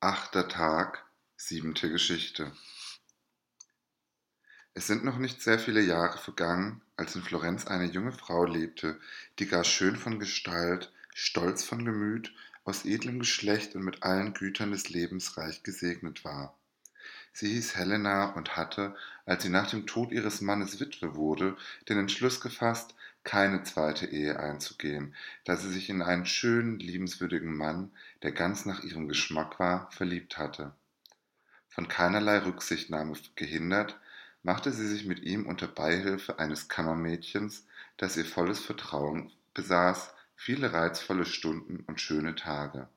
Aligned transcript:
Achter 0.00 0.46
Tag, 0.46 1.04
siebente 1.36 1.90
Geschichte. 1.90 2.52
Es 4.72 4.86
sind 4.86 5.02
noch 5.02 5.18
nicht 5.18 5.42
sehr 5.42 5.58
viele 5.58 5.80
Jahre 5.80 6.18
vergangen, 6.18 6.82
als 6.96 7.16
in 7.16 7.22
Florenz 7.24 7.66
eine 7.66 7.86
junge 7.86 8.12
Frau 8.12 8.44
lebte, 8.44 9.00
die 9.40 9.46
gar 9.46 9.64
schön 9.64 9.96
von 9.96 10.20
Gestalt, 10.20 10.92
stolz 11.16 11.64
von 11.64 11.84
Gemüt, 11.84 12.32
aus 12.62 12.84
edlem 12.84 13.18
Geschlecht 13.18 13.74
und 13.74 13.82
mit 13.82 14.04
allen 14.04 14.34
Gütern 14.34 14.70
des 14.70 14.88
Lebens 14.88 15.36
reich 15.36 15.64
gesegnet 15.64 16.24
war. 16.24 16.56
Sie 17.32 17.48
hieß 17.48 17.74
Helena 17.74 18.34
und 18.34 18.56
hatte, 18.56 18.94
als 19.26 19.42
sie 19.42 19.48
nach 19.48 19.68
dem 19.68 19.84
Tod 19.88 20.12
ihres 20.12 20.40
Mannes 20.40 20.78
Witwe 20.78 21.16
wurde, 21.16 21.56
den 21.88 21.98
Entschluss 21.98 22.40
gefasst, 22.40 22.94
keine 23.24 23.62
zweite 23.62 24.06
Ehe 24.06 24.38
einzugehen, 24.38 25.14
da 25.44 25.56
sie 25.56 25.70
sich 25.70 25.90
in 25.90 26.02
einen 26.02 26.26
schönen, 26.26 26.78
liebenswürdigen 26.78 27.54
Mann, 27.54 27.90
der 28.22 28.32
ganz 28.32 28.64
nach 28.64 28.82
ihrem 28.82 29.08
Geschmack 29.08 29.58
war, 29.58 29.90
verliebt 29.90 30.38
hatte. 30.38 30.72
Von 31.68 31.88
keinerlei 31.88 32.38
Rücksichtnahme 32.38 33.14
gehindert, 33.34 33.98
machte 34.42 34.72
sie 34.72 34.86
sich 34.86 35.04
mit 35.04 35.20
ihm 35.20 35.46
unter 35.46 35.68
Beihilfe 35.68 36.38
eines 36.38 36.68
Kammermädchens, 36.68 37.66
das 37.96 38.16
ihr 38.16 38.24
volles 38.24 38.60
Vertrauen 38.60 39.30
besaß, 39.54 40.14
viele 40.36 40.72
reizvolle 40.72 41.26
Stunden 41.26 41.84
und 41.86 42.00
schöne 42.00 42.34
Tage. 42.34 42.88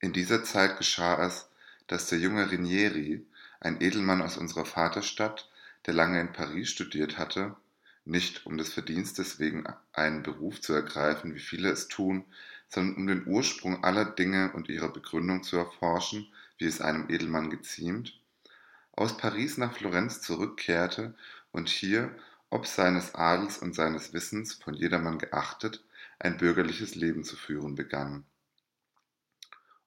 In 0.00 0.12
dieser 0.12 0.44
Zeit 0.44 0.78
geschah 0.78 1.24
es, 1.24 1.48
dass 1.86 2.08
der 2.08 2.18
junge 2.18 2.50
Rinieri, 2.50 3.26
ein 3.60 3.80
Edelmann 3.80 4.22
aus 4.22 4.36
unserer 4.36 4.64
Vaterstadt, 4.64 5.50
der 5.86 5.94
lange 5.94 6.20
in 6.20 6.32
Paris 6.32 6.70
studiert 6.70 7.18
hatte, 7.18 7.56
nicht 8.04 8.46
um 8.46 8.56
des 8.58 8.72
Verdienstes 8.72 9.38
wegen 9.38 9.64
einen 9.92 10.22
Beruf 10.22 10.60
zu 10.60 10.72
ergreifen, 10.72 11.34
wie 11.34 11.40
viele 11.40 11.70
es 11.70 11.88
tun, 11.88 12.24
sondern 12.68 12.96
um 12.96 13.06
den 13.06 13.26
Ursprung 13.26 13.84
aller 13.84 14.04
Dinge 14.04 14.52
und 14.52 14.68
ihre 14.68 14.92
Begründung 14.92 15.42
zu 15.42 15.56
erforschen, 15.56 16.32
wie 16.58 16.66
es 16.66 16.80
einem 16.80 17.08
Edelmann 17.08 17.50
geziemt, 17.50 18.20
aus 18.92 19.16
Paris 19.16 19.58
nach 19.58 19.74
Florenz 19.76 20.20
zurückkehrte 20.20 21.14
und 21.52 21.68
hier, 21.68 22.14
ob 22.50 22.66
seines 22.66 23.14
Adels 23.14 23.58
und 23.58 23.74
seines 23.74 24.12
Wissens 24.12 24.54
von 24.54 24.74
jedermann 24.74 25.18
geachtet, 25.18 25.84
ein 26.18 26.36
bürgerliches 26.36 26.94
Leben 26.94 27.24
zu 27.24 27.36
führen 27.36 27.74
begann. 27.74 28.24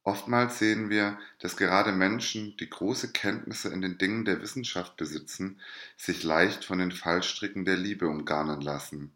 Oftmals 0.05 0.59
sehen 0.59 0.89
wir, 0.89 1.17
dass 1.39 1.55
gerade 1.55 1.93
Menschen, 1.93 2.57
die 2.57 2.69
große 2.69 3.13
Kenntnisse 3.13 3.69
in 3.69 3.81
den 3.81 3.97
Dingen 3.97 4.25
der 4.25 4.41
Wissenschaft 4.41 4.97
besitzen, 4.97 5.61
sich 5.95 6.23
leicht 6.23 6.65
von 6.65 6.79
den 6.79 6.91
Fallstricken 6.91 7.63
der 7.63 7.77
Liebe 7.77 8.09
umgarnen 8.09 8.59
lassen. 8.59 9.13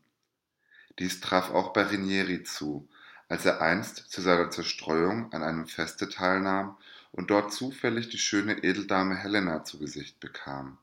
Dies 1.00 1.20
traf 1.20 1.52
auch 1.52 1.74
bei 1.74 1.84
Rinieri 1.84 2.44
zu, 2.44 2.88
als 3.28 3.46
er 3.46 3.62
einst 3.62 4.10
zu 4.10 4.22
seiner 4.22 4.50
Zerstreuung 4.50 5.34
an 5.34 5.44
einem 5.44 5.68
Feste 5.68 6.08
teilnahm 6.08 6.78
und 7.12 7.30
dort 7.30 7.54
zufällig 7.54 8.08
die 8.08 8.18
schöne 8.18 8.64
Edeldame 8.64 9.16
Helena 9.16 9.66
zu 9.66 9.80
Gesicht 9.80 10.22
bekam. 10.22 10.78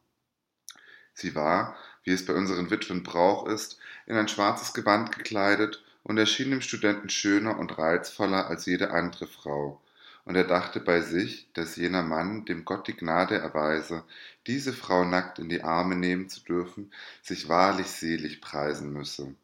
Sie 1.15 1.35
war, 1.35 1.77
wie 2.03 2.11
es 2.11 2.27
bei 2.27 2.35
unseren 2.35 2.71
Witwen 2.71 3.03
Brauch 3.03 3.47
ist, 3.47 3.79
in 4.05 4.17
ein 4.17 4.29
schwarzes 4.29 4.75
Gewand 4.75 5.17
gekleidet 5.17 5.83
und 6.03 6.19
erschien 6.19 6.51
dem 6.51 6.61
Studenten 6.61 7.09
schöner 7.09 7.59
und 7.59 7.79
reizvoller 7.79 8.49
als 8.49 8.67
jede 8.67 8.91
andere 8.91 9.27
Frau, 9.27 9.81
und 10.25 10.37
er 10.37 10.45
dachte 10.45 10.81
bei 10.81 11.03
sich, 11.03 11.49
dass 11.53 11.77
jener 11.77 12.03
Mann, 12.03 12.45
dem 12.47 12.65
Gott 12.65 12.89
die 12.89 12.97
Gnade 12.97 13.37
erweise, 13.37 14.05
diese 14.47 14.73
Frau 14.73 15.05
nackt 15.05 15.39
in 15.39 15.49
die 15.49 15.63
Arme 15.63 15.97
nehmen 15.97 16.29
zu 16.29 16.41
dürfen, 16.41 16.91
sich 17.23 17.49
wahrlich 17.49 17.89
selig 17.89 18.41
preisen 18.41 18.93
müsse. 18.93 19.35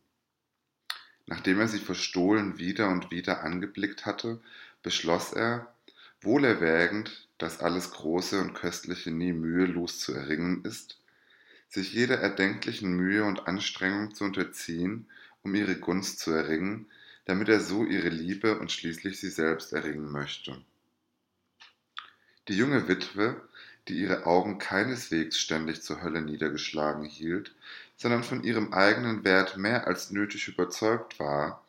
Nachdem 1.27 1.61
er 1.61 1.69
sie 1.69 1.79
verstohlen 1.79 2.59
wieder 2.59 2.89
und 2.89 3.11
wieder 3.11 3.45
angeblickt 3.45 4.07
hatte, 4.07 4.41
beschloss 4.83 5.33
er, 5.33 5.73
wohl 6.23 6.45
erwägend, 6.45 7.29
dass 7.39 7.61
alles 7.61 7.93
Große 7.93 8.41
und 8.41 8.55
Köstliche 8.55 9.11
nie 9.11 9.33
mühelos 9.33 10.01
zu 10.01 10.13
erringen 10.13 10.65
ist, 10.65 10.99
sich 11.69 11.93
jeder 11.93 12.19
erdenklichen 12.19 12.93
Mühe 12.93 13.25
und 13.25 13.47
Anstrengung 13.47 14.15
zu 14.15 14.25
unterziehen, 14.25 15.07
um 15.43 15.55
ihre 15.55 15.77
Gunst 15.77 16.19
zu 16.19 16.33
erringen, 16.33 16.87
damit 17.27 17.49
er 17.49 17.61
so 17.61 17.85
ihre 17.85 18.09
Liebe 18.09 18.59
und 18.59 18.73
schließlich 18.73 19.21
sie 19.21 19.31
selbst 19.31 19.73
erringen 19.73 20.11
möchte. 20.11 20.61
Die 22.51 22.57
junge 22.57 22.89
Witwe, 22.89 23.41
die 23.87 23.95
ihre 23.95 24.27
Augen 24.27 24.59
keineswegs 24.59 25.39
ständig 25.39 25.83
zur 25.83 26.03
Hölle 26.03 26.21
niedergeschlagen 26.21 27.05
hielt, 27.05 27.55
sondern 27.97 28.25
von 28.25 28.43
ihrem 28.43 28.73
eigenen 28.73 29.23
Wert 29.23 29.57
mehr 29.57 29.87
als 29.87 30.11
nötig 30.11 30.49
überzeugt 30.49 31.21
war, 31.21 31.65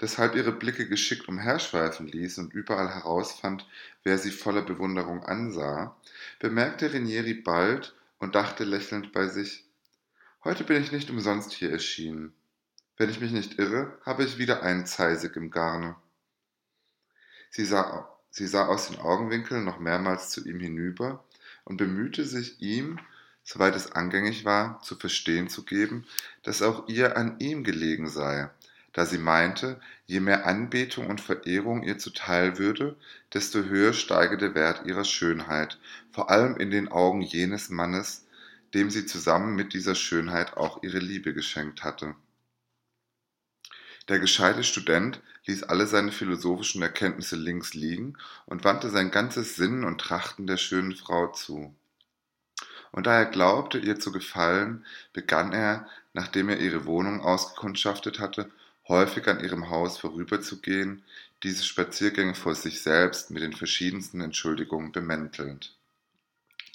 deshalb 0.00 0.36
ihre 0.36 0.52
Blicke 0.52 0.86
geschickt 0.86 1.26
umherschweifen 1.26 2.06
ließ 2.06 2.38
und 2.38 2.54
überall 2.54 2.94
herausfand, 2.94 3.66
wer 4.04 4.16
sie 4.16 4.30
voller 4.30 4.62
Bewunderung 4.62 5.24
ansah, 5.24 5.96
bemerkte 6.38 6.92
Renieri 6.92 7.34
bald 7.34 7.92
und 8.20 8.36
dachte 8.36 8.62
lächelnd 8.62 9.10
bei 9.10 9.26
sich, 9.26 9.64
heute 10.44 10.62
bin 10.62 10.80
ich 10.80 10.92
nicht 10.92 11.10
umsonst 11.10 11.50
hier 11.50 11.72
erschienen. 11.72 12.32
Wenn 12.96 13.10
ich 13.10 13.18
mich 13.18 13.32
nicht 13.32 13.58
irre, 13.58 13.98
habe 14.06 14.22
ich 14.22 14.38
wieder 14.38 14.62
einen 14.62 14.86
Zeisig 14.86 15.34
im 15.34 15.50
Garne. 15.50 15.96
Sie 17.50 17.64
sah 17.64 18.08
Sie 18.34 18.46
sah 18.46 18.64
aus 18.66 18.88
den 18.88 18.98
Augenwinkeln 18.98 19.62
noch 19.62 19.78
mehrmals 19.78 20.30
zu 20.30 20.42
ihm 20.48 20.58
hinüber 20.58 21.22
und 21.64 21.76
bemühte 21.76 22.24
sich, 22.24 22.62
ihm, 22.62 22.98
soweit 23.44 23.76
es 23.76 23.92
angängig 23.92 24.46
war, 24.46 24.80
zu 24.80 24.96
verstehen 24.96 25.50
zu 25.50 25.64
geben, 25.64 26.06
dass 26.42 26.62
auch 26.62 26.88
ihr 26.88 27.18
an 27.18 27.38
ihm 27.40 27.62
gelegen 27.62 28.08
sei, 28.08 28.48
da 28.94 29.04
sie 29.04 29.18
meinte, 29.18 29.78
je 30.06 30.20
mehr 30.20 30.46
Anbetung 30.46 31.08
und 31.08 31.20
Verehrung 31.20 31.82
ihr 31.82 31.98
zuteil 31.98 32.56
würde, 32.56 32.96
desto 33.34 33.64
höher 33.64 33.92
steige 33.92 34.38
der 34.38 34.54
Wert 34.54 34.86
ihrer 34.86 35.04
Schönheit, 35.04 35.78
vor 36.10 36.30
allem 36.30 36.56
in 36.56 36.70
den 36.70 36.88
Augen 36.88 37.20
jenes 37.20 37.68
Mannes, 37.68 38.26
dem 38.72 38.88
sie 38.88 39.04
zusammen 39.04 39.54
mit 39.54 39.74
dieser 39.74 39.94
Schönheit 39.94 40.56
auch 40.56 40.82
ihre 40.82 41.00
Liebe 41.00 41.34
geschenkt 41.34 41.84
hatte. 41.84 42.14
Der 44.08 44.18
gescheite 44.18 44.64
Student 44.64 45.20
ließ 45.46 45.64
alle 45.64 45.86
seine 45.86 46.12
philosophischen 46.12 46.82
Erkenntnisse 46.82 47.36
links 47.36 47.74
liegen 47.74 48.16
und 48.46 48.64
wandte 48.64 48.90
sein 48.90 49.10
ganzes 49.10 49.56
Sinnen 49.56 49.84
und 49.84 50.00
Trachten 50.00 50.46
der 50.46 50.56
schönen 50.56 50.94
Frau 50.94 51.28
zu. 51.28 51.74
Und 52.92 53.06
da 53.06 53.18
er 53.18 53.26
glaubte, 53.26 53.78
ihr 53.78 53.98
zu 53.98 54.12
gefallen, 54.12 54.84
begann 55.12 55.52
er, 55.52 55.86
nachdem 56.12 56.50
er 56.50 56.58
ihre 56.58 56.84
Wohnung 56.84 57.22
ausgekundschaftet 57.22 58.20
hatte, 58.20 58.50
häufig 58.86 59.26
an 59.28 59.40
ihrem 59.40 59.70
Haus 59.70 59.98
vorüberzugehen, 59.98 61.02
diese 61.42 61.64
Spaziergänge 61.64 62.34
vor 62.34 62.54
sich 62.54 62.82
selbst 62.82 63.30
mit 63.30 63.42
den 63.42 63.54
verschiedensten 63.54 64.20
Entschuldigungen 64.20 64.92
bemäntelnd. 64.92 65.74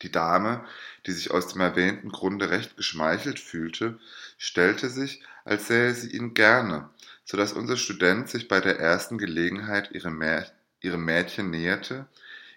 Die 0.02 0.12
Dame, 0.12 0.64
die 1.06 1.12
sich 1.12 1.32
aus 1.32 1.48
dem 1.48 1.62
erwähnten 1.62 2.10
Grunde 2.10 2.50
recht 2.50 2.78
geschmeichelt 2.78 3.40
fühlte, 3.40 4.00
stellte 4.38 4.90
sich, 4.90 5.24
als 5.46 5.68
sähe 5.68 5.94
sie 5.94 6.12
ihn 6.12 6.34
gerne, 6.34 6.90
so 7.30 7.36
dass 7.36 7.52
unser 7.52 7.76
Student 7.76 8.30
sich 8.30 8.48
bei 8.48 8.62
der 8.62 8.80
ersten 8.80 9.18
Gelegenheit 9.18 9.92
ihrem 9.92 11.06
Mädchen 11.06 11.50
näherte, 11.50 12.08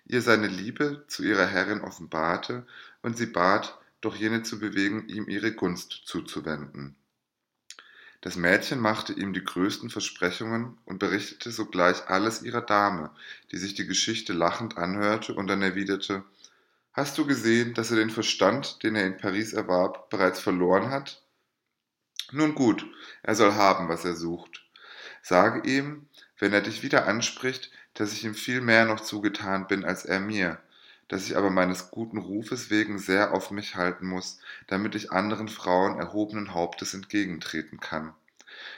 ihr 0.07 0.23
seine 0.23 0.47
Liebe 0.47 1.05
zu 1.09 1.25
ihrer 1.25 1.47
Herrin 1.47 1.81
offenbarte 1.81 2.65
und 3.03 3.19
sie 3.19 3.27
bat, 3.27 3.77
doch 4.01 4.15
jene 4.15 4.45
zu 4.45 4.61
bewegen, 4.61 5.09
ihm 5.09 5.29
ihre 5.29 5.53
Gunst 5.53 6.03
zuzuwenden. 6.05 6.95
Das 8.21 8.37
Mädchen 8.37 8.79
machte 8.79 9.13
ihm 9.13 9.33
die 9.33 9.43
größten 9.43 9.91
Versprechungen 9.91 10.79
und 10.85 11.01
berichtete 11.01 11.51
sogleich 11.51 12.09
alles 12.09 12.43
ihrer 12.43 12.63
Dame, 12.63 13.11
die 13.51 13.57
sich 13.57 13.75
die 13.75 13.87
Geschichte 13.87 14.33
lachend 14.33 14.79
anhörte 14.79 15.35
und 15.35 15.49
dann 15.49 15.63
erwiderte 15.63 16.23
Hast 16.93 17.19
du 17.19 17.27
gesehen, 17.27 17.75
dass 17.75 17.91
er 17.91 17.97
den 17.97 18.11
Verstand, 18.11 18.83
den 18.85 18.95
er 18.95 19.07
in 19.07 19.17
Paris 19.17 19.53
erwarb, 19.53 20.11
bereits 20.11 20.39
verloren 20.39 20.91
hat? 20.91 21.23
Nun 22.33 22.55
gut, 22.55 22.87
er 23.23 23.35
soll 23.35 23.55
haben, 23.55 23.89
was 23.89 24.05
er 24.05 24.15
sucht. 24.15 24.60
Sage 25.23 25.69
ihm, 25.69 26.07
wenn 26.39 26.53
er 26.53 26.63
dich 26.63 26.83
wieder 26.83 27.07
anspricht, 27.07 27.71
dass 27.95 28.13
ich 28.13 28.25
ihm 28.25 28.35
viel 28.35 28.61
mehr 28.61 28.85
noch 28.85 29.01
zugetan 29.01 29.67
bin 29.67 29.85
als 29.85 30.05
er 30.05 30.21
mir, 30.21 30.59
dass 31.09 31.27
ich 31.27 31.37
aber 31.37 31.51
meines 31.51 31.91
guten 31.91 32.19
Rufes 32.19 32.71
wegen 32.71 32.99
sehr 32.99 33.35
auf 33.35 33.51
mich 33.51 33.77
halten 33.77 34.07
muss, 34.07 34.39
damit 34.69 34.95
ich 34.95 35.13
anderen 35.13 35.49
Frauen 35.49 35.99
erhobenen 35.99 36.55
Hauptes 36.55 36.95
entgegentreten 36.95 37.81
kann. 37.81 38.15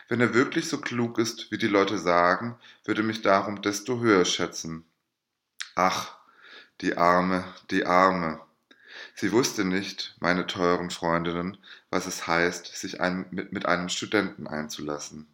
Wenn 0.09 0.21
er 0.21 0.35
wirklich 0.35 0.69
so 0.69 0.81
klug 0.81 1.19
ist, 1.19 1.51
wie 1.51 1.59
die 1.59 1.69
Leute 1.69 1.99
sagen, 1.99 2.59
würde 2.85 3.03
mich 3.03 3.23
darum 3.23 3.63
desto 3.63 4.01
höher 4.01 4.25
schätzen. 4.25 4.85
Ach, 5.75 6.17
die 6.81 6.97
Arme, 6.97 7.45
die 7.71 7.87
Arme. 7.87 8.41
Sie 9.15 9.33
wusste 9.33 9.65
nicht, 9.65 10.17
meine 10.21 10.47
teuren 10.47 10.91
Freundinnen, 10.91 11.57
was 11.91 12.07
es 12.07 12.27
heißt, 12.27 12.67
sich 12.67 13.01
ein, 13.01 13.27
mit, 13.31 13.53
mit 13.53 13.67
einem 13.67 13.89
Studenten 13.89 14.47
einzulassen. 14.47 15.27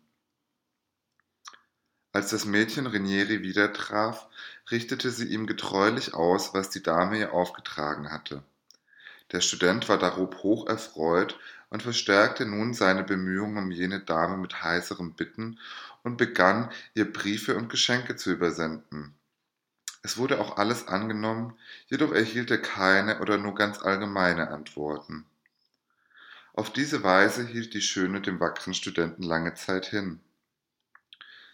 Als 2.13 2.31
das 2.31 2.47
Mädchen 2.47 2.87
Rinieri 2.87 3.43
wieder 3.43 3.73
traf, 3.73 4.27
richtete 4.71 5.11
sie 5.11 5.27
ihm 5.27 5.47
getreulich 5.47 6.15
aus, 6.15 6.55
was 6.55 6.71
die 6.71 6.83
Dame 6.83 7.19
ihr 7.19 7.33
aufgetragen 7.33 8.11
hatte. 8.11 8.43
Der 9.33 9.43
Student 9.43 9.89
war 9.91 9.99
darob 9.99 10.43
hoch 10.43 10.67
erfreut 10.67 11.39
und 11.69 11.83
verstärkte 11.83 12.47
nun 12.47 12.73
seine 12.73 13.05
Bemühungen 13.05 13.59
um 13.59 13.71
jene 13.71 14.01
Dame 14.01 14.39
mit 14.39 14.63
heiserem 14.63 15.13
Bitten 15.13 15.59
und 16.03 16.17
begann, 16.17 16.71
ihr 16.95 17.13
Briefe 17.13 17.57
und 17.57 17.69
Geschenke 17.69 18.17
zu 18.17 18.31
übersenden. 18.31 19.15
Es 20.03 20.17
wurde 20.17 20.41
auch 20.41 20.57
alles 20.57 20.89
angenommen, 20.89 21.59
jedoch 21.89 22.13
erhielt 22.13 22.51
er 22.51 22.63
keine 22.63 23.21
oder 23.21 23.37
nur 23.37 23.55
ganz 23.55 23.83
allgemeine 23.83 24.49
Antworten. 24.49 25.27
Auf 26.55 26.73
diese 26.73 27.03
Weise 27.03 27.47
hielt 27.47 27.75
die 27.75 27.83
Schöne 27.83 28.23
dem 28.23 28.41
wackeren 28.41 28.73
Studenten 28.73 29.23
lange 29.23 29.55
Zeit 29.55 29.87
hin. 29.87 30.21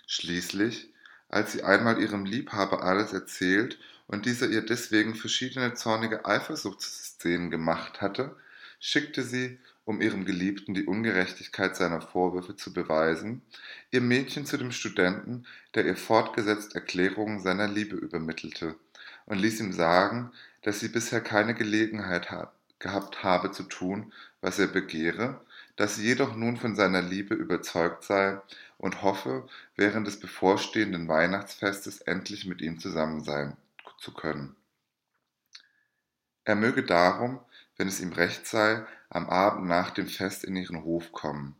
Schließlich, 0.06 0.90
als 1.28 1.52
sie 1.52 1.62
einmal 1.62 2.00
ihrem 2.00 2.24
Liebhaber 2.24 2.82
alles 2.82 3.12
erzählt 3.12 3.78
und 4.06 4.26
dieser 4.26 4.48
ihr 4.48 4.62
deswegen 4.62 5.14
verschiedene 5.14 5.74
zornige 5.74 6.24
Eifersuchtsszenen 6.24 7.50
gemacht 7.50 8.00
hatte, 8.00 8.36
schickte 8.78 9.22
sie, 9.22 9.58
um 9.86 10.00
ihrem 10.00 10.24
Geliebten 10.24 10.74
die 10.74 10.86
Ungerechtigkeit 10.86 11.76
seiner 11.76 12.00
Vorwürfe 12.00 12.56
zu 12.56 12.72
beweisen, 12.72 13.42
ihr 13.90 14.00
Mädchen 14.00 14.46
zu 14.46 14.56
dem 14.56 14.72
Studenten, 14.72 15.46
der 15.74 15.84
ihr 15.86 15.96
fortgesetzt 15.96 16.74
Erklärungen 16.74 17.40
seiner 17.40 17.68
Liebe 17.68 17.96
übermittelte, 17.96 18.76
und 19.26 19.38
ließ 19.38 19.60
ihm 19.60 19.72
sagen, 19.72 20.32
dass 20.62 20.80
sie 20.80 20.88
bisher 20.88 21.20
keine 21.20 21.54
Gelegenheit 21.54 22.28
gehabt 22.78 23.22
habe 23.22 23.52
zu 23.52 23.64
tun, 23.64 24.12
was 24.40 24.58
er 24.58 24.66
begehre, 24.66 25.40
dass 25.76 25.96
sie 25.96 26.04
jedoch 26.04 26.36
nun 26.36 26.56
von 26.56 26.76
seiner 26.76 27.02
Liebe 27.02 27.34
überzeugt 27.34 28.04
sei 28.04 28.40
und 28.78 29.02
hoffe, 29.02 29.46
während 29.76 30.06
des 30.06 30.20
bevorstehenden 30.20 31.08
Weihnachtsfestes 31.08 32.00
endlich 32.00 32.46
mit 32.46 32.60
ihm 32.60 32.78
zusammen 32.78 33.22
sein 33.22 33.56
zu 33.98 34.12
können. 34.12 34.54
Er 36.44 36.56
möge 36.56 36.82
darum, 36.82 37.40
wenn 37.76 37.88
es 37.88 38.00
ihm 38.00 38.12
recht 38.12 38.46
sei, 38.46 38.84
am 39.08 39.28
Abend 39.28 39.66
nach 39.66 39.90
dem 39.90 40.06
Fest 40.06 40.44
in 40.44 40.56
ihren 40.56 40.84
Hof 40.84 41.12
kommen. 41.12 41.56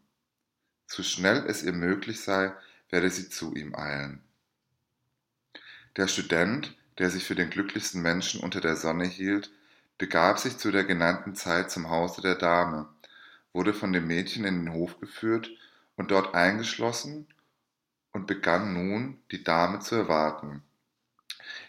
So 0.87 1.02
schnell 1.02 1.44
es 1.46 1.62
ihr 1.62 1.72
möglich 1.72 2.20
sei, 2.20 2.52
werde 2.90 3.11
sie 3.11 3.28
zu 3.31 3.55
ihm 3.55 3.75
eilen. 3.75 4.22
Der 5.96 6.06
Student, 6.06 6.76
der 6.99 7.11
sich 7.11 7.25
für 7.25 7.34
den 7.34 7.50
glücklichsten 7.50 8.02
Menschen 8.02 8.40
unter 8.40 8.61
der 8.61 8.76
Sonne 8.76 9.06
hielt, 9.06 9.50
begab 9.96 10.38
sich 10.38 10.58
zu 10.58 10.70
der 10.70 10.84
genannten 10.84 11.34
Zeit 11.34 11.70
zum 11.70 11.88
Hause 11.88 12.20
der 12.20 12.34
Dame, 12.34 12.88
wurde 13.52 13.72
von 13.72 13.93
dem 13.93 14.06
Mädchen 14.06 14.44
in 14.44 14.64
den 14.64 14.72
Hof 14.75 15.00
geführt 15.00 15.50
und 15.96 16.11
dort 16.11 16.35
eingeschlossen 16.35 17.26
und 18.12 18.26
begann 18.26 18.73
nun, 18.73 19.19
die 19.31 19.43
Dame 19.43 19.81
zu 19.81 19.94
erwarten. 19.94 20.62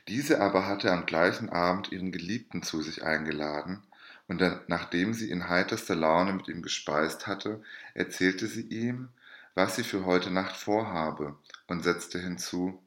Diese 0.08 0.42
aber 0.42 0.68
hatte 0.68 0.92
am 0.92 1.06
gleichen 1.06 1.50
Abend 1.50 1.92
ihren 1.92 2.12
Geliebten 2.12 2.64
zu 2.64 2.82
sich 2.82 3.04
eingeladen, 3.04 3.84
und 4.28 4.42
nachdem 4.68 5.14
sie 5.14 5.30
in 5.30 5.50
heiterster 5.50 5.96
Laune 5.96 6.34
mit 6.34 6.48
ihm 6.48 6.64
gespeist 6.64 7.28
hatte, 7.28 7.62
erzählte 7.94 8.48
sie 8.48 8.64
ihm, 8.64 9.10
was 9.54 9.76
sie 9.76 9.84
für 9.84 10.06
heute 10.06 10.32
Nacht 10.32 10.56
vorhabe, 10.56 11.38
und 11.68 11.84
setzte 11.84 12.20
hinzu, 12.20 12.82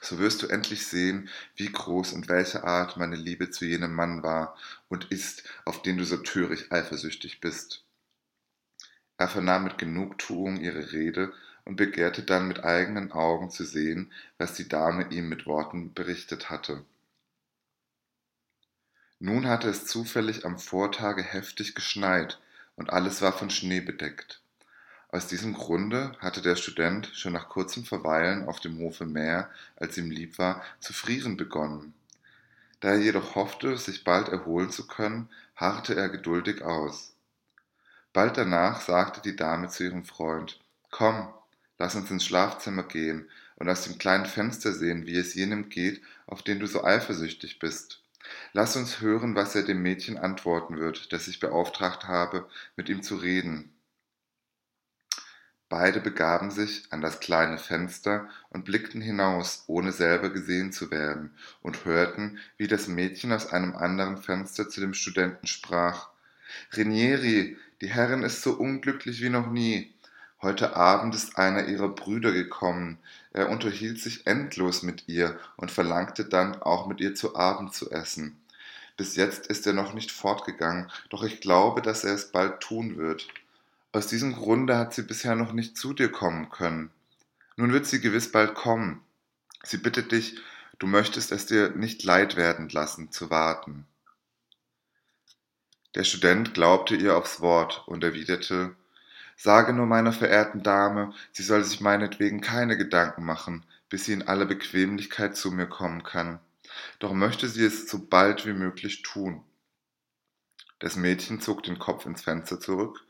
so 0.00 0.18
wirst 0.18 0.42
du 0.42 0.46
endlich 0.46 0.86
sehen, 0.86 1.28
wie 1.56 1.72
groß 1.72 2.12
und 2.12 2.28
welche 2.28 2.64
Art 2.64 2.96
meine 2.96 3.16
Liebe 3.16 3.50
zu 3.50 3.64
jenem 3.64 3.94
Mann 3.94 4.22
war 4.22 4.56
und 4.88 5.06
ist, 5.06 5.44
auf 5.64 5.82
den 5.82 5.98
du 5.98 6.04
so 6.04 6.18
töricht 6.18 6.70
eifersüchtig 6.70 7.40
bist. 7.40 7.84
Er 9.18 9.28
vernahm 9.28 9.64
mit 9.64 9.78
Genugtuung 9.78 10.60
ihre 10.60 10.92
Rede 10.92 11.32
und 11.64 11.76
begehrte 11.76 12.22
dann 12.22 12.48
mit 12.48 12.64
eigenen 12.64 13.12
Augen 13.12 13.50
zu 13.50 13.64
sehen, 13.64 14.10
was 14.38 14.54
die 14.54 14.68
Dame 14.68 15.08
ihm 15.10 15.28
mit 15.28 15.44
Worten 15.44 15.92
berichtet 15.92 16.48
hatte. 16.48 16.84
Nun 19.18 19.48
hatte 19.48 19.68
es 19.68 19.84
zufällig 19.84 20.46
am 20.46 20.58
Vortage 20.58 21.22
heftig 21.22 21.74
geschneit 21.74 22.40
und 22.76 22.90
alles 22.90 23.20
war 23.20 23.32
von 23.32 23.50
Schnee 23.50 23.80
bedeckt. 23.80 24.40
Aus 25.10 25.26
diesem 25.26 25.54
Grunde 25.54 26.12
hatte 26.20 26.40
der 26.40 26.54
Student 26.54 27.10
schon 27.14 27.32
nach 27.32 27.48
kurzem 27.48 27.84
Verweilen 27.84 28.46
auf 28.46 28.60
dem 28.60 28.78
Hofe 28.78 29.06
mehr, 29.06 29.50
als 29.74 29.98
ihm 29.98 30.10
lieb 30.10 30.38
war, 30.38 30.62
zu 30.78 30.92
frieren 30.92 31.36
begonnen. 31.36 31.94
Da 32.80 32.90
er 32.90 33.00
jedoch 33.00 33.34
hoffte, 33.34 33.76
sich 33.76 34.04
bald 34.04 34.28
erholen 34.28 34.70
zu 34.70 34.86
können, 34.86 35.28
harrte 35.56 35.96
er 35.96 36.08
geduldig 36.08 36.62
aus. 36.62 37.14
Bald 38.12 38.36
danach 38.36 38.80
sagte 38.80 39.20
die 39.20 39.36
Dame 39.36 39.68
zu 39.68 39.84
ihrem 39.84 40.04
Freund 40.04 40.60
Komm, 40.90 41.32
lass 41.78 41.94
uns 41.94 42.10
ins 42.10 42.24
Schlafzimmer 42.24 42.82
gehen 42.82 43.28
und 43.56 43.68
aus 43.68 43.84
dem 43.84 43.98
kleinen 43.98 44.26
Fenster 44.26 44.72
sehen, 44.72 45.06
wie 45.06 45.16
es 45.16 45.34
jenem 45.34 45.68
geht, 45.68 46.02
auf 46.26 46.42
den 46.42 46.60
du 46.60 46.66
so 46.66 46.84
eifersüchtig 46.84 47.58
bist. 47.58 48.02
Lass 48.52 48.76
uns 48.76 49.00
hören, 49.00 49.34
was 49.34 49.54
er 49.54 49.62
dem 49.62 49.82
Mädchen 49.82 50.18
antworten 50.18 50.78
wird, 50.78 51.12
das 51.12 51.28
ich 51.28 51.40
beauftragt 51.40 52.08
habe, 52.08 52.48
mit 52.76 52.88
ihm 52.88 53.02
zu 53.02 53.16
reden. 53.16 53.72
Beide 55.68 56.00
begaben 56.00 56.50
sich 56.50 56.90
an 56.90 57.02
das 57.02 57.20
kleine 57.20 57.58
Fenster 57.58 58.28
und 58.48 58.64
blickten 58.64 59.02
hinaus, 59.02 59.64
ohne 59.66 59.92
selber 59.92 60.30
gesehen 60.30 60.72
zu 60.72 60.90
werden, 60.90 61.36
und 61.60 61.84
hörten, 61.84 62.38
wie 62.56 62.68
das 62.68 62.88
Mädchen 62.88 63.32
aus 63.32 63.52
einem 63.52 63.76
anderen 63.76 64.16
Fenster 64.16 64.70
zu 64.70 64.80
dem 64.80 64.94
Studenten 64.94 65.46
sprach. 65.46 66.08
Renieri, 66.72 67.58
die 67.80 67.88
Herrin 67.88 68.22
ist 68.22 68.42
so 68.42 68.52
unglücklich 68.52 69.20
wie 69.22 69.28
noch 69.28 69.50
nie. 69.50 69.92
Heute 70.40 70.76
Abend 70.76 71.14
ist 71.14 71.36
einer 71.36 71.66
ihrer 71.66 71.88
Brüder 71.88 72.32
gekommen. 72.32 72.98
Er 73.32 73.50
unterhielt 73.50 74.00
sich 74.00 74.26
endlos 74.26 74.82
mit 74.82 75.08
ihr 75.08 75.38
und 75.56 75.70
verlangte 75.70 76.24
dann, 76.24 76.62
auch 76.62 76.86
mit 76.86 77.00
ihr 77.00 77.14
zu 77.14 77.36
Abend 77.36 77.74
zu 77.74 77.90
essen. 77.90 78.40
Bis 78.96 79.16
jetzt 79.16 79.46
ist 79.46 79.66
er 79.66 79.72
noch 79.72 79.94
nicht 79.94 80.10
fortgegangen, 80.10 80.90
doch 81.08 81.22
ich 81.22 81.40
glaube, 81.40 81.82
dass 81.82 82.04
er 82.04 82.14
es 82.14 82.32
bald 82.32 82.60
tun 82.60 82.96
wird. 82.96 83.28
Aus 83.92 84.08
diesem 84.08 84.34
Grunde 84.34 84.76
hat 84.76 84.92
sie 84.92 85.02
bisher 85.02 85.34
noch 85.34 85.52
nicht 85.52 85.76
zu 85.76 85.92
dir 85.92 86.10
kommen 86.10 86.50
können. 86.50 86.90
Nun 87.56 87.72
wird 87.72 87.86
sie 87.86 88.00
gewiss 88.00 88.30
bald 88.30 88.54
kommen. 88.54 89.00
Sie 89.62 89.78
bittet 89.78 90.12
dich, 90.12 90.38
du 90.78 90.86
möchtest 90.86 91.32
es 91.32 91.46
dir 91.46 91.70
nicht 91.70 92.04
leid 92.04 92.36
werden 92.36 92.68
lassen, 92.68 93.10
zu 93.10 93.30
warten. 93.30 93.86
Der 95.94 96.04
Student 96.04 96.54
glaubte 96.54 96.94
ihr 96.94 97.16
aufs 97.16 97.40
Wort 97.40 97.84
und 97.86 98.04
erwiderte, 98.04 98.76
Sage 99.40 99.72
nur 99.72 99.86
meiner 99.86 100.12
verehrten 100.12 100.64
Dame, 100.64 101.14
sie 101.30 101.44
soll 101.44 101.62
sich 101.62 101.80
meinetwegen 101.80 102.40
keine 102.40 102.76
Gedanken 102.76 103.24
machen, 103.24 103.64
bis 103.88 104.04
sie 104.04 104.12
in 104.12 104.26
aller 104.26 104.46
Bequemlichkeit 104.46 105.36
zu 105.36 105.52
mir 105.52 105.66
kommen 105.66 106.02
kann. 106.02 106.40
Doch 106.98 107.12
möchte 107.12 107.48
sie 107.48 107.64
es 107.64 107.88
so 107.88 108.04
bald 108.04 108.46
wie 108.46 108.52
möglich 108.52 109.02
tun. 109.02 109.44
Das 110.80 110.96
Mädchen 110.96 111.40
zog 111.40 111.62
den 111.62 111.78
Kopf 111.78 112.04
ins 112.04 112.22
Fenster 112.22 112.60
zurück 112.60 113.04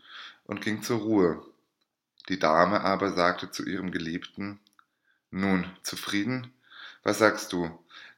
und 0.45 0.61
ging 0.61 0.83
zur 0.83 0.99
Ruhe. 0.99 1.43
Die 2.29 2.39
Dame 2.39 2.83
aber 2.83 3.13
sagte 3.13 3.51
zu 3.51 3.65
ihrem 3.65 3.91
Geliebten 3.91 4.61
Nun, 5.31 5.67
zufrieden? 5.83 6.53
Was 7.03 7.19
sagst 7.19 7.53
du? 7.55 7.71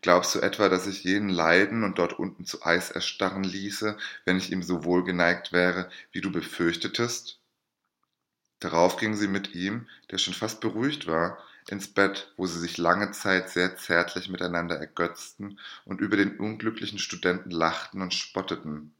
Glaubst 0.02 0.35
du 0.35 0.41
etwa, 0.41 0.69
dass 0.69 0.87
ich 0.87 1.05
jenen 1.05 1.29
leiden 1.29 1.84
und 1.84 1.98
dort 1.98 2.19
unten 2.19 2.46
zu 2.46 2.65
Eis 2.65 2.91
erstarren 2.91 3.44
ließe, 3.44 3.98
wenn 4.24 4.39
ich 4.39 4.51
ihm 4.51 4.63
so 4.63 4.84
wohlgeneigt 4.84 5.53
wäre, 5.53 5.91
wie 6.13 6.22
du 6.22 6.32
befürchtetest? 6.32 7.39
Darauf 8.60 8.96
ging 8.96 9.15
sie 9.15 9.29
mit 9.29 9.55
ihm, 9.55 9.89
der 10.10 10.19
schon 10.19 10.34
fast 10.34 10.60
beruhigt 10.60 11.06
war, 11.06 11.39
ins 11.69 11.89
Bett, 11.89 12.32
wo 12.36 12.46
sie 12.46 12.58
sich 12.58 12.79
lange 12.79 13.10
Zeit 13.13 13.51
sehr 13.51 13.77
zärtlich 13.77 14.29
miteinander 14.29 14.77
ergötzten 14.77 15.58
und 15.84 16.01
über 16.01 16.17
den 16.17 16.39
unglücklichen 16.39 16.98
Studenten 16.98 17.51
lachten 17.51 18.01
und 18.03 18.15
spotteten. 18.15 18.94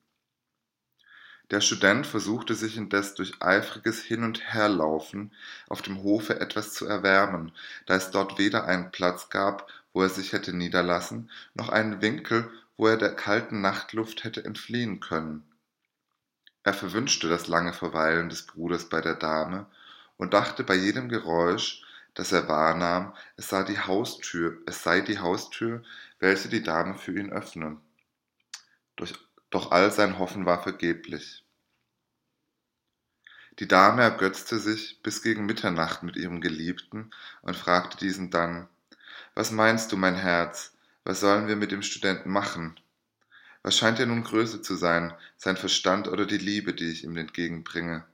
Der 1.51 1.61
Student 1.61 2.07
versuchte 2.07 2.55
sich 2.55 2.77
indes 2.77 3.15
durch 3.15 3.43
eifriges 3.43 4.03
Hin- 4.03 4.23
und 4.23 4.41
Herlaufen 4.41 5.33
auf 5.69 5.83
dem 5.83 6.03
Hofe 6.03 6.39
etwas 6.39 6.73
zu 6.73 6.87
erwärmen, 6.87 7.53
da 7.87 7.97
es 7.97 8.13
dort 8.13 8.39
weder 8.39 8.67
einen 8.67 8.93
Platz 8.93 9.31
gab, 9.31 9.69
wo 9.93 10.03
er 10.03 10.09
sich 10.09 10.33
hätte 10.33 10.53
niederlassen, 10.53 11.31
noch 11.55 11.69
einen 11.69 12.01
Winkel, 12.01 12.51
wo 12.77 12.87
er 12.87 12.97
der 12.97 13.15
kalten 13.15 13.61
Nachtluft 13.61 14.25
hätte 14.25 14.45
entfliehen 14.45 15.01
können. 15.01 15.45
Er 16.63 16.75
verwünschte 16.75 17.29
das 17.29 17.49
lange 17.49 17.73
Verweilen 17.73 18.29
des 18.29 18.47
Bruders 18.47 18.89
bei 18.89 19.01
der 19.01 19.15
Dame 19.15 19.67
und 20.17 20.35
dachte 20.35 20.65
bei 20.65 20.75
jedem 20.75 21.09
Geräusch, 21.09 21.83
das 22.15 22.33
er 22.33 22.49
wahrnahm, 22.49 23.15
es 23.37 23.49
sei 23.49 23.63
die 23.63 23.79
Haustür, 23.79 24.59
es 24.67 24.83
sei 24.83 25.01
die 25.01 25.19
Haustür, 25.19 25.83
welche 26.19 26.49
die 26.49 26.63
Dame 26.63 26.97
für 26.97 27.19
ihn 27.19 27.33
öffne. 27.33 27.81
Doch 29.51 29.73
all 29.73 29.91
sein 29.91 30.19
Hoffen 30.19 30.47
war 30.47 30.63
vergeblich. 30.63 31.45
Die 33.59 33.69
Dame 33.69 34.03
ergötzte 34.03 34.59
sich 34.59 35.03
bis 35.03 35.23
gegen 35.23 35.45
Mitternacht 35.45 36.03
mit 36.03 36.17
ihrem 36.17 36.41
Geliebten 36.41 37.11
und 37.43 37.57
fragte 37.57 37.97
diesen 37.99 38.31
dann 38.31 38.69
Was 39.41 39.53
meinst 39.53 39.91
du, 39.91 39.97
mein 39.97 40.17
Herz, 40.17 40.75
was 41.03 41.21
sollen 41.21 41.49
wir 41.49 41.57
mit 41.57 41.73
dem 41.73 41.81
Studenten 41.81 42.29
machen? 42.29 42.79
Was 43.63 43.75
scheint 43.75 43.99
dir 43.99 44.05
nun 44.05 44.23
größer 44.23 44.63
zu 44.63 44.75
sein, 44.75 45.15
sein 45.39 45.57
Verstand 45.57 46.09
oder 46.09 46.27
die 46.27 46.37
Liebe, 46.37 46.75
die 46.75 46.91
ich 46.91 47.05
ihm 47.05 47.17
entgegenbringe? 47.17 48.05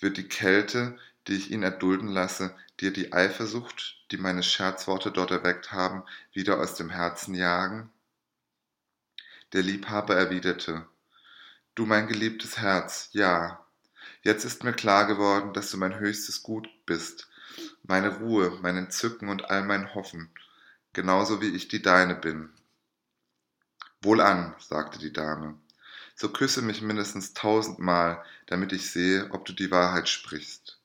Wird 0.00 0.18
die 0.18 0.28
Kälte, 0.28 0.98
die 1.26 1.36
ich 1.36 1.50
ihn 1.50 1.62
erdulden 1.62 2.08
lasse, 2.08 2.54
dir 2.80 2.92
die 2.92 3.14
Eifersucht, 3.14 4.04
die 4.10 4.18
meine 4.18 4.42
Scherzworte 4.42 5.10
dort 5.10 5.30
erweckt 5.30 5.72
haben, 5.72 6.02
wieder 6.34 6.60
aus 6.60 6.74
dem 6.74 6.90
Herzen 6.90 7.34
jagen? 7.34 7.90
Der 9.54 9.62
Liebhaber 9.62 10.14
erwiderte, 10.14 10.86
Du 11.74 11.86
mein 11.86 12.06
geliebtes 12.06 12.58
Herz, 12.58 13.08
ja. 13.12 13.64
Jetzt 14.20 14.44
ist 14.44 14.62
mir 14.62 14.74
klar 14.74 15.06
geworden, 15.06 15.54
dass 15.54 15.70
du 15.70 15.78
mein 15.78 15.98
höchstes 15.98 16.42
Gut 16.42 16.68
bist, 16.84 17.30
meine 17.86 18.18
Ruhe, 18.18 18.58
mein 18.62 18.76
Entzücken 18.76 19.28
und 19.28 19.50
all 19.50 19.62
mein 19.62 19.94
Hoffen. 19.94 20.30
genauso 20.94 21.40
wie 21.40 21.48
ich 21.48 21.68
die 21.68 21.82
deine 21.82 22.14
bin. 22.14 22.50
Wohlan, 24.00 24.54
sagte 24.58 24.98
die 24.98 25.12
Dame, 25.12 25.58
so 26.14 26.28
küsse 26.28 26.62
mich 26.62 26.82
mindestens 26.82 27.34
tausendmal, 27.34 28.22
damit 28.46 28.72
ich 28.72 28.90
sehe, 28.90 29.28
ob 29.32 29.44
du 29.44 29.52
die 29.52 29.72
Wahrheit 29.72 30.08
sprichst. 30.08 30.78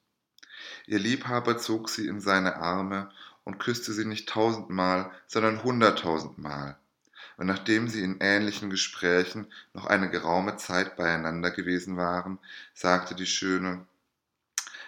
Ihr 0.87 0.97
Liebhaber 0.97 1.59
zog 1.59 1.89
sie 1.89 2.07
in 2.07 2.19
seine 2.21 2.55
Arme 2.55 3.11
und 3.43 3.59
küsste 3.59 3.93
sie 3.93 4.05
nicht 4.05 4.27
tausendmal, 4.27 5.11
sondern 5.27 5.63
hunderttausendmal. 5.63 6.77
Und 7.37 7.45
nachdem 7.45 7.87
sie 7.87 8.03
in 8.03 8.17
ähnlichen 8.19 8.69
Gesprächen 8.69 9.47
noch 9.73 9.85
eine 9.85 10.09
geraume 10.09 10.57
Zeit 10.57 10.97
beieinander 10.97 11.51
gewesen 11.51 11.95
waren, 11.97 12.39
sagte 12.73 13.13
die 13.13 13.27
Schöne, 13.27 13.85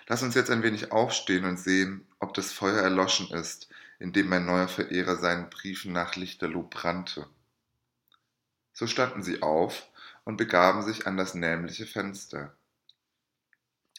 Lass 0.07 0.23
uns 0.23 0.35
jetzt 0.35 0.49
ein 0.49 0.63
wenig 0.63 0.91
aufstehen 0.91 1.45
und 1.45 1.57
sehen, 1.57 2.07
ob 2.19 2.33
das 2.33 2.51
Feuer 2.51 2.81
erloschen 2.81 3.29
ist, 3.31 3.69
in 3.99 4.13
dem 4.13 4.29
mein 4.29 4.45
neuer 4.45 4.67
Verehrer 4.67 5.17
seinen 5.17 5.49
Briefen 5.49 5.93
nach 5.93 6.15
Lichterloh 6.15 6.63
brannte. 6.63 7.27
So 8.73 8.87
standen 8.87 9.23
sie 9.23 9.41
auf 9.41 9.87
und 10.23 10.37
begaben 10.37 10.81
sich 10.83 11.07
an 11.07 11.17
das 11.17 11.35
nämliche 11.35 11.85
Fenster. 11.85 12.55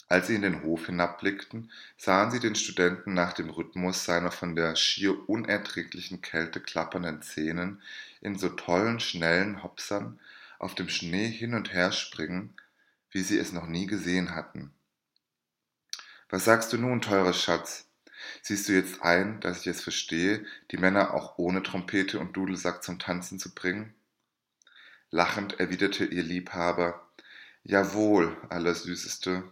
Als 0.09 0.27
sie 0.27 0.35
in 0.35 0.43
den 0.43 0.63
Hof 0.63 0.87
hinabblickten, 0.87 1.71
sahen 1.97 2.31
sie 2.31 2.41
den 2.41 2.55
Studenten 2.55 3.15
nach 3.15 3.33
dem 3.33 3.49
Rhythmus 3.49 4.05
seiner 4.05 4.31
von 4.31 4.55
der 4.55 4.77
schier 4.77 5.29
unerträglichen 5.29 6.21
Kälte 6.21 6.61
klappernden 6.61 7.23
Zähnen 7.23 7.81
in 8.21 8.39
so 8.39 8.51
tollen, 8.51 9.01
schnellen 9.01 9.63
Hopsern 9.63 10.21
auf 10.59 10.75
dem 10.75 10.91
Schnee 10.91 11.29
hin 11.29 11.55
und 11.55 11.73
her 11.73 11.93
springen, 11.93 12.55
wie 13.11 13.23
sie 13.23 13.39
es 13.39 13.53
noch 13.53 13.67
nie 13.67 13.87
gesehen 13.87 14.35
hatten. 14.35 14.75
Was 16.33 16.47
sagst 16.47 16.73
du 16.73 16.79
nun, 16.79 17.03
teurer 17.03 17.35
Schatz? 17.35 17.91
Siehst 18.41 18.67
du 18.67 18.73
jetzt 18.73 19.03
ein, 19.03 19.39
dass 19.41 19.61
ich 19.61 19.67
es 19.67 19.83
verstehe, 19.83 20.47
die 20.71 20.79
Männer 20.79 21.13
auch 21.13 21.37
ohne 21.37 21.63
Trompete 21.63 22.19
und 22.19 22.35
Dudelsack 22.35 22.83
zum 22.83 22.99
Tanzen 22.99 23.39
zu 23.39 23.55
bringen? 23.55 23.93
Lachend 25.11 25.61
erwiderte 25.61 26.07
ihr 26.07 26.23
Liebhaber, 26.23 27.07
Jawohl, 27.65 28.35
Allersüßeste. 28.49 29.45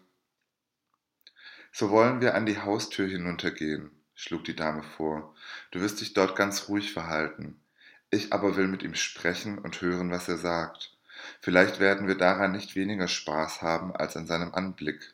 So 1.71 1.91
wollen 1.91 2.23
wir 2.23 2.35
an 2.35 2.47
die 2.47 2.61
Haustür 2.61 3.07
hinuntergehen, 3.07 3.91
schlug 4.15 4.45
die 4.45 4.57
Dame 4.57 4.83
vor. 4.83 5.35
Du 5.73 5.83
wirst 5.83 6.01
dich 6.01 6.15
dort 6.15 6.35
ganz 6.35 6.71
ruhig 6.71 6.95
verhalten. 6.95 7.61
Ich 8.09 8.33
aber 8.33 8.57
will 8.57 8.69
mit 8.69 8.83
ihm 8.83 8.95
sprechen 8.95 9.59
und 9.59 9.83
hören, 9.83 10.11
was 10.11 10.31
er 10.31 10.39
sagt. 10.39 10.97
Vielleicht 11.43 11.79
werden 11.79 12.09
wir 12.09 12.17
daran 12.17 12.53
nicht 12.53 12.75
weniger 12.75 13.07
Spaß 13.07 13.61
haben 13.61 13.95
als 13.95 14.17
an 14.17 14.27
seinem 14.27 14.55
Anblick. 14.55 15.13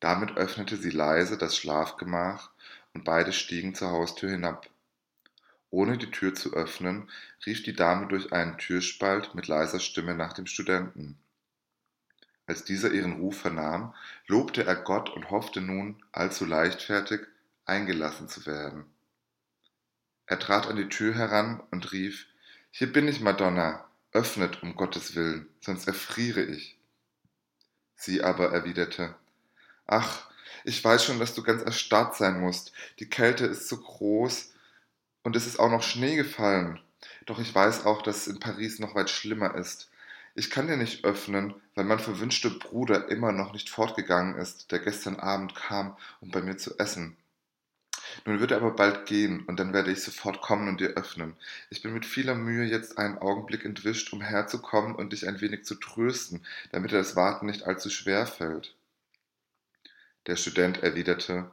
Damit 0.00 0.36
öffnete 0.36 0.76
sie 0.76 0.90
leise 0.90 1.38
das 1.38 1.56
Schlafgemach 1.56 2.50
und 2.92 3.04
beide 3.04 3.32
stiegen 3.32 3.74
zur 3.74 3.90
Haustür 3.90 4.30
hinab. 4.30 4.68
Ohne 5.70 5.98
die 5.98 6.10
Tür 6.10 6.34
zu 6.34 6.52
öffnen, 6.52 7.10
rief 7.44 7.62
die 7.62 7.74
Dame 7.74 8.06
durch 8.06 8.32
einen 8.32 8.58
Türspalt 8.58 9.34
mit 9.34 9.48
leiser 9.48 9.80
Stimme 9.80 10.14
nach 10.14 10.32
dem 10.32 10.46
Studenten. 10.46 11.18
Als 12.46 12.64
dieser 12.64 12.92
ihren 12.92 13.20
Ruf 13.20 13.40
vernahm, 13.40 13.94
lobte 14.26 14.64
er 14.64 14.76
Gott 14.76 15.10
und 15.10 15.30
hoffte 15.30 15.60
nun, 15.60 16.02
allzu 16.12 16.44
leichtfertig, 16.44 17.22
eingelassen 17.64 18.28
zu 18.28 18.46
werden. 18.46 18.86
Er 20.26 20.38
trat 20.38 20.66
an 20.66 20.76
die 20.76 20.88
Tür 20.88 21.14
heran 21.14 21.60
und 21.70 21.92
rief 21.92 22.26
Hier 22.70 22.92
bin 22.92 23.08
ich, 23.08 23.20
Madonna, 23.20 23.88
öffnet 24.12 24.62
um 24.62 24.76
Gottes 24.76 25.16
willen, 25.16 25.48
sonst 25.60 25.88
erfriere 25.88 26.42
ich. 26.42 26.78
Sie 27.96 28.22
aber 28.22 28.52
erwiderte 28.52 29.14
Ach, 29.86 30.28
ich 30.64 30.82
weiß 30.82 31.04
schon, 31.04 31.18
dass 31.18 31.34
du 31.34 31.42
ganz 31.42 31.62
erstarrt 31.62 32.16
sein 32.16 32.40
musst. 32.40 32.72
Die 32.98 33.08
Kälte 33.08 33.46
ist 33.46 33.68
so 33.68 33.78
groß 33.78 34.52
und 35.22 35.36
es 35.36 35.46
ist 35.46 35.58
auch 35.58 35.70
noch 35.70 35.82
Schnee 35.82 36.16
gefallen. 36.16 36.80
Doch 37.26 37.38
ich 37.38 37.54
weiß 37.54 37.86
auch, 37.86 38.02
dass 38.02 38.18
es 38.18 38.26
in 38.28 38.40
Paris 38.40 38.78
noch 38.78 38.94
weit 38.94 39.10
schlimmer 39.10 39.54
ist. 39.54 39.90
Ich 40.34 40.50
kann 40.50 40.66
dir 40.66 40.76
nicht 40.76 41.04
öffnen, 41.04 41.54
weil 41.74 41.84
mein 41.84 41.98
verwünschter 41.98 42.50
Bruder 42.50 43.08
immer 43.08 43.32
noch 43.32 43.52
nicht 43.52 43.70
fortgegangen 43.70 44.36
ist, 44.36 44.70
der 44.72 44.80
gestern 44.80 45.16
Abend 45.16 45.54
kam, 45.54 45.96
um 46.20 46.30
bei 46.30 46.42
mir 46.42 46.56
zu 46.58 46.78
essen. 46.78 47.16
Nun 48.24 48.40
wird 48.40 48.50
er 48.50 48.58
aber 48.58 48.72
bald 48.72 49.06
gehen, 49.06 49.44
und 49.46 49.58
dann 49.60 49.72
werde 49.72 49.90
ich 49.92 50.02
sofort 50.02 50.40
kommen 50.42 50.68
und 50.68 50.80
dir 50.80 50.90
öffnen. 50.90 51.36
Ich 51.70 51.82
bin 51.82 51.92
mit 51.94 52.06
vieler 52.06 52.34
Mühe 52.34 52.64
jetzt 52.64 52.98
einen 52.98 53.18
Augenblick 53.18 53.64
entwischt, 53.64 54.12
um 54.12 54.20
herzukommen 54.20 54.94
und 54.94 55.12
dich 55.12 55.26
ein 55.26 55.40
wenig 55.40 55.64
zu 55.64 55.74
trösten, 55.76 56.44
damit 56.72 56.90
dir 56.92 56.98
das 56.98 57.16
Warten 57.16 57.46
nicht 57.46 57.64
allzu 57.64 57.88
schwer 57.88 58.26
fällt. 58.26 58.74
Der 60.26 60.36
Student 60.36 60.82
erwiderte 60.82 61.50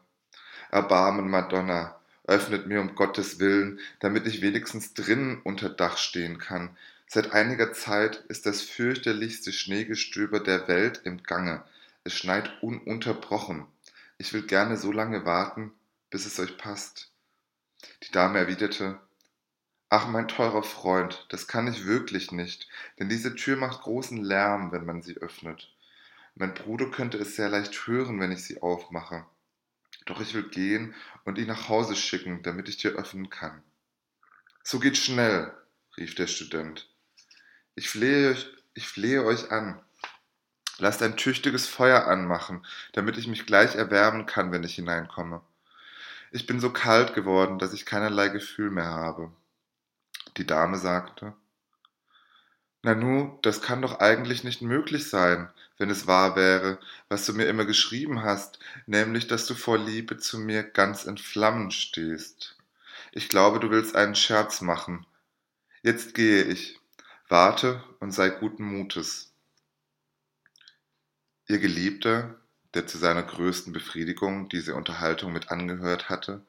Erbarmen, 0.71 1.29
Madonna, 1.29 1.99
öffnet 2.25 2.65
mir 2.67 2.81
um 2.81 2.95
Gottes 2.95 3.39
willen, 3.39 3.79
damit 3.99 4.25
ich 4.25 4.41
wenigstens 4.41 4.93
drinnen 4.93 5.41
unter 5.43 5.69
Dach 5.69 5.97
stehen 5.97 6.39
kann. 6.39 6.75
Seit 7.07 7.33
einiger 7.33 7.73
Zeit 7.73 8.23
ist 8.29 8.45
das 8.45 8.63
fürchterlichste 8.63 9.51
Schneegestöber 9.51 10.39
der 10.39 10.67
Welt 10.67 11.01
im 11.03 11.21
Gange. 11.21 11.63
Es 12.03 12.15
schneit 12.15 12.51
ununterbrochen. 12.63 13.67
Ich 14.17 14.33
will 14.33 14.43
gerne 14.43 14.77
so 14.77 14.91
lange 14.91 15.25
warten, 15.25 15.71
bis 16.09 16.25
es 16.25 16.39
euch 16.39 16.57
passt. 16.57 17.11
Die 18.03 18.11
Dame 18.11 18.39
erwiderte 18.39 18.99
Ach, 19.89 20.07
mein 20.07 20.27
teurer 20.27 20.63
Freund, 20.63 21.27
das 21.29 21.47
kann 21.47 21.67
ich 21.67 21.85
wirklich 21.85 22.31
nicht, 22.31 22.67
denn 22.97 23.09
diese 23.09 23.35
Tür 23.35 23.57
macht 23.57 23.83
großen 23.83 24.23
Lärm, 24.23 24.71
wenn 24.71 24.87
man 24.87 25.03
sie 25.03 25.17
öffnet. 25.17 25.71
Mein 26.35 26.53
Bruder 26.53 26.89
könnte 26.89 27.17
es 27.17 27.35
sehr 27.35 27.49
leicht 27.49 27.87
hören, 27.87 28.19
wenn 28.19 28.31
ich 28.31 28.43
sie 28.43 28.61
aufmache. 28.61 29.25
Doch 30.05 30.19
ich 30.19 30.33
will 30.33 30.49
gehen 30.49 30.95
und 31.25 31.37
ihn 31.37 31.47
nach 31.47 31.69
Hause 31.69 31.95
schicken, 31.95 32.41
damit 32.43 32.67
ich 32.69 32.77
dir 32.77 32.91
öffnen 32.91 33.29
kann. 33.29 33.63
So 34.63 34.79
geht 34.79 34.97
schnell, 34.97 35.53
rief 35.97 36.15
der 36.15 36.27
Student. 36.27 36.89
Ich 37.75 37.89
flehe 37.89 38.31
euch, 38.31 38.47
ich 38.73 38.87
flehe 38.87 39.23
euch 39.23 39.51
an. 39.51 39.79
Lasst 40.79 41.03
ein 41.03 41.17
tüchtiges 41.17 41.67
Feuer 41.67 42.07
anmachen, 42.07 42.65
damit 42.93 43.17
ich 43.17 43.27
mich 43.27 43.45
gleich 43.45 43.75
erwärmen 43.75 44.25
kann, 44.25 44.51
wenn 44.51 44.63
ich 44.63 44.75
hineinkomme. 44.75 45.41
Ich 46.31 46.47
bin 46.47 46.59
so 46.59 46.71
kalt 46.71 47.13
geworden, 47.13 47.59
dass 47.59 47.73
ich 47.73 47.85
keinerlei 47.85 48.29
Gefühl 48.29 48.71
mehr 48.71 48.89
habe. 48.89 49.31
Die 50.37 50.47
Dame 50.47 50.77
sagte, 50.77 51.35
Nanu, 52.85 53.39
das 53.41 53.61
kann 53.61 53.81
doch 53.81 54.01
eigentlich 54.01 54.43
nicht 54.43 54.61
möglich 54.61 55.09
sein, 55.09 55.49
wenn 55.77 55.89
es 55.89 56.05
wahr 56.05 56.35
wäre, 56.35 56.79
was 57.07 57.25
du 57.25 57.33
mir 57.33 57.45
immer 57.45 57.63
geschrieben 57.63 58.23
hast, 58.23 58.59
nämlich, 58.87 59.27
dass 59.27 59.45
du 59.45 59.55
vor 59.55 59.77
Liebe 59.77 60.17
zu 60.17 60.37
mir 60.37 60.63
ganz 60.63 61.05
in 61.05 61.17
Flammen 61.17 61.71
stehst. 61.71 62.57
Ich 63.13 63.29
glaube, 63.29 63.61
du 63.61 63.69
willst 63.69 63.95
einen 63.95 64.15
Scherz 64.15 64.59
machen. 64.59 65.05
Jetzt 65.81 66.13
gehe 66.13 66.43
ich. 66.43 66.77
Warte 67.29 67.81
und 68.01 68.11
sei 68.11 68.29
guten 68.29 68.65
Mutes. 68.65 69.31
Ihr 71.47 71.59
Geliebter, 71.59 72.35
der 72.73 72.85
zu 72.85 72.97
seiner 72.97 73.23
größten 73.23 73.71
Befriedigung 73.71 74.49
diese 74.49 74.75
Unterhaltung 74.75 75.31
mit 75.31 75.51
angehört 75.51 76.09
hatte, 76.09 76.41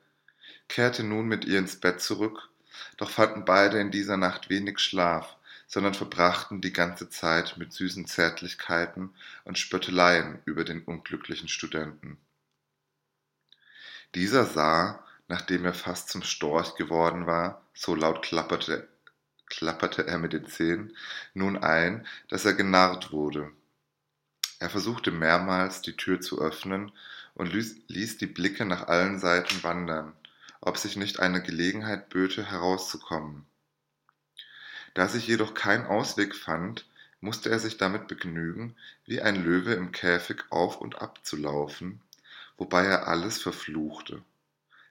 kehrte 0.67 1.05
nun 1.05 1.29
mit 1.29 1.45
ihr 1.45 1.61
ins 1.61 1.79
Bett 1.79 2.01
zurück, 2.01 2.49
doch 2.97 3.11
fanden 3.11 3.45
beide 3.45 3.79
in 3.79 3.93
dieser 3.93 4.17
Nacht 4.17 4.51
wenig 4.51 4.81
Schlaf, 4.81 5.37
sondern 5.67 5.95
verbrachten 5.95 6.61
die 6.61 6.73
ganze 6.73 7.11
Zeit 7.11 7.57
mit 7.57 7.73
süßen 7.73 8.07
Zärtlichkeiten 8.07 9.15
und 9.45 9.59
Spötteleien 9.59 10.41
über 10.45 10.65
den 10.65 10.83
unglücklichen 10.83 11.49
Studenten. 11.49 12.19
Dieser 14.15 14.45
sah, 14.45 15.05
nachdem 15.29 15.65
er 15.65 15.75
fast 15.75 16.09
zum 16.09 16.23
Storch 16.23 16.77
geworden 16.77 17.27
war, 17.27 17.63
so 17.75 17.95
laut 17.95 18.23
klapperte, 18.23 18.89
klapperte 19.47 20.07
er 20.07 20.19
mit 20.19 20.33
den 20.33 20.47
Zähnen, 20.47 20.97
nun 21.33 21.57
ein, 21.57 22.07
dass 22.29 22.45
er 22.45 22.55
genarrt 22.55 23.11
wurde. 23.13 23.51
Er 24.61 24.71
versuchte 24.71 25.11
mehrmals, 25.11 25.83
die 25.83 25.97
Tür 25.97 26.21
zu 26.21 26.41
öffnen 26.41 26.93
und 27.35 27.53
ließ 27.53 28.19
die 28.19 28.27
Blicke 28.27 28.65
nach 28.65 28.87
allen 28.87 29.19
Seiten 29.19 29.63
wandern, 29.63 30.13
ob 30.61 30.79
sich 30.79 30.97
nicht 30.97 31.21
eine 31.21 31.43
Gelegenheit 31.43 32.09
böte, 32.09 32.49
herauszukommen. 32.49 33.47
Da 34.95 35.09
sich 35.09 35.27
jedoch 35.27 35.55
kein 35.55 35.87
Ausweg 35.87 36.35
fand, 36.35 36.87
musste 37.21 37.51
er 37.51 37.59
sich 37.59 37.79
damit 37.79 38.07
begnügen, 38.07 38.77
wie 39.07 39.21
ein 39.21 39.43
Löwe 39.43 39.75
im 39.75 39.93
Käfig 39.93 40.45
auf 40.51 40.81
und 40.81 41.03
ab 41.03 41.19
zu 41.25 41.37
laufen, 41.37 42.01
wobei 42.57 42.85
er 42.85 43.09
alles 43.09 43.43
verfluchte. 43.43 44.23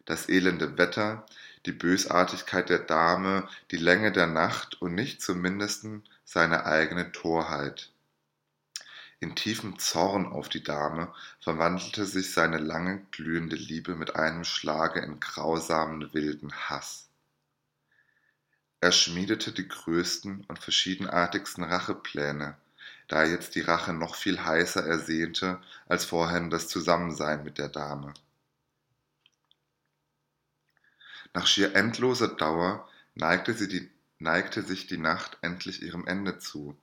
Das 0.05 0.27
elende 0.27 0.77
Wetter, 0.77 1.25
die 1.65 1.71
Bösartigkeit 1.71 2.69
der 2.69 2.79
Dame, 2.79 3.47
die 3.71 3.77
Länge 3.77 4.11
der 4.11 4.27
Nacht 4.27 4.81
und 4.81 4.95
nicht 4.95 5.21
zum 5.21 5.39
mindesten 5.41 6.03
seine 6.25 6.65
eigene 6.65 7.13
Torheit. 7.13 7.89
In 9.21 9.35
tiefem 9.35 9.79
Zorn 9.79 10.25
auf 10.25 10.49
die 10.49 10.63
Dame 10.63 11.13
verwandelte 11.39 12.05
sich 12.05 12.33
seine 12.33 12.57
lange 12.57 13.05
glühende 13.11 13.55
Liebe 13.55 13.95
mit 13.95 14.17
einem 14.17 14.43
Schlage 14.43 14.99
in 14.99 15.21
grausamen 15.21 16.13
wilden 16.13 16.51
Hass. 16.51 17.07
Er 18.83 18.91
schmiedete 18.91 19.53
die 19.53 19.65
größten 19.65 20.43
und 20.49 20.59
verschiedenartigsten 20.59 21.63
Rachepläne, 21.63 22.57
da 23.07 23.21
er 23.21 23.29
jetzt 23.29 23.55
die 23.55 23.61
Rache 23.61 23.93
noch 23.93 24.15
viel 24.15 24.43
heißer 24.43 24.85
ersehnte 24.85 25.61
als 25.87 26.03
vorhin 26.03 26.49
das 26.49 26.67
Zusammensein 26.67 27.45
mit 27.45 27.59
der 27.59 27.69
Dame. 27.69 28.13
Nach 31.33 31.47
schier 31.47 31.73
endloser 31.77 32.27
Dauer 32.27 32.85
neigte, 33.15 33.53
die, 33.69 33.89
neigte 34.19 34.63
sich 34.63 34.85
die 34.85 34.97
Nacht 34.97 35.37
endlich 35.39 35.81
ihrem 35.81 36.05
Ende 36.05 36.39
zu, 36.39 36.77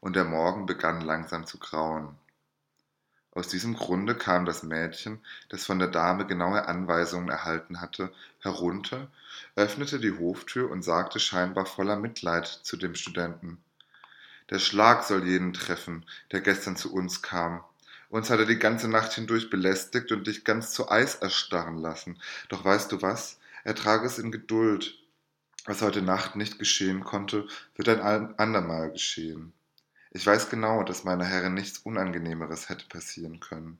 und 0.00 0.14
der 0.14 0.24
Morgen 0.24 0.66
begann 0.66 1.00
langsam 1.00 1.46
zu 1.46 1.58
grauen. 1.58 2.18
Aus 3.36 3.48
diesem 3.48 3.74
Grunde 3.74 4.14
kam 4.14 4.46
das 4.46 4.62
Mädchen, 4.62 5.20
das 5.50 5.66
von 5.66 5.78
der 5.78 5.88
Dame 5.88 6.26
genaue 6.26 6.66
Anweisungen 6.68 7.28
erhalten 7.28 7.82
hatte, 7.82 8.10
herunter, 8.40 9.08
öffnete 9.56 10.00
die 10.00 10.18
Hoftür 10.18 10.70
und 10.70 10.82
sagte 10.82 11.20
scheinbar 11.20 11.66
voller 11.66 11.96
Mitleid 11.96 12.46
zu 12.46 12.78
dem 12.78 12.94
Studenten 12.94 13.58
Der 14.48 14.58
Schlag 14.58 15.04
soll 15.04 15.28
jeden 15.28 15.52
treffen, 15.52 16.06
der 16.32 16.40
gestern 16.40 16.76
zu 16.76 16.94
uns 16.94 17.20
kam. 17.20 17.62
Uns 18.08 18.30
hat 18.30 18.38
er 18.38 18.46
die 18.46 18.58
ganze 18.58 18.88
Nacht 18.88 19.12
hindurch 19.12 19.50
belästigt 19.50 20.12
und 20.12 20.26
dich 20.26 20.42
ganz 20.42 20.70
zu 20.70 20.90
Eis 20.90 21.16
erstarren 21.16 21.76
lassen. 21.76 22.18
Doch 22.48 22.64
weißt 22.64 22.90
du 22.90 23.02
was? 23.02 23.38
Ertrage 23.64 24.06
es 24.06 24.18
in 24.18 24.32
Geduld. 24.32 24.96
Was 25.66 25.82
heute 25.82 26.00
Nacht 26.00 26.36
nicht 26.36 26.58
geschehen 26.58 27.04
konnte, 27.04 27.46
wird 27.74 27.88
ein 27.88 28.38
andermal 28.38 28.92
geschehen. 28.92 29.52
Ich 30.16 30.26
weiß 30.26 30.48
genau, 30.48 30.82
dass 30.82 31.04
meiner 31.04 31.26
Herrin 31.26 31.52
nichts 31.52 31.80
Unangenehmeres 31.80 32.70
hätte 32.70 32.86
passieren 32.88 33.38
können. 33.38 33.78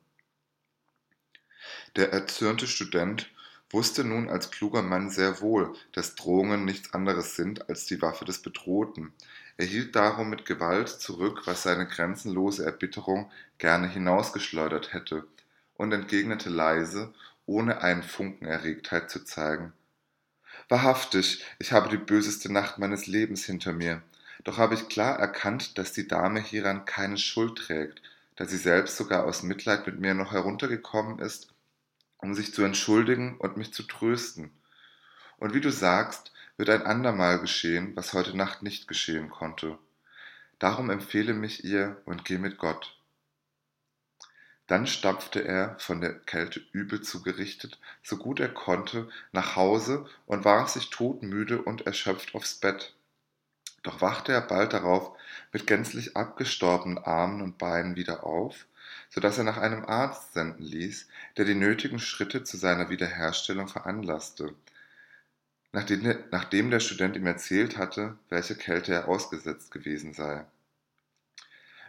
Der 1.96 2.12
erzürnte 2.12 2.66
Student 2.66 3.30
wusste 3.70 4.04
nun 4.04 4.28
als 4.28 4.50
kluger 4.50 4.82
Mann 4.82 5.08
sehr 5.08 5.40
wohl, 5.40 5.74
dass 5.92 6.14
Drohungen 6.14 6.66
nichts 6.66 6.92
anderes 6.92 7.36
sind 7.36 7.70
als 7.70 7.86
die 7.86 8.02
Waffe 8.02 8.26
des 8.26 8.42
Bedrohten. 8.42 9.14
Er 9.56 9.64
hielt 9.64 9.96
darum 9.96 10.28
mit 10.28 10.44
Gewalt 10.44 10.90
zurück, 10.90 11.46
was 11.46 11.62
seine 11.62 11.86
grenzenlose 11.86 12.66
Erbitterung 12.66 13.30
gerne 13.56 13.88
hinausgeschleudert 13.88 14.92
hätte, 14.92 15.26
und 15.78 15.92
entgegnete 15.92 16.50
leise, 16.50 17.14
ohne 17.46 17.80
einen 17.80 18.02
Funken 18.02 18.44
Erregtheit 18.44 19.10
zu 19.10 19.24
zeigen. 19.24 19.72
Wahrhaftig, 20.68 21.42
ich 21.58 21.72
habe 21.72 21.88
die 21.88 21.96
böseste 21.96 22.52
Nacht 22.52 22.76
meines 22.76 23.06
Lebens 23.06 23.46
hinter 23.46 23.72
mir. 23.72 24.02
Doch 24.46 24.58
habe 24.58 24.74
ich 24.74 24.88
klar 24.88 25.18
erkannt, 25.18 25.76
dass 25.76 25.92
die 25.92 26.06
Dame 26.06 26.38
hieran 26.38 26.84
keine 26.84 27.18
Schuld 27.18 27.58
trägt, 27.58 28.00
da 28.36 28.44
sie 28.44 28.58
selbst 28.58 28.96
sogar 28.96 29.24
aus 29.24 29.42
Mitleid 29.42 29.88
mit 29.88 29.98
mir 29.98 30.14
noch 30.14 30.30
heruntergekommen 30.30 31.18
ist, 31.18 31.52
um 32.18 32.32
sich 32.32 32.54
zu 32.54 32.62
entschuldigen 32.62 33.38
und 33.38 33.56
mich 33.56 33.74
zu 33.74 33.82
trösten. 33.82 34.52
Und 35.38 35.52
wie 35.52 35.60
du 35.60 35.72
sagst, 35.72 36.32
wird 36.56 36.70
ein 36.70 36.82
andermal 36.82 37.40
geschehen, 37.40 37.96
was 37.96 38.12
heute 38.12 38.36
Nacht 38.36 38.62
nicht 38.62 38.86
geschehen 38.86 39.30
konnte. 39.30 39.80
Darum 40.60 40.90
empfehle 40.90 41.34
mich 41.34 41.64
ihr 41.64 42.00
und 42.04 42.24
geh 42.24 42.38
mit 42.38 42.56
Gott. 42.56 43.00
Dann 44.68 44.86
stapfte 44.86 45.44
er, 45.44 45.76
von 45.80 46.00
der 46.00 46.20
Kälte 46.20 46.62
übel 46.70 47.00
zugerichtet, 47.00 47.80
so 48.04 48.16
gut 48.16 48.38
er 48.38 48.54
konnte, 48.54 49.08
nach 49.32 49.56
Hause 49.56 50.08
und 50.24 50.44
warf 50.44 50.68
sich 50.68 50.90
todmüde 50.90 51.60
und 51.60 51.84
erschöpft 51.84 52.36
aufs 52.36 52.54
Bett. 52.54 52.95
Doch 53.86 54.00
wachte 54.00 54.32
er 54.32 54.40
bald 54.40 54.72
darauf 54.72 55.16
mit 55.52 55.68
gänzlich 55.68 56.16
abgestorbenen 56.16 56.98
Armen 56.98 57.40
und 57.40 57.56
Beinen 57.56 57.94
wieder 57.94 58.24
auf, 58.24 58.66
so 59.10 59.20
dass 59.20 59.38
er 59.38 59.44
nach 59.44 59.58
einem 59.58 59.84
Arzt 59.84 60.32
senden 60.32 60.64
ließ, 60.64 61.06
der 61.36 61.44
die 61.44 61.54
nötigen 61.54 62.00
Schritte 62.00 62.42
zu 62.42 62.56
seiner 62.56 62.90
Wiederherstellung 62.90 63.68
veranlasste, 63.68 64.52
nachdem, 65.70 66.18
nachdem 66.32 66.72
der 66.72 66.80
Student 66.80 67.14
ihm 67.14 67.26
erzählt 67.26 67.78
hatte, 67.78 68.18
welche 68.28 68.56
Kälte 68.56 68.92
er 68.92 69.06
ausgesetzt 69.06 69.70
gewesen 69.70 70.14
sei. 70.14 70.44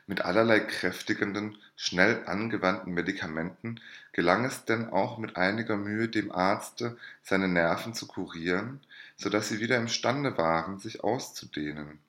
Mit 0.05 0.21
allerlei 0.21 0.59
kräftigenden, 0.59 1.57
schnell 1.77 2.25
angewandten 2.25 2.93
Medikamenten 2.93 3.79
gelang 4.11 4.43
es 4.43 4.65
denn 4.65 4.89
auch 4.89 5.19
mit 5.19 5.37
einiger 5.37 5.77
Mühe 5.77 6.09
dem 6.09 6.31
Arzte, 6.31 6.97
seine 7.21 7.47
Nerven 7.47 7.93
zu 7.93 8.07
kurieren, 8.07 8.81
so 9.15 9.29
dass 9.29 9.47
sie 9.47 9.59
wieder 9.59 9.77
imstande 9.77 10.37
waren, 10.37 10.79
sich 10.79 11.03
auszudehnen. 11.03 11.99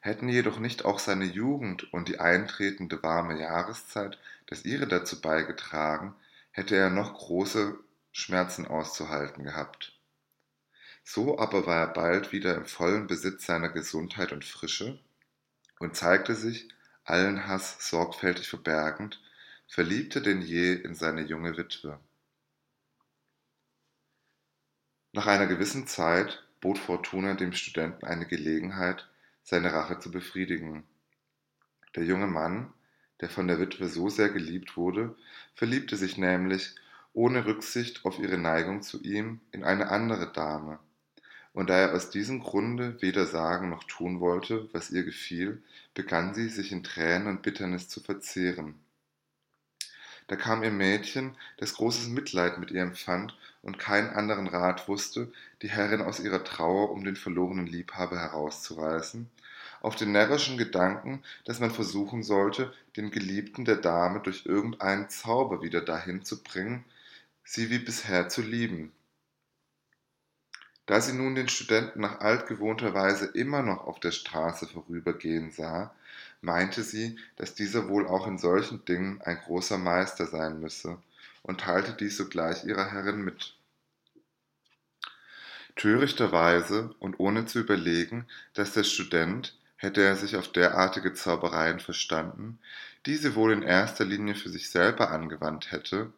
Hätten 0.00 0.28
jedoch 0.28 0.58
nicht 0.58 0.84
auch 0.84 0.98
seine 0.98 1.26
Jugend 1.26 1.92
und 1.92 2.08
die 2.08 2.18
eintretende 2.18 3.02
warme 3.02 3.38
Jahreszeit 3.40 4.18
das 4.46 4.64
ihre 4.64 4.88
dazu 4.88 5.20
beigetragen, 5.20 6.14
hätte 6.50 6.74
er 6.74 6.90
noch 6.90 7.14
große 7.14 7.78
Schmerzen 8.10 8.66
auszuhalten 8.66 9.44
gehabt. 9.44 9.92
So 11.04 11.38
aber 11.38 11.66
war 11.66 11.76
er 11.76 11.92
bald 11.92 12.32
wieder 12.32 12.56
im 12.56 12.66
vollen 12.66 13.06
Besitz 13.06 13.46
seiner 13.46 13.68
Gesundheit 13.68 14.32
und 14.32 14.44
Frische, 14.44 14.98
und 15.78 15.96
zeigte 15.96 16.34
sich, 16.34 16.68
allen 17.04 17.46
Hass 17.46 17.88
sorgfältig 17.88 18.48
verbergend, 18.48 19.20
verliebter 19.66 20.20
denn 20.20 20.42
je 20.42 20.74
in 20.74 20.94
seine 20.94 21.22
junge 21.22 21.56
Witwe. 21.56 22.00
Nach 25.12 25.26
einer 25.26 25.46
gewissen 25.46 25.86
Zeit 25.86 26.44
bot 26.60 26.78
Fortuna 26.78 27.34
dem 27.34 27.52
Studenten 27.52 28.06
eine 28.06 28.26
Gelegenheit, 28.26 29.08
seine 29.42 29.72
Rache 29.72 29.98
zu 29.98 30.10
befriedigen. 30.10 30.84
Der 31.96 32.04
junge 32.04 32.26
Mann, 32.26 32.72
der 33.20 33.28
von 33.28 33.48
der 33.48 33.58
Witwe 33.58 33.88
so 33.88 34.08
sehr 34.08 34.28
geliebt 34.28 34.76
wurde, 34.76 35.16
verliebte 35.54 35.96
sich 35.96 36.16
nämlich, 36.16 36.74
ohne 37.12 37.44
Rücksicht 37.44 38.04
auf 38.04 38.18
ihre 38.18 38.38
Neigung 38.38 38.82
zu 38.82 39.02
ihm, 39.02 39.40
in 39.50 39.64
eine 39.64 39.90
andere 39.90 40.32
Dame, 40.32 40.78
und 41.52 41.68
da 41.68 41.76
er 41.78 41.94
aus 41.94 42.10
diesem 42.10 42.40
Grunde 42.40 43.00
weder 43.02 43.26
sagen 43.26 43.70
noch 43.70 43.84
tun 43.84 44.20
wollte, 44.20 44.68
was 44.72 44.90
ihr 44.90 45.02
gefiel, 45.02 45.62
begann 45.94 46.34
sie, 46.34 46.48
sich 46.48 46.72
in 46.72 46.84
Tränen 46.84 47.26
und 47.26 47.42
Bitternis 47.42 47.88
zu 47.88 48.00
verzehren. 48.00 48.74
Da 50.28 50.36
kam 50.36 50.62
ihr 50.62 50.70
Mädchen, 50.70 51.36
das 51.56 51.74
großes 51.74 52.06
Mitleid 52.06 52.58
mit 52.58 52.70
ihr 52.70 52.82
empfand 52.82 53.36
und 53.62 53.80
keinen 53.80 54.10
anderen 54.10 54.46
Rat 54.46 54.86
wusste, 54.86 55.32
die 55.60 55.68
Herrin 55.70 56.02
aus 56.02 56.20
ihrer 56.20 56.44
Trauer 56.44 56.92
um 56.92 57.02
den 57.02 57.16
verlorenen 57.16 57.66
Liebhaber 57.66 58.16
herauszureißen, 58.16 59.28
auf 59.80 59.96
den 59.96 60.12
närrischen 60.12 60.56
Gedanken, 60.56 61.24
dass 61.46 61.58
man 61.58 61.72
versuchen 61.72 62.22
sollte, 62.22 62.72
den 62.96 63.10
Geliebten 63.10 63.64
der 63.64 63.76
Dame 63.76 64.20
durch 64.20 64.46
irgendeinen 64.46 65.08
Zauber 65.08 65.62
wieder 65.62 65.80
dahin 65.80 66.24
zu 66.24 66.42
bringen, 66.44 66.84
sie 67.42 67.70
wie 67.70 67.80
bisher 67.80 68.28
zu 68.28 68.40
lieben. 68.40 68.92
Da 70.90 71.00
sie 71.00 71.12
nun 71.12 71.36
den 71.36 71.48
Studenten 71.48 72.00
nach 72.00 72.18
altgewohnter 72.18 72.94
Weise 72.94 73.26
immer 73.26 73.62
noch 73.62 73.86
auf 73.86 74.00
der 74.00 74.10
Straße 74.10 74.66
vorübergehen 74.66 75.52
sah, 75.52 75.94
meinte 76.40 76.82
sie, 76.82 77.16
dass 77.36 77.54
dieser 77.54 77.88
wohl 77.88 78.08
auch 78.08 78.26
in 78.26 78.38
solchen 78.38 78.84
Dingen 78.86 79.22
ein 79.22 79.38
großer 79.38 79.78
Meister 79.78 80.26
sein 80.26 80.58
müsse, 80.58 80.98
und 81.44 81.60
teilte 81.60 81.92
dies 81.92 82.16
sogleich 82.16 82.64
ihrer 82.64 82.90
Herrin 82.90 83.22
mit. 83.22 83.54
Törichterweise 85.76 86.92
und 86.98 87.20
ohne 87.20 87.46
zu 87.46 87.60
überlegen, 87.60 88.26
dass 88.54 88.72
der 88.72 88.82
Student, 88.82 89.56
hätte 89.76 90.02
er 90.02 90.16
sich 90.16 90.34
auf 90.34 90.48
derartige 90.48 91.14
Zaubereien 91.14 91.78
verstanden, 91.78 92.58
diese 93.06 93.36
wohl 93.36 93.52
in 93.52 93.62
erster 93.62 94.04
Linie 94.04 94.34
für 94.34 94.48
sich 94.48 94.70
selber 94.70 95.12
angewandt 95.12 95.70
hätte, 95.70 96.12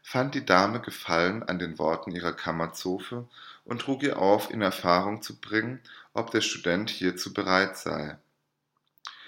fand 0.00 0.36
die 0.36 0.46
Dame 0.46 0.80
Gefallen 0.80 1.42
an 1.42 1.58
den 1.58 1.76
Worten 1.78 2.12
ihrer 2.12 2.32
Kammerzofe 2.32 3.26
und 3.64 3.82
trug 3.82 4.02
ihr 4.02 4.18
auf, 4.18 4.50
in 4.50 4.62
Erfahrung 4.62 5.22
zu 5.22 5.40
bringen, 5.40 5.80
ob 6.12 6.30
der 6.30 6.40
Student 6.40 6.90
hierzu 6.90 7.32
bereit 7.32 7.76
sei. 7.76 8.18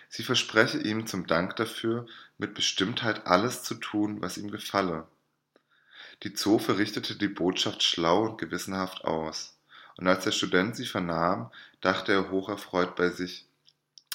Sie 0.09 0.23
verspreche 0.23 0.79
ihm 0.79 1.07
zum 1.07 1.27
Dank 1.27 1.57
dafür, 1.57 2.07
mit 2.39 2.55
Bestimmtheit 2.55 3.27
alles 3.27 3.63
zu 3.63 3.75
tun, 3.75 4.21
was 4.21 4.39
ihm 4.39 4.51
gefalle. 4.51 5.07
Die 6.23 6.35
Zofe 6.35 6.79
richtete 6.79 7.17
die 7.17 7.29
Botschaft 7.29 7.83
schlau 7.83 8.25
und 8.25 8.39
gewissenhaft 8.39 9.05
aus, 9.05 9.57
und 9.97 10.07
als 10.07 10.25
der 10.25 10.33
Student 10.33 10.77
sie 10.77 10.87
vernahm, 10.87 11.51
dachte 11.81 12.13
er 12.13 12.31
hocherfreut 12.31 12.97
bei 12.97 13.11
sich, 13.11 13.47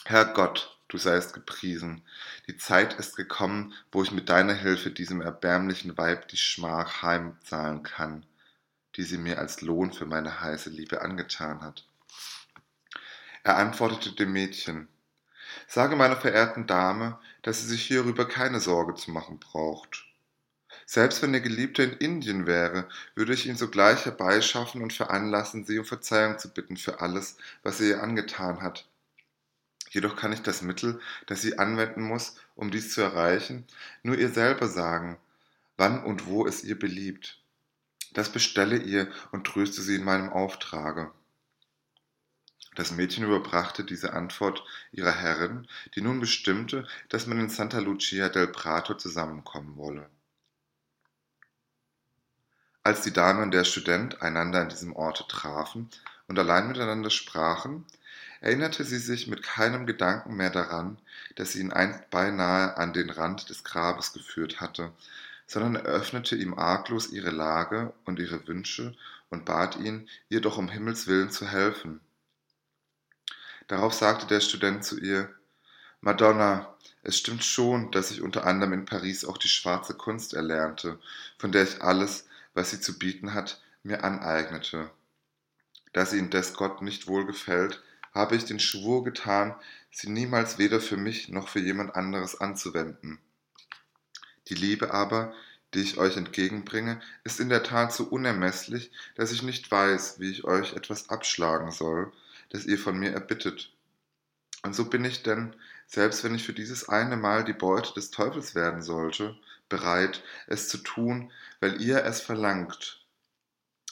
Herr 0.06 0.26
Gott, 0.26 0.78
du 0.88 0.98
seist 0.98 1.34
gepriesen. 1.34 2.02
Die 2.48 2.58
Zeit 2.58 2.94
ist 2.94 3.16
gekommen, 3.16 3.74
wo 3.92 4.02
ich 4.02 4.12
mit 4.12 4.30
deiner 4.30 4.54
Hilfe 4.54 4.92
diesem 4.92 5.22
erbärmlichen 5.22 5.98
Weib 5.98 6.30
die 6.30 6.38
Schmach 6.38 7.02
heimzahlen 7.02 7.84
kann 7.84 8.26
die 8.96 9.04
sie 9.04 9.18
mir 9.18 9.40
als 9.40 9.62
Lohn 9.62 9.94
für 9.94 10.06
meine 10.06 10.42
heiße 10.42 10.70
Liebe 10.70 11.02
angetan 11.02 11.62
hat. 11.62 11.88
Er 13.44 13.58
antwortete 13.58 14.14
dem 14.14 14.34
Mädchen, 14.34 14.88
Sage 15.68 15.96
meiner 15.96 16.18
verehrten 16.18 16.68
Dame, 16.68 17.20
dass 17.42 17.62
sie 17.62 17.68
sich 17.68 17.86
hierüber 17.86 18.28
keine 18.28 18.60
Sorge 18.60 18.96
zu 18.96 19.12
machen 19.12 19.40
braucht. 19.40 20.06
Selbst 20.86 21.22
wenn 21.22 21.34
ihr 21.34 21.42
Geliebter 21.42 21.84
in 21.84 21.94
Indien 21.94 22.48
wäre, 22.48 22.88
würde 23.16 23.34
ich 23.34 23.48
ihn 23.48 23.56
sogleich 23.56 24.06
herbeischaffen 24.06 24.82
und 24.82 24.94
veranlassen, 24.94 25.66
sie 25.66 25.80
um 25.80 25.86
Verzeihung 25.86 26.40
zu 26.40 26.52
bitten 26.52 26.78
für 26.78 27.02
alles, 27.02 27.38
was 27.64 27.78
sie 27.78 27.90
ihr 27.90 28.04
angetan 28.04 28.62
hat. 28.62 28.88
Jedoch 29.92 30.16
kann 30.16 30.34
ich 30.34 30.42
das 30.42 30.62
Mittel, 30.62 31.00
das 31.26 31.42
sie 31.42 31.58
anwenden 31.58 32.04
muss, 32.04 32.36
um 32.56 32.70
dies 32.70 32.94
zu 32.94 33.02
erreichen, 33.02 33.66
nur 34.04 34.18
ihr 34.18 34.30
selber 34.30 34.68
sagen, 34.68 35.18
wann 35.78 36.04
und 36.04 36.28
wo 36.28 36.46
es 36.46 36.64
ihr 36.64 36.78
beliebt. 36.78 37.40
Das 38.14 38.32
bestelle 38.32 38.78
ihr 38.78 39.12
und 39.32 39.46
tröste 39.46 39.82
sie 39.82 39.96
in 39.96 40.04
meinem 40.04 40.30
Auftrage. 40.30 41.12
Das 42.76 42.92
Mädchen 42.92 43.26
überbrachte 43.26 43.84
diese 43.84 44.14
Antwort 44.14 44.64
ihrer 44.92 45.12
Herrin, 45.12 45.68
die 45.96 46.02
nun 46.02 46.20
bestimmte, 46.20 46.88
dass 47.10 47.28
man 47.28 47.40
in 47.40 47.50
Santa 47.50 47.80
Lucia 47.80 48.30
del 48.30 48.48
Prato 48.48 48.94
zusammenkommen 48.94 49.76
wolle. 49.76 50.10
Als 52.84 53.02
die 53.02 53.12
Dame 53.12 53.42
und 53.44 53.52
der 53.52 53.66
Student 53.66 54.22
einander 54.22 54.62
an 54.62 54.70
diesem 54.70 54.96
Orte 54.96 55.26
trafen 55.28 55.90
und 56.28 56.40
allein 56.40 56.70
miteinander 56.70 57.10
sprachen, 57.10 57.86
erinnerte 58.40 58.86
sie 58.86 59.00
sich 59.00 59.28
mit 59.28 59.44
keinem 59.44 59.86
Gedanken 59.86 60.36
mehr 60.38 60.50
daran, 60.50 60.98
dass 61.36 61.52
sie 61.52 61.60
ihn 61.60 61.74
einst 61.74 62.10
beinahe 62.10 62.78
an 62.78 62.94
den 62.94 63.10
Rand 63.10 63.50
des 63.50 63.64
Grabes 63.64 64.14
geführt 64.14 64.62
hatte, 64.62 64.94
sondern 65.50 65.76
eröffnete 65.76 66.36
ihm 66.36 66.54
arglos 66.54 67.10
ihre 67.10 67.32
Lage 67.32 67.92
und 68.06 68.20
ihre 68.20 68.48
Wünsche 68.48 68.96
und 69.32 69.46
bat 69.46 69.78
ihn, 69.78 70.08
ihr 70.30 70.42
doch 70.42 70.60
um 70.60 70.70
Himmels 70.70 71.08
willen 71.08 71.32
zu 71.32 71.48
helfen. 71.48 72.02
Darauf 73.68 73.96
sagte 73.96 74.28
der 74.28 74.42
Student 74.42 74.86
zu 74.86 75.00
ihr, 75.00 75.28
Madonna, 76.02 76.76
es 77.02 77.18
stimmt 77.18 77.44
schon, 77.44 77.90
dass 77.90 78.12
ich 78.12 78.22
unter 78.22 78.46
anderem 78.46 78.74
in 78.74 78.86
Paris 78.86 79.26
auch 79.26 79.40
die 79.40 79.48
schwarze 79.48 79.96
Kunst 79.96 80.36
erlernte, 80.36 81.00
von 81.40 81.52
der 81.52 81.64
ich 81.64 81.82
alles, 81.82 82.28
was 82.54 82.70
sie 82.70 82.80
zu 82.80 83.00
bieten 83.00 83.34
hat, 83.34 83.60
mir 83.82 84.04
aneignete. 84.04 84.92
Da 85.94 86.06
sie 86.06 86.20
indes 86.20 86.54
Gott 86.54 86.84
nicht 86.84 87.08
wohl 87.08 87.26
gefällt, 87.26 87.82
habe 88.14 88.36
ich 88.36 88.46
den 88.46 88.60
Schwur 88.60 89.04
getan, 89.04 89.56
sie 89.90 90.12
niemals 90.12 90.60
weder 90.60 90.80
für 90.80 90.98
mich 90.98 91.30
noch 91.30 91.48
für 91.48 91.60
jemand 91.60 91.96
anderes 91.96 92.40
anzuwenden. 92.40 93.20
Die 94.50 94.56
Liebe 94.56 94.94
aber, 94.94 95.34
die 95.74 95.82
ich 95.82 95.98
euch 95.98 96.18
entgegenbringe, 96.18 97.00
ist 97.24 97.40
in 97.40 97.50
der 97.50 97.62
Tat 97.62 97.94
so 97.94 98.06
unermesslich, 98.06 98.92
dass 99.16 99.32
ich 99.32 99.44
nicht 99.44 99.70
weiß, 99.70 100.20
wie 100.20 100.32
ich 100.32 100.44
euch 100.44 100.74
etwas 100.74 101.10
abschlagen 101.10 101.72
soll, 101.72 102.12
das 102.50 102.66
ihr 102.66 102.80
von 102.80 102.98
mir 102.98 103.12
erbittet. 103.12 103.72
Und 104.64 104.76
so 104.76 104.86
bin 104.86 105.06
ich 105.06 105.22
denn, 105.22 105.56
selbst 105.86 106.24
wenn 106.24 106.34
ich 106.34 106.44
für 106.44 106.54
dieses 106.54 106.90
eine 106.90 107.16
Mal 107.16 107.44
die 107.44 107.54
Beute 107.54 107.94
des 107.94 108.10
Teufels 108.10 108.56
werden 108.56 108.82
sollte, 108.82 109.38
bereit, 109.70 110.24
es 110.48 110.68
zu 110.68 110.80
tun, 110.80 111.32
weil 111.60 111.80
ihr 111.82 112.04
es 112.04 112.20
verlangt. 112.20 113.06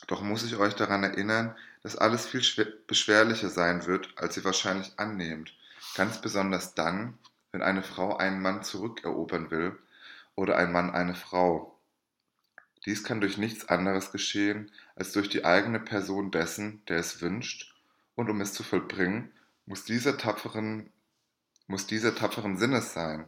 Doch 0.07 0.21
muss 0.21 0.43
ich 0.43 0.55
euch 0.55 0.73
daran 0.73 1.03
erinnern, 1.03 1.55
dass 1.83 1.95
alles 1.95 2.25
viel 2.25 2.41
beschwerlicher 2.87 3.49
sein 3.49 3.85
wird, 3.85 4.09
als 4.15 4.35
ihr 4.35 4.43
wahrscheinlich 4.43 4.93
annehmt, 4.97 5.53
ganz 5.95 6.19
besonders 6.19 6.73
dann, 6.73 7.17
wenn 7.51 7.61
eine 7.61 7.83
Frau 7.83 8.17
einen 8.17 8.41
Mann 8.41 8.63
zurückerobern 8.63 9.51
will 9.51 9.77
oder 10.37 10.55
ein 10.55 10.71
Mann 10.71 10.91
eine 10.91 11.15
Frau. 11.15 11.77
Dies 12.85 13.03
kann 13.03 13.19
durch 13.19 13.37
nichts 13.37 13.67
anderes 13.67 14.13
geschehen, 14.13 14.71
als 14.95 15.11
durch 15.11 15.27
die 15.27 15.43
eigene 15.43 15.79
Person 15.79 16.31
dessen, 16.31 16.85
der 16.87 16.99
es 16.99 17.21
wünscht, 17.21 17.75
und 18.15 18.29
um 18.29 18.39
es 18.39 18.53
zu 18.53 18.63
vollbringen, 18.63 19.31
muss 19.65 19.83
dieser 19.83 20.17
tapferen, 20.17 20.89
muss 21.65 21.87
dieser 21.87 22.15
tapferen 22.15 22.57
Sinnes 22.57 22.93
sein, 22.93 23.27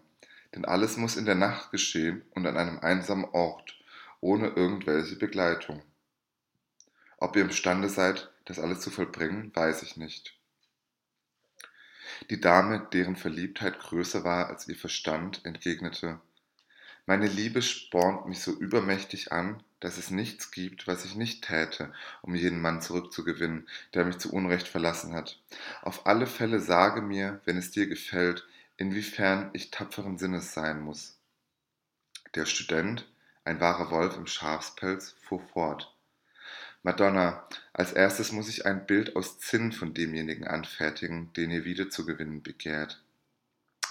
denn 0.56 0.64
alles 0.64 0.96
muss 0.98 1.18
in 1.18 1.26
der 1.26 1.36
Nacht 1.36 1.72
geschehen 1.72 2.24
und 2.36 2.46
an 2.46 2.56
einem 2.56 2.80
einsamen 2.80 3.26
Ort, 3.26 3.78
ohne 4.22 4.48
irgendwelche 4.50 5.18
Begleitung. 5.18 5.82
Ob 7.18 7.36
ihr 7.36 7.42
imstande 7.42 7.90
seid, 7.90 8.32
das 8.46 8.60
alles 8.60 8.80
zu 8.80 8.92
vollbringen, 8.92 9.54
weiß 9.54 9.84
ich 9.84 9.98
nicht. 9.98 10.38
Die 12.30 12.40
Dame, 12.40 12.88
deren 12.94 13.16
Verliebtheit 13.16 13.80
größer 13.80 14.24
war 14.24 14.48
als 14.48 14.68
ihr 14.68 14.76
Verstand, 14.76 15.44
entgegnete 15.44 16.22
Meine 17.10 17.26
Liebe 17.26 17.64
spornt 17.64 18.28
mich 18.28 18.40
so 18.40 18.52
übermächtig 18.52 19.32
an, 19.32 19.64
dass 19.80 19.98
es 19.98 20.12
nichts 20.12 20.52
gibt, 20.52 20.86
was 20.86 21.06
ich 21.06 21.16
nicht 21.16 21.44
täte, 21.44 21.92
um 22.22 22.36
jeden 22.36 22.62
Mann 22.62 22.84
zurückzugewinnen, 22.84 23.68
der 23.96 24.06
mich 24.06 24.20
zu 24.20 24.32
Unrecht 24.32 24.68
verlassen 24.68 25.16
hat. 25.16 25.42
Auf 25.82 26.06
alle 26.06 26.28
Fälle 26.28 26.60
sage 26.60 27.02
mir, 27.02 27.42
wenn 27.46 27.58
es 27.58 27.72
dir 27.72 27.88
gefällt, 27.88 28.46
inwiefern 28.78 29.50
ich 29.54 29.72
tapferen 29.72 30.20
Sinnes 30.20 30.54
sein 30.54 30.82
muss. 30.82 31.18
Der 32.36 32.46
Student, 32.46 33.10
ein 33.44 33.60
wahrer 33.60 33.90
Wolf 33.90 34.16
im 34.16 34.28
Schafspelz, 34.28 35.16
fuhr 35.20 35.42
fort. 35.52 35.92
Madonna, 36.84 37.44
als 37.74 37.92
erstes 37.92 38.32
muss 38.32 38.50
ich 38.50 38.68
ein 38.68 38.86
Bild 38.86 39.16
aus 39.16 39.40
Zinn 39.40 39.72
von 39.72 39.96
demjenigen 39.96 40.48
anfertigen, 40.48 41.34
den 41.34 41.50
ihr 41.50 41.66
wiederzugewinnen 41.66 42.44
begehrt. 42.44 43.02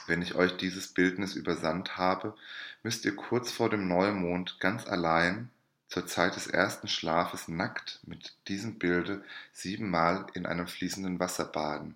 Wenn 0.09 0.23
ich 0.23 0.35
euch 0.37 0.57
dieses 0.57 0.89
Bildnis 0.89 1.35
übersandt 1.35 1.99
habe, 1.99 2.35
müsst 2.83 3.05
ihr 3.05 3.15
kurz 3.15 3.51
vor 3.53 3.69
dem 3.69 3.89
Neumond 3.89 4.59
ganz 4.59 4.87
allein 4.87 5.51
zur 5.87 6.07
Zeit 6.07 6.35
des 6.35 6.47
ersten 6.47 6.89
Schlafes 6.89 7.47
nackt 7.47 8.01
mit 8.07 8.35
diesem 8.49 8.79
Bilde 8.79 9.23
siebenmal 9.53 10.27
in 10.33 10.47
einem 10.47 10.67
fließenden 10.67 11.21
Wasser 11.21 11.45
baden. 11.45 11.95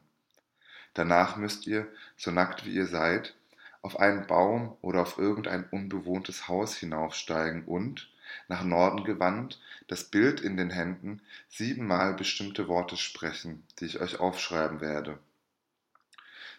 Danach 0.93 1.37
müsst 1.37 1.67
ihr, 1.67 1.89
so 2.19 2.31
nackt 2.31 2.67
wie 2.67 2.75
ihr 2.75 2.87
seid, 2.87 3.35
auf 3.81 3.99
einen 3.99 4.27
Baum 4.27 4.77
oder 4.83 5.01
auf 5.01 5.17
irgendein 5.17 5.65
unbewohntes 5.71 6.49
Haus 6.49 6.77
hinaufsteigen 6.77 7.65
und, 7.65 8.11
nach 8.47 8.63
Norden 8.63 9.05
gewandt, 9.05 9.59
das 9.89 10.05
Bild 10.05 10.43
in 10.43 10.59
den 10.59 10.69
Händen, 10.69 11.23
siebenmal 11.49 12.13
bestimmte 12.13 12.69
Worte 12.69 12.99
sprechen, 12.99 13.63
die 13.79 13.87
ich 13.87 14.01
euch 14.01 14.21
aufschreiben 14.21 14.83
werde. 14.83 15.19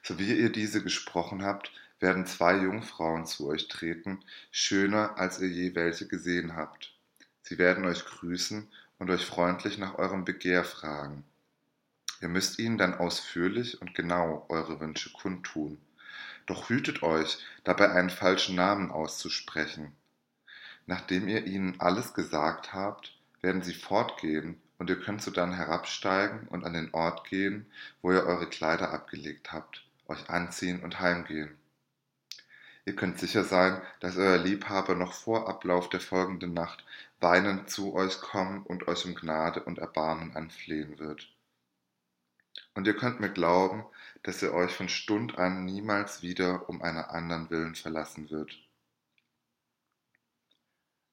So 0.03 0.19
wie 0.19 0.33
ihr 0.33 0.51
diese 0.51 0.83
gesprochen 0.83 1.43
habt, 1.43 1.71
werden 1.99 2.25
zwei 2.25 2.57
Jungfrauen 2.57 3.25
zu 3.25 3.47
euch 3.47 3.69
treten, 3.69 4.19
schöner 4.51 5.17
als 5.17 5.39
ihr 5.39 5.47
je 5.47 5.75
welche 5.75 6.07
gesehen 6.07 6.55
habt. 6.55 6.93
Sie 7.41 7.57
werden 7.57 7.85
euch 7.85 8.03
grüßen 8.03 8.67
und 8.99 9.09
euch 9.09 9.25
freundlich 9.25 9.77
nach 9.77 9.95
eurem 9.95 10.25
Begehr 10.25 10.65
fragen. 10.65 11.23
Ihr 12.21 12.27
müsst 12.27 12.59
ihnen 12.59 12.77
dann 12.77 12.93
ausführlich 12.93 13.81
und 13.81 13.95
genau 13.95 14.45
eure 14.49 14.79
Wünsche 14.79 15.11
kundtun. 15.13 15.77
Doch 16.45 16.69
hütet 16.69 17.03
euch, 17.03 17.37
dabei 17.63 17.91
einen 17.91 18.09
falschen 18.09 18.55
Namen 18.55 18.91
auszusprechen. 18.91 19.93
Nachdem 20.85 21.29
ihr 21.29 21.45
ihnen 21.45 21.79
alles 21.79 22.13
gesagt 22.13 22.73
habt, 22.73 23.17
werden 23.41 23.61
sie 23.61 23.73
fortgehen 23.73 24.61
und 24.77 24.89
ihr 24.89 24.99
könnt 24.99 25.21
sodann 25.21 25.53
herabsteigen 25.53 26.47
und 26.49 26.65
an 26.65 26.73
den 26.73 26.93
Ort 26.93 27.25
gehen, 27.29 27.65
wo 28.01 28.11
ihr 28.11 28.25
eure 28.25 28.49
Kleider 28.49 28.91
abgelegt 28.91 29.53
habt, 29.53 29.82
euch 30.07 30.29
anziehen 30.29 30.83
und 30.83 30.99
heimgehen. 30.99 31.57
Ihr 32.85 32.95
könnt 32.95 33.19
sicher 33.19 33.43
sein, 33.43 33.81
dass 34.01 34.17
euer 34.17 34.37
Liebhaber 34.37 34.95
noch 34.95 35.13
vor 35.13 35.47
Ablauf 35.47 35.87
der 35.89 36.01
folgenden 36.01 36.53
Nacht 36.53 36.83
weinend 37.21 37.69
zu 37.69 37.93
euch 37.93 38.19
kommen 38.19 38.63
und 38.63 38.87
euch 38.87 39.05
um 39.05 39.15
Gnade 39.15 39.63
und 39.63 39.79
Erbarmen 39.79 40.35
anflehen 40.35 40.99
wird. 40.99 41.29
Und 42.75 42.87
ihr 42.87 42.95
könnt 42.95 43.19
mir 43.19 43.29
glauben, 43.31 43.85
dass 44.23 44.43
er 44.43 44.53
euch 44.53 44.71
von 44.71 44.89
Stund 44.89 45.37
an 45.37 45.63
niemals 45.63 46.21
wieder 46.21 46.67
um 46.69 46.81
einer 46.81 47.11
anderen 47.11 47.49
willen 47.49 47.75
verlassen 47.75 48.29
wird. 48.29 48.57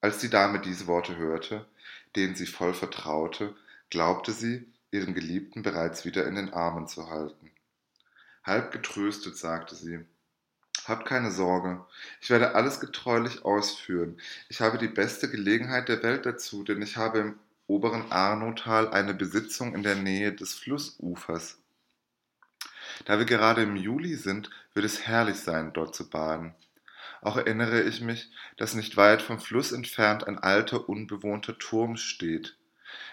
Als 0.01 0.17
die 0.17 0.29
Dame 0.29 0.59
diese 0.59 0.87
Worte 0.87 1.15
hörte, 1.15 1.67
denen 2.15 2.35
sie 2.35 2.47
voll 2.47 2.73
vertraute, 2.73 3.55
glaubte 3.89 4.31
sie, 4.31 4.67
ihren 4.89 5.13
Geliebten 5.13 5.61
bereits 5.61 6.05
wieder 6.05 6.25
in 6.25 6.35
den 6.35 6.51
Armen 6.53 6.87
zu 6.87 7.09
halten. 7.09 7.50
Halb 8.43 8.71
getröstet 8.71 9.37
sagte 9.37 9.75
sie, 9.75 10.05
Habt 10.85 11.05
keine 11.05 11.31
Sorge, 11.31 11.85
ich 12.21 12.31
werde 12.31 12.55
alles 12.55 12.79
getreulich 12.79 13.45
ausführen. 13.45 14.19
Ich 14.49 14.61
habe 14.61 14.79
die 14.79 14.87
beste 14.87 15.29
Gelegenheit 15.29 15.89
der 15.89 16.01
Welt 16.01 16.25
dazu, 16.25 16.63
denn 16.63 16.81
ich 16.81 16.97
habe 16.97 17.19
im 17.19 17.39
oberen 17.67 18.11
Arnotal 18.11 18.89
eine 18.89 19.13
Besitzung 19.13 19.75
in 19.75 19.83
der 19.83 19.95
Nähe 19.95 20.33
des 20.33 20.55
Flussufers. 20.55 21.59
Da 23.05 23.19
wir 23.19 23.25
gerade 23.25 23.61
im 23.61 23.75
Juli 23.75 24.15
sind, 24.15 24.49
wird 24.73 24.85
es 24.85 25.05
herrlich 25.07 25.37
sein, 25.37 25.71
dort 25.71 25.95
zu 25.95 26.09
baden. 26.09 26.55
Auch 27.21 27.37
erinnere 27.37 27.83
ich 27.83 28.01
mich, 28.01 28.31
dass 28.57 28.73
nicht 28.73 28.97
weit 28.97 29.21
vom 29.21 29.39
Fluss 29.39 29.71
entfernt 29.71 30.27
ein 30.27 30.39
alter, 30.39 30.89
unbewohnter 30.89 31.57
Turm 31.57 31.95
steht. 31.95 32.57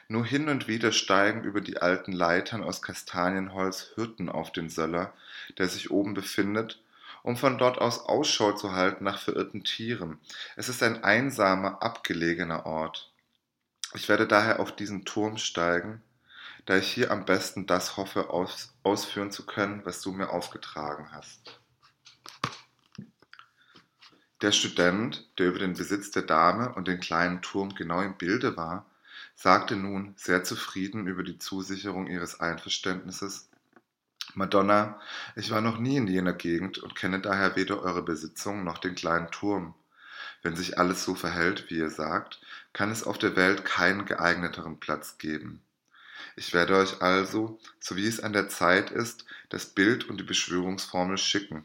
Nur 0.09 0.25
hin 0.25 0.49
und 0.49 0.69
wieder 0.69 0.93
steigen 0.93 1.45
über 1.45 1.61
die 1.61 1.79
alten 1.79 2.13
Leitern 2.13 2.63
aus 2.63 2.83
Kastanienholz 2.83 3.93
Hirten 3.95 4.29
auf 4.29 4.53
den 4.53 4.71
Söller, 4.71 5.13
der 5.59 5.69
sich 5.69 5.91
oben 5.91 6.15
befindet, 6.15 6.83
um 7.23 7.37
von 7.37 7.59
dort 7.59 7.79
aus 7.79 8.01
Ausschau 8.01 8.53
zu 8.53 8.73
halten 8.73 9.05
nach 9.05 9.21
verirrten 9.21 9.65
Tieren. 9.65 10.19
Es 10.57 10.69
ist 10.69 10.83
ein 10.83 11.05
einsamer, 11.05 11.83
abgelegener 11.83 12.67
Ort. 12.67 13.13
Ich 13.95 14.09
werde 14.09 14.27
daher 14.27 14.61
auf 14.61 14.75
diesen 14.75 15.05
Turm 15.05 15.39
steigen, 15.39 16.03
da 16.67 16.77
ich 16.77 16.93
hier 16.93 17.11
am 17.11 17.25
besten 17.25 17.67
das 17.67 17.97
hoffe, 17.97 18.31
aus, 18.31 18.75
ausführen 18.83 19.31
zu 19.31 19.47
können, 19.47 19.85
was 19.85 20.03
du 20.03 20.13
mir 20.13 20.31
aufgetragen 20.31 21.09
hast. 21.13 21.61
Der 24.41 24.53
Student, 24.53 25.27
der 25.39 25.49
über 25.49 25.59
den 25.59 25.73
Besitz 25.73 26.11
der 26.13 26.23
Dame 26.23 26.73
und 26.75 26.87
den 26.87 27.01
kleinen 27.01 27.43
Turm 27.43 27.75
genau 27.75 28.03
im 28.03 28.17
Bilde 28.17 28.57
war, 28.57 28.87
sagte 29.39 29.77
nun, 29.77 30.15
sehr 30.17 30.43
zufrieden 30.43 31.07
über 31.07 31.23
die 31.23 31.39
Zusicherung 31.39 32.09
ihres 32.09 32.41
Einverständnisses, 32.41 33.49
Madonna, 34.35 35.01
ich 35.37 35.53
war 35.53 35.61
noch 35.61 35.79
nie 35.79 35.97
in 35.97 36.09
jener 36.09 36.33
Gegend 36.33 36.79
und 36.79 36.97
kenne 36.97 37.21
daher 37.21 37.55
weder 37.55 37.81
eure 37.81 38.03
Besitzung 38.03 38.65
noch 38.65 38.79
den 38.79 38.97
kleinen 38.97 39.31
Turm. 39.31 39.75
Wenn 40.43 40.57
sich 40.57 40.77
alles 40.77 41.05
so 41.05 41.15
verhält, 41.15 41.71
wie 41.71 41.79
ihr 41.79 41.89
sagt, 41.89 42.41
kann 42.73 42.91
es 42.91 43.05
auf 43.05 43.17
der 43.17 43.37
Welt 43.37 43.65
keinen 43.65 44.07
geeigneteren 44.07 44.81
Platz 44.81 45.19
geben. 45.19 45.63
Ich 46.35 46.53
werde 46.53 46.77
euch 46.77 47.01
also, 47.01 47.61
so 47.79 47.95
wie 47.95 48.09
es 48.09 48.19
an 48.19 48.33
der 48.33 48.49
Zeit 48.49 48.91
ist, 48.91 49.25
das 49.51 49.67
Bild 49.67 50.09
und 50.09 50.19
die 50.19 50.25
Beschwörungsformel 50.25 51.17
schicken 51.17 51.65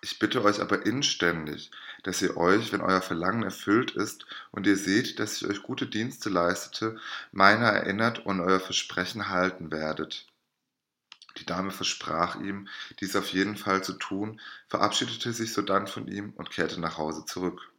Ich 0.00 0.18
bitte 0.18 0.42
euch 0.42 0.60
aber 0.60 0.84
inständig, 0.84 1.70
dass 2.02 2.22
ihr 2.22 2.36
euch, 2.36 2.72
wenn 2.72 2.80
euer 2.80 3.02
Verlangen 3.02 3.42
erfüllt 3.42 3.92
ist 3.92 4.26
und 4.50 4.66
ihr 4.66 4.76
seht, 4.76 5.18
dass 5.18 5.36
ich 5.36 5.48
euch 5.48 5.62
gute 5.62 5.86
Dienste 5.86 6.28
leistete, 6.28 6.98
meiner 7.30 7.66
erinnert 7.66 8.26
und 8.26 8.40
euer 8.40 8.60
Versprechen 8.60 9.28
halten 9.28 9.70
werdet. 9.70 10.26
Die 11.38 11.46
Dame 11.46 11.70
versprach 11.70 12.36
ihm, 12.36 12.68
dies 13.00 13.16
auf 13.16 13.32
jeden 13.32 13.56
Fall 13.56 13.82
zu 13.82 13.94
tun, 13.94 14.40
verabschiedete 14.68 15.32
sich 15.32 15.52
sodann 15.52 15.86
von 15.86 16.06
ihm 16.08 16.32
und 16.36 16.50
kehrte 16.50 16.80
nach 16.80 16.98
Hause 16.98 17.24
zurück. 17.24 17.72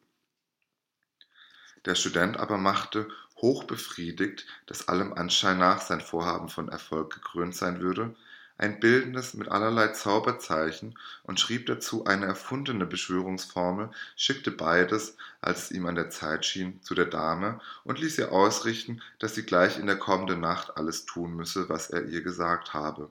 Der 1.85 1.95
Student 1.95 2.37
aber 2.37 2.57
machte, 2.57 3.09
hochbefriedigt, 3.37 4.47
dass 4.67 4.87
allem 4.87 5.13
Anschein 5.13 5.57
nach 5.57 5.81
sein 5.81 6.01
Vorhaben 6.01 6.47
von 6.49 6.69
Erfolg 6.69 7.13
gekrönt 7.13 7.55
sein 7.55 7.81
würde, 7.81 8.15
ein 8.63 8.79
bildendes 8.79 9.33
mit 9.33 9.49
allerlei 9.49 9.89
Zauberzeichen 9.89 10.97
und 11.23 11.37
schrieb 11.37 11.65
dazu 11.65 12.05
eine 12.05 12.27
erfundene 12.27 12.85
Beschwörungsformel, 12.85 13.89
schickte 14.15 14.51
beides, 14.51 15.17
als 15.41 15.63
es 15.63 15.71
ihm 15.71 15.85
an 15.85 15.95
der 15.95 16.09
Zeit 16.09 16.45
schien, 16.45 16.81
zu 16.81 16.95
der 16.95 17.07
Dame 17.07 17.59
und 17.83 17.99
ließ 17.99 18.17
ihr 18.19 18.31
ausrichten, 18.31 19.01
dass 19.19 19.35
sie 19.35 19.43
gleich 19.43 19.77
in 19.77 19.85
der 19.85 19.97
kommenden 19.97 20.39
Nacht 20.39 20.77
alles 20.77 21.05
tun 21.05 21.35
müsse, 21.35 21.67
was 21.67 21.89
er 21.89 22.05
ihr 22.05 22.21
gesagt 22.21 22.73
habe. 22.73 23.09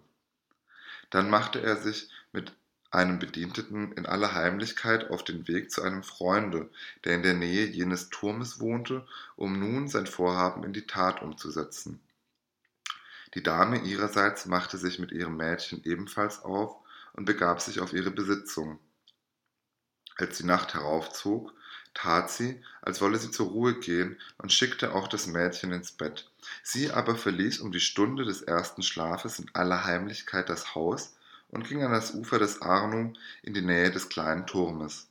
Dann 1.10 1.28
machte 1.28 1.60
er 1.60 1.76
sich 1.76 2.08
mit 2.32 2.54
einem 2.90 3.18
Bedienteten 3.18 3.92
in 3.92 4.06
aller 4.06 4.32
Heimlichkeit 4.32 5.10
auf 5.10 5.22
den 5.22 5.46
Weg 5.48 5.70
zu 5.70 5.82
einem 5.82 6.02
Freunde, 6.02 6.70
der 7.04 7.14
in 7.14 7.22
der 7.22 7.34
Nähe 7.34 7.66
jenes 7.66 8.08
Turmes 8.08 8.58
wohnte, 8.58 9.06
um 9.36 9.58
nun 9.58 9.88
sein 9.88 10.06
Vorhaben 10.06 10.64
in 10.64 10.72
die 10.72 10.86
Tat 10.86 11.20
umzusetzen. 11.20 12.00
Die 13.34 13.42
Dame 13.42 13.78
ihrerseits 13.78 14.46
machte 14.46 14.76
sich 14.76 14.98
mit 14.98 15.12
ihrem 15.12 15.36
Mädchen 15.36 15.82
ebenfalls 15.84 16.42
auf 16.42 16.76
und 17.14 17.24
begab 17.24 17.60
sich 17.60 17.80
auf 17.80 17.92
ihre 17.92 18.10
Besitzung. 18.10 18.78
Als 20.16 20.38
die 20.38 20.44
Nacht 20.44 20.74
heraufzog, 20.74 21.52
tat 21.94 22.30
sie, 22.30 22.62
als 22.80 23.00
wolle 23.00 23.18
sie 23.18 23.30
zur 23.30 23.48
Ruhe 23.48 23.78
gehen 23.78 24.18
und 24.38 24.52
schickte 24.52 24.94
auch 24.94 25.08
das 25.08 25.26
Mädchen 25.26 25.72
ins 25.72 25.92
Bett. 25.92 26.30
Sie 26.62 26.90
aber 26.90 27.16
verließ 27.16 27.60
um 27.60 27.72
die 27.72 27.80
Stunde 27.80 28.24
des 28.24 28.42
ersten 28.42 28.82
Schlafes 28.82 29.38
in 29.38 29.50
aller 29.54 29.84
Heimlichkeit 29.84 30.48
das 30.48 30.74
Haus 30.74 31.14
und 31.48 31.68
ging 31.68 31.82
an 31.82 31.92
das 31.92 32.14
Ufer 32.14 32.38
des 32.38 32.62
Arno 32.62 33.12
in 33.42 33.54
die 33.54 33.62
Nähe 33.62 33.90
des 33.90 34.08
kleinen 34.08 34.46
Turmes. 34.46 35.08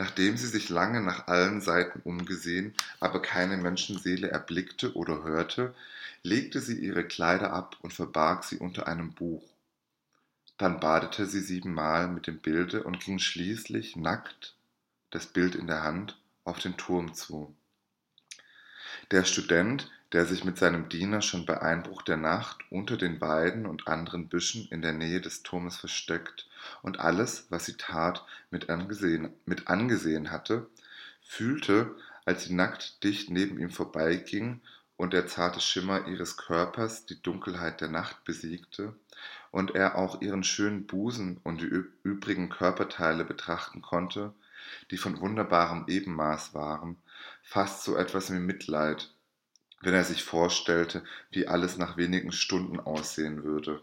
Nachdem 0.00 0.38
sie 0.38 0.46
sich 0.46 0.70
lange 0.70 1.02
nach 1.02 1.26
allen 1.26 1.60
Seiten 1.60 2.00
umgesehen, 2.04 2.72
aber 3.00 3.20
keine 3.20 3.58
Menschenseele 3.58 4.30
erblickte 4.30 4.94
oder 4.96 5.24
hörte, 5.24 5.74
legte 6.22 6.62
sie 6.62 6.78
ihre 6.78 7.04
Kleider 7.04 7.52
ab 7.52 7.76
und 7.82 7.92
verbarg 7.92 8.44
sie 8.44 8.56
unter 8.56 8.88
einem 8.88 9.12
Buch. 9.12 9.42
Dann 10.56 10.80
badete 10.80 11.26
sie 11.26 11.40
siebenmal 11.40 12.08
mit 12.08 12.28
dem 12.28 12.38
Bilde 12.38 12.82
und 12.82 13.00
ging 13.00 13.18
schließlich 13.18 13.96
nackt, 13.96 14.54
das 15.10 15.26
Bild 15.26 15.54
in 15.54 15.66
der 15.66 15.82
Hand, 15.82 16.18
auf 16.44 16.60
den 16.60 16.78
Turm 16.78 17.12
zu. 17.12 17.54
Der 19.10 19.26
Student, 19.26 19.90
der 20.12 20.26
sich 20.26 20.44
mit 20.44 20.58
seinem 20.58 20.88
Diener 20.88 21.22
schon 21.22 21.46
bei 21.46 21.62
Einbruch 21.62 22.02
der 22.02 22.16
Nacht 22.16 22.58
unter 22.70 22.96
den 22.96 23.20
Weiden 23.20 23.66
und 23.66 23.86
anderen 23.86 24.28
Büschen 24.28 24.66
in 24.70 24.82
der 24.82 24.92
Nähe 24.92 25.20
des 25.20 25.42
Turmes 25.42 25.76
versteckt 25.76 26.48
und 26.82 26.98
alles, 26.98 27.46
was 27.50 27.66
sie 27.66 27.76
tat, 27.76 28.24
mit 28.50 28.70
angesehen, 28.70 29.32
mit 29.46 29.68
angesehen 29.68 30.30
hatte, 30.30 30.68
fühlte, 31.22 31.94
als 32.24 32.44
sie 32.44 32.54
nackt 32.54 33.04
dicht 33.04 33.30
neben 33.30 33.58
ihm 33.58 33.70
vorbeiging 33.70 34.60
und 34.96 35.12
der 35.12 35.26
zarte 35.26 35.60
Schimmer 35.60 36.08
ihres 36.08 36.36
Körpers 36.36 37.06
die 37.06 37.22
Dunkelheit 37.22 37.80
der 37.80 37.88
Nacht 37.88 38.24
besiegte 38.24 38.94
und 39.50 39.74
er 39.74 39.96
auch 39.96 40.20
ihren 40.20 40.44
schönen 40.44 40.86
Busen 40.86 41.38
und 41.42 41.60
die 41.60 41.70
übrigen 42.02 42.50
Körperteile 42.50 43.24
betrachten 43.24 43.80
konnte, 43.80 44.34
die 44.90 44.98
von 44.98 45.20
wunderbarem 45.20 45.84
Ebenmaß 45.86 46.52
waren, 46.54 46.96
fast 47.42 47.84
so 47.84 47.96
etwas 47.96 48.32
wie 48.32 48.38
Mitleid, 48.38 49.14
wenn 49.80 49.94
er 49.94 50.04
sich 50.04 50.24
vorstellte, 50.24 51.02
wie 51.30 51.48
alles 51.48 51.78
nach 51.78 51.96
wenigen 51.96 52.32
Stunden 52.32 52.80
aussehen 52.80 53.44
würde. 53.44 53.80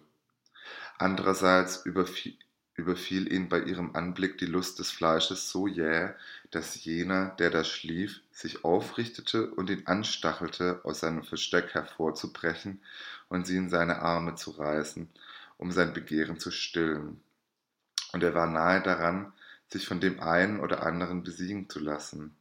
Andererseits 0.98 1.86
überfiel, 1.86 2.36
überfiel 2.76 3.32
ihn 3.32 3.50
bei 3.50 3.60
ihrem 3.60 3.96
Anblick 3.96 4.38
die 4.38 4.46
Lust 4.46 4.80
des 4.80 4.92
Fleisches 4.92 5.50
so 5.50 5.68
jäh, 5.68 6.10
dass 6.52 6.84
jener, 6.84 7.36
der 7.40 7.50
da 7.50 7.64
schlief, 7.64 8.22
sich 8.32 8.64
aufrichtete 8.64 9.50
und 9.52 9.70
ihn 9.72 9.88
anstachelte, 9.88 10.82
aus 10.84 11.00
seinem 11.00 11.24
Versteck 11.24 11.74
hervorzubrechen 11.74 12.80
und 13.30 13.48
sie 13.48 13.58
in 13.58 13.70
seine 13.70 14.02
Arme 14.02 14.36
zu 14.36 14.52
reißen, 14.52 15.10
um 15.58 15.72
sein 15.72 15.94
Begehren 15.94 16.40
zu 16.40 16.52
stillen. 16.52 17.20
Und 18.14 18.24
er 18.24 18.36
war 18.36 18.48
nahe 18.48 18.82
daran, 18.82 19.34
sich 19.70 19.88
von 19.88 20.00
dem 20.00 20.20
einen 20.20 20.60
oder 20.60 20.84
anderen 20.84 21.24
besiegen 21.24 21.70
zu 21.70 21.80
lassen. 21.80 22.36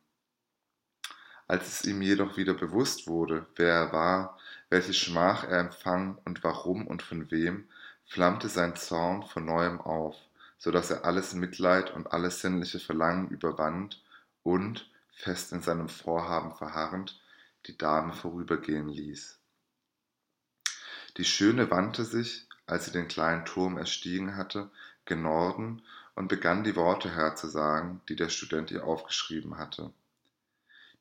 Als 1.49 1.69
es 1.69 1.85
ihm 1.85 2.03
jedoch 2.03 2.37
wieder 2.37 2.55
bewusst 2.55 3.07
wurde, 3.07 3.47
wer 3.55 3.73
er 3.73 3.93
war, 3.93 4.39
welche 4.69 4.95
Schmach 4.95 5.45
er 5.45 5.61
empfangen 5.61 6.19
und 6.25 6.43
warum 6.43 6.87
und 6.87 7.03
von 7.03 7.31
wem, 7.31 7.69
flammte 8.05 8.49
sein 8.49 8.75
Zorn 8.75 9.23
von 9.23 9.45
neuem 9.45 9.81
auf, 9.81 10.17
so 10.59 10.71
dass 10.71 10.91
er 10.91 11.05
alles 11.05 11.35
Mitleid 11.35 11.95
und 11.95 12.13
alles 12.13 12.41
sinnliche 12.41 12.81
Verlangen 12.81 13.29
überwand 13.29 14.03
und, 14.43 14.91
fest 15.13 15.53
in 15.53 15.63
seinem 15.63 15.89
Vorhaben 15.89 16.55
verharrend, 16.55 17.21
die 17.67 17.79
Dame 17.79 18.13
vorübergehen 18.13 18.89
ließ. 18.89 19.39
Die 21.17 21.25
Schöne 21.25 21.71
wandte 21.71 22.05
sich, 22.05 22.47
als 22.67 22.87
sie 22.87 22.93
den 22.93 23.09
kleinen 23.09 23.45
Turm 23.45 23.79
erstiegen 23.79 24.37
hatte, 24.37 24.71
gen 25.05 25.23
Norden 25.23 25.83
und 26.15 26.29
begann 26.29 26.65
die 26.65 26.77
Worte 26.77 27.15
herzusagen, 27.15 28.01
die 28.09 28.17
der 28.17 28.29
Student 28.29 28.71
ihr 28.71 28.85
aufgeschrieben 28.85 29.57
hatte. 29.59 29.93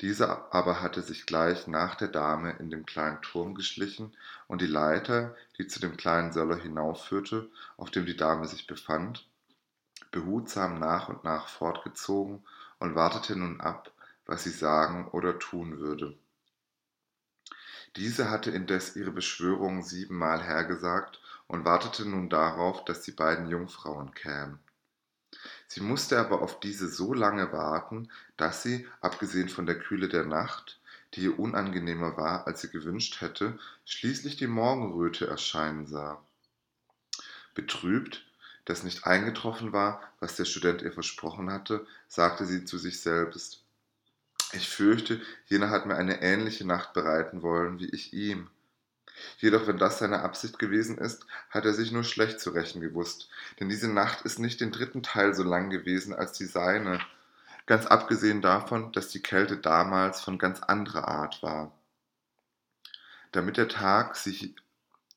Dieser 0.01 0.53
aber 0.53 0.81
hatte 0.81 1.01
sich 1.01 1.25
gleich 1.25 1.67
nach 1.67 1.95
der 1.95 2.09
Dame 2.09 2.51
in 2.59 2.69
den 2.69 2.85
kleinen 2.85 3.21
Turm 3.21 3.55
geschlichen 3.55 4.15
und 4.47 4.61
die 4.61 4.67
Leiter, 4.67 5.35
die 5.57 5.67
zu 5.67 5.79
dem 5.79 5.95
kleinen 5.95 6.33
Söller 6.33 6.57
hinaufführte, 6.57 7.49
auf 7.77 7.91
dem 7.91 8.05
die 8.05 8.17
Dame 8.17 8.47
sich 8.47 8.67
befand, 8.67 9.25
behutsam 10.11 10.79
nach 10.79 11.07
und 11.07 11.23
nach 11.23 11.47
fortgezogen 11.47 12.43
und 12.79 12.95
wartete 12.95 13.37
nun 13.37 13.61
ab, 13.61 13.91
was 14.25 14.43
sie 14.43 14.49
sagen 14.49 15.07
oder 15.09 15.39
tun 15.39 15.79
würde. 15.79 16.17
Diese 17.95 18.29
hatte 18.29 18.51
indes 18.51 18.97
ihre 18.97 19.11
Beschwörung 19.11 19.81
siebenmal 19.81 20.43
hergesagt 20.43 21.21
und 21.47 21.63
wartete 21.63 22.05
nun 22.05 22.29
darauf, 22.29 22.83
dass 22.83 23.01
die 23.01 23.11
beiden 23.11 23.47
Jungfrauen 23.47 24.13
kämen. 24.13 24.59
Sie 25.67 25.81
musste 25.81 26.19
aber 26.19 26.41
auf 26.41 26.59
diese 26.59 26.87
so 26.87 27.13
lange 27.13 27.51
warten, 27.51 28.09
dass 28.37 28.63
sie, 28.63 28.87
abgesehen 29.01 29.49
von 29.49 29.65
der 29.65 29.79
Kühle 29.79 30.07
der 30.07 30.25
Nacht, 30.25 30.79
die 31.13 31.21
ihr 31.21 31.39
unangenehmer 31.39 32.17
war, 32.17 32.47
als 32.47 32.61
sie 32.61 32.69
gewünscht 32.69 33.21
hätte, 33.21 33.57
schließlich 33.85 34.35
die 34.35 34.47
Morgenröte 34.47 35.27
erscheinen 35.27 35.87
sah. 35.87 36.21
Betrübt, 37.53 38.25
dass 38.65 38.83
nicht 38.83 39.05
eingetroffen 39.05 39.71
war, 39.71 40.01
was 40.19 40.35
der 40.35 40.45
Student 40.45 40.81
ihr 40.81 40.91
versprochen 40.91 41.51
hatte, 41.51 41.85
sagte 42.07 42.45
sie 42.45 42.65
zu 42.65 42.77
sich 42.77 42.99
selbst 42.99 43.63
Ich 44.53 44.67
fürchte, 44.67 45.21
jener 45.45 45.69
hat 45.69 45.85
mir 45.85 45.95
eine 45.95 46.21
ähnliche 46.21 46.65
Nacht 46.65 46.93
bereiten 46.93 47.41
wollen 47.41 47.79
wie 47.79 47.89
ich 47.89 48.13
ihm. 48.13 48.49
Jedoch, 49.37 49.67
wenn 49.67 49.77
das 49.77 49.99
seine 49.99 50.21
Absicht 50.21 50.59
gewesen 50.59 50.97
ist, 50.97 51.25
hat 51.49 51.65
er 51.65 51.73
sich 51.73 51.91
nur 51.91 52.03
schlecht 52.03 52.39
zu 52.39 52.51
rächen 52.51 52.81
gewusst, 52.81 53.29
denn 53.59 53.69
diese 53.69 53.91
Nacht 53.91 54.21
ist 54.21 54.39
nicht 54.39 54.61
den 54.61 54.71
dritten 54.71 55.03
Teil 55.03 55.33
so 55.33 55.43
lang 55.43 55.69
gewesen 55.69 56.13
als 56.13 56.33
die 56.33 56.45
seine, 56.45 56.99
ganz 57.65 57.85
abgesehen 57.85 58.41
davon, 58.41 58.91
dass 58.91 59.09
die 59.09 59.21
Kälte 59.21 59.57
damals 59.57 60.21
von 60.21 60.37
ganz 60.37 60.61
anderer 60.61 61.07
Art 61.07 61.41
war. 61.43 61.71
Damit 63.31 63.57
der 63.57 63.67
Tag 63.67 64.15
sich 64.15 64.55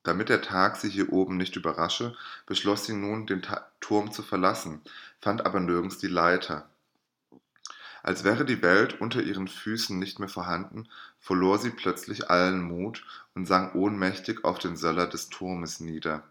damit 0.03 0.29
der 0.29 0.41
Tag 0.41 0.77
sie 0.77 0.89
hier 0.89 1.11
oben 1.11 1.37
nicht 1.37 1.55
überrasche, 1.55 2.15
beschloss 2.45 2.85
sie 2.85 2.93
nun, 2.93 3.27
den 3.27 3.41
Ta 3.41 3.69
Turm 3.79 4.11
zu 4.11 4.23
verlassen, 4.23 4.81
fand 5.19 5.45
aber 5.45 5.59
nirgends 5.59 5.97
die 5.97 6.07
Leiter. 6.07 6.69
Als 8.01 8.23
wäre 8.23 8.45
die 8.45 8.61
Welt 8.61 9.01
unter 9.01 9.21
ihren 9.21 9.47
Füßen 9.47 9.99
nicht 9.99 10.19
mehr 10.19 10.29
vorhanden, 10.29 10.87
verlor 11.19 11.59
sie 11.59 11.69
plötzlich 11.69 12.29
allen 12.29 12.61
Mut 12.61 13.05
und 13.39 13.45
sank 13.45 13.73
ohnmächtig 13.73 14.43
auf 14.43 14.59
den 14.59 14.75
Söller 14.75 15.07
des 15.07 15.29
Turmes 15.29 15.79
nieder. 15.79 16.23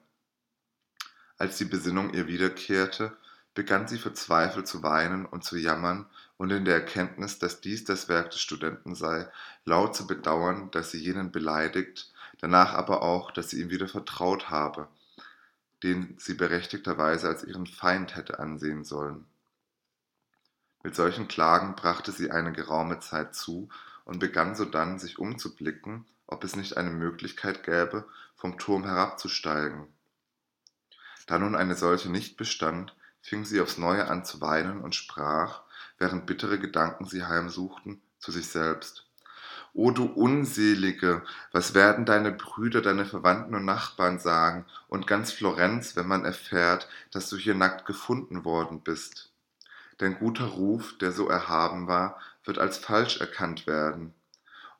Als 1.38 1.56
die 1.56 1.64
Besinnung 1.64 2.12
ihr 2.12 2.26
wiederkehrte, 2.26 3.16
begann 3.54 3.88
sie 3.88 3.96
verzweifelt 3.96 4.68
zu 4.68 4.82
weinen 4.82 5.24
und 5.24 5.42
zu 5.42 5.56
jammern 5.56 6.04
und 6.36 6.50
in 6.50 6.66
der 6.66 6.74
Erkenntnis, 6.74 7.38
dass 7.38 7.62
dies 7.62 7.84
das 7.84 8.10
Werk 8.10 8.32
des 8.32 8.40
Studenten 8.40 8.94
sei, 8.94 9.26
laut 9.64 9.96
zu 9.96 10.06
bedauern, 10.06 10.70
dass 10.70 10.90
sie 10.90 10.98
jenen 10.98 11.32
beleidigt, 11.32 12.12
danach 12.42 12.74
aber 12.74 13.00
auch, 13.00 13.30
dass 13.30 13.48
sie 13.48 13.62
ihm 13.62 13.70
wieder 13.70 13.88
vertraut 13.88 14.50
habe, 14.50 14.86
den 15.82 16.14
sie 16.18 16.34
berechtigterweise 16.34 17.26
als 17.26 17.42
ihren 17.42 17.66
Feind 17.66 18.16
hätte 18.16 18.38
ansehen 18.38 18.84
sollen. 18.84 19.24
Mit 20.82 20.94
solchen 20.94 21.26
Klagen 21.26 21.74
brachte 21.74 22.12
sie 22.12 22.30
eine 22.30 22.52
geraume 22.52 23.00
Zeit 23.00 23.34
zu 23.34 23.70
und 24.04 24.18
begann 24.18 24.54
sodann 24.54 24.98
sich 24.98 25.18
umzublicken, 25.18 26.04
ob 26.28 26.44
es 26.44 26.54
nicht 26.54 26.76
eine 26.76 26.90
Möglichkeit 26.90 27.64
gäbe, 27.64 28.06
vom 28.36 28.58
Turm 28.58 28.84
herabzusteigen. 28.84 29.88
Da 31.26 31.38
nun 31.38 31.56
eine 31.56 31.74
solche 31.74 32.10
nicht 32.10 32.36
bestand, 32.36 32.94
fing 33.20 33.44
sie 33.44 33.60
aufs 33.60 33.78
neue 33.78 34.08
an 34.08 34.24
zu 34.24 34.40
weinen 34.40 34.80
und 34.80 34.94
sprach, 34.94 35.62
während 35.98 36.26
bittere 36.26 36.58
Gedanken 36.58 37.04
sie 37.06 37.24
heimsuchten, 37.24 38.00
zu 38.20 38.30
sich 38.30 38.48
selbst. 38.48 39.04
O 39.74 39.90
du 39.90 40.04
Unselige, 40.06 41.22
was 41.52 41.74
werden 41.74 42.04
deine 42.04 42.32
Brüder, 42.32 42.80
deine 42.80 43.04
Verwandten 43.04 43.54
und 43.54 43.64
Nachbarn 43.64 44.18
sagen, 44.18 44.64
und 44.88 45.06
ganz 45.06 45.32
Florenz, 45.32 45.96
wenn 45.96 46.06
man 46.06 46.24
erfährt, 46.24 46.88
dass 47.10 47.28
du 47.28 47.36
hier 47.36 47.54
nackt 47.54 47.86
gefunden 47.86 48.44
worden 48.44 48.80
bist? 48.80 49.30
Dein 49.98 50.18
guter 50.18 50.46
Ruf, 50.46 50.96
der 50.98 51.12
so 51.12 51.28
erhaben 51.28 51.86
war, 51.86 52.20
wird 52.44 52.58
als 52.58 52.78
falsch 52.78 53.20
erkannt 53.20 53.66
werden. 53.66 54.14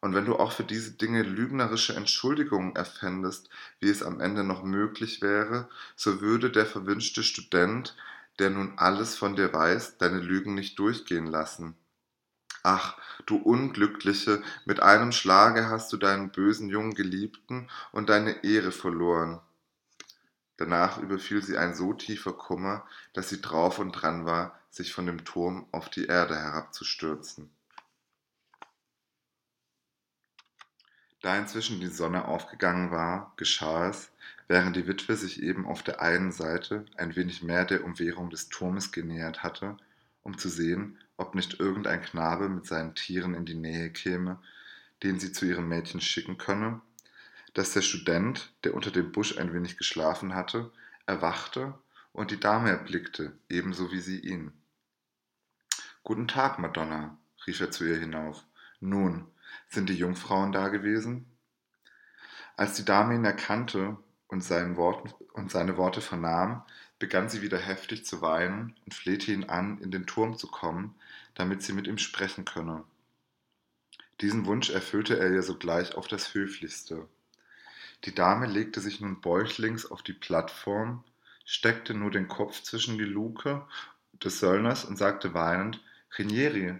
Und 0.00 0.14
wenn 0.14 0.26
du 0.26 0.36
auch 0.36 0.52
für 0.52 0.64
diese 0.64 0.92
Dinge 0.92 1.22
lügnerische 1.22 1.96
Entschuldigungen 1.96 2.76
erfändest, 2.76 3.50
wie 3.80 3.90
es 3.90 4.02
am 4.02 4.20
Ende 4.20 4.44
noch 4.44 4.62
möglich 4.62 5.22
wäre, 5.22 5.68
so 5.96 6.20
würde 6.20 6.50
der 6.50 6.66
verwünschte 6.66 7.24
Student, 7.24 7.96
der 8.38 8.50
nun 8.50 8.74
alles 8.76 9.16
von 9.16 9.34
dir 9.34 9.52
weiß, 9.52 9.98
deine 9.98 10.20
Lügen 10.20 10.54
nicht 10.54 10.78
durchgehen 10.78 11.26
lassen. 11.26 11.74
Ach, 12.62 12.96
du 13.26 13.36
Unglückliche, 13.36 14.42
mit 14.64 14.80
einem 14.80 15.12
Schlage 15.12 15.68
hast 15.68 15.92
du 15.92 15.96
deinen 15.96 16.30
bösen 16.30 16.68
jungen 16.68 16.94
Geliebten 16.94 17.68
und 17.92 18.08
deine 18.08 18.44
Ehre 18.44 18.72
verloren. 18.72 19.40
Danach 20.58 20.98
überfiel 20.98 21.42
sie 21.42 21.56
ein 21.56 21.74
so 21.74 21.92
tiefer 21.92 22.32
Kummer, 22.32 22.84
dass 23.12 23.28
sie 23.28 23.40
drauf 23.40 23.78
und 23.78 23.92
dran 23.92 24.26
war, 24.26 24.58
sich 24.70 24.92
von 24.92 25.06
dem 25.06 25.24
Turm 25.24 25.66
auf 25.70 25.88
die 25.88 26.06
Erde 26.06 26.36
herabzustürzen. 26.36 27.50
Da 31.20 31.36
inzwischen 31.36 31.80
die 31.80 31.88
Sonne 31.88 32.26
aufgegangen 32.26 32.90
war, 32.90 33.32
geschah 33.36 33.88
es, 33.88 34.12
während 34.46 34.76
die 34.76 34.86
Witwe 34.86 35.16
sich 35.16 35.42
eben 35.42 35.66
auf 35.66 35.82
der 35.82 36.00
einen 36.00 36.30
Seite 36.30 36.84
ein 36.96 37.16
wenig 37.16 37.42
mehr 37.42 37.64
der 37.64 37.84
Umwehrung 37.84 38.30
des 38.30 38.48
Turmes 38.48 38.92
genähert 38.92 39.42
hatte, 39.42 39.76
um 40.22 40.38
zu 40.38 40.48
sehen, 40.48 40.98
ob 41.16 41.34
nicht 41.34 41.58
irgendein 41.58 42.02
Knabe 42.02 42.48
mit 42.48 42.66
seinen 42.66 42.94
Tieren 42.94 43.34
in 43.34 43.44
die 43.44 43.56
Nähe 43.56 43.90
käme, 43.90 44.38
den 45.02 45.18
sie 45.18 45.32
zu 45.32 45.44
ihrem 45.44 45.68
Mädchen 45.68 46.00
schicken 46.00 46.38
könne, 46.38 46.80
dass 47.54 47.72
der 47.72 47.82
Student, 47.82 48.52
der 48.62 48.74
unter 48.74 48.90
dem 48.90 49.10
Busch 49.10 49.36
ein 49.36 49.52
wenig 49.52 49.76
geschlafen 49.76 50.34
hatte, 50.34 50.70
erwachte 51.06 51.74
und 52.12 52.30
die 52.30 52.40
Dame 52.40 52.70
erblickte, 52.70 53.32
ebenso 53.48 53.90
wie 53.90 54.00
sie 54.00 54.20
ihn. 54.20 54.52
Guten 56.04 56.28
Tag, 56.28 56.58
Madonna, 56.58 57.18
rief 57.46 57.60
er 57.60 57.70
zu 57.70 57.84
ihr 57.84 57.98
hinauf. 57.98 58.44
Nun, 58.80 59.26
sind 59.68 59.88
die 59.88 59.94
Jungfrauen 59.94 60.52
da 60.52 60.68
gewesen? 60.68 61.26
Als 62.56 62.74
die 62.74 62.84
Dame 62.84 63.14
ihn 63.14 63.24
erkannte 63.24 63.96
und, 64.26 64.48
Worten, 64.76 65.12
und 65.32 65.50
seine 65.50 65.76
Worte 65.76 66.00
vernahm, 66.00 66.64
begann 66.98 67.28
sie 67.28 67.42
wieder 67.42 67.58
heftig 67.58 68.04
zu 68.04 68.20
weinen 68.20 68.74
und 68.84 68.94
flehte 68.94 69.32
ihn 69.32 69.44
an, 69.44 69.78
in 69.78 69.90
den 69.90 70.06
Turm 70.06 70.36
zu 70.36 70.48
kommen, 70.48 70.94
damit 71.34 71.62
sie 71.62 71.72
mit 71.72 71.86
ihm 71.86 71.98
sprechen 71.98 72.44
könne. 72.44 72.84
Diesen 74.20 74.46
Wunsch 74.46 74.70
erfüllte 74.70 75.18
er 75.18 75.30
ihr 75.30 75.42
sogleich 75.42 75.94
auf 75.94 76.08
das 76.08 76.34
Höflichste. 76.34 77.06
Die 78.04 78.14
Dame 78.14 78.46
legte 78.46 78.80
sich 78.80 79.00
nun 79.00 79.20
bäuchlings 79.20 79.86
auf 79.86 80.02
die 80.02 80.12
Plattform, 80.12 81.04
steckte 81.44 81.94
nur 81.94 82.10
den 82.10 82.26
Kopf 82.26 82.62
zwischen 82.62 82.98
die 82.98 83.04
Luke 83.04 83.64
des 84.24 84.40
Söllners 84.40 84.84
und 84.84 84.96
sagte 84.96 85.34
weinend, 85.34 85.80
Rinieri, 86.18 86.78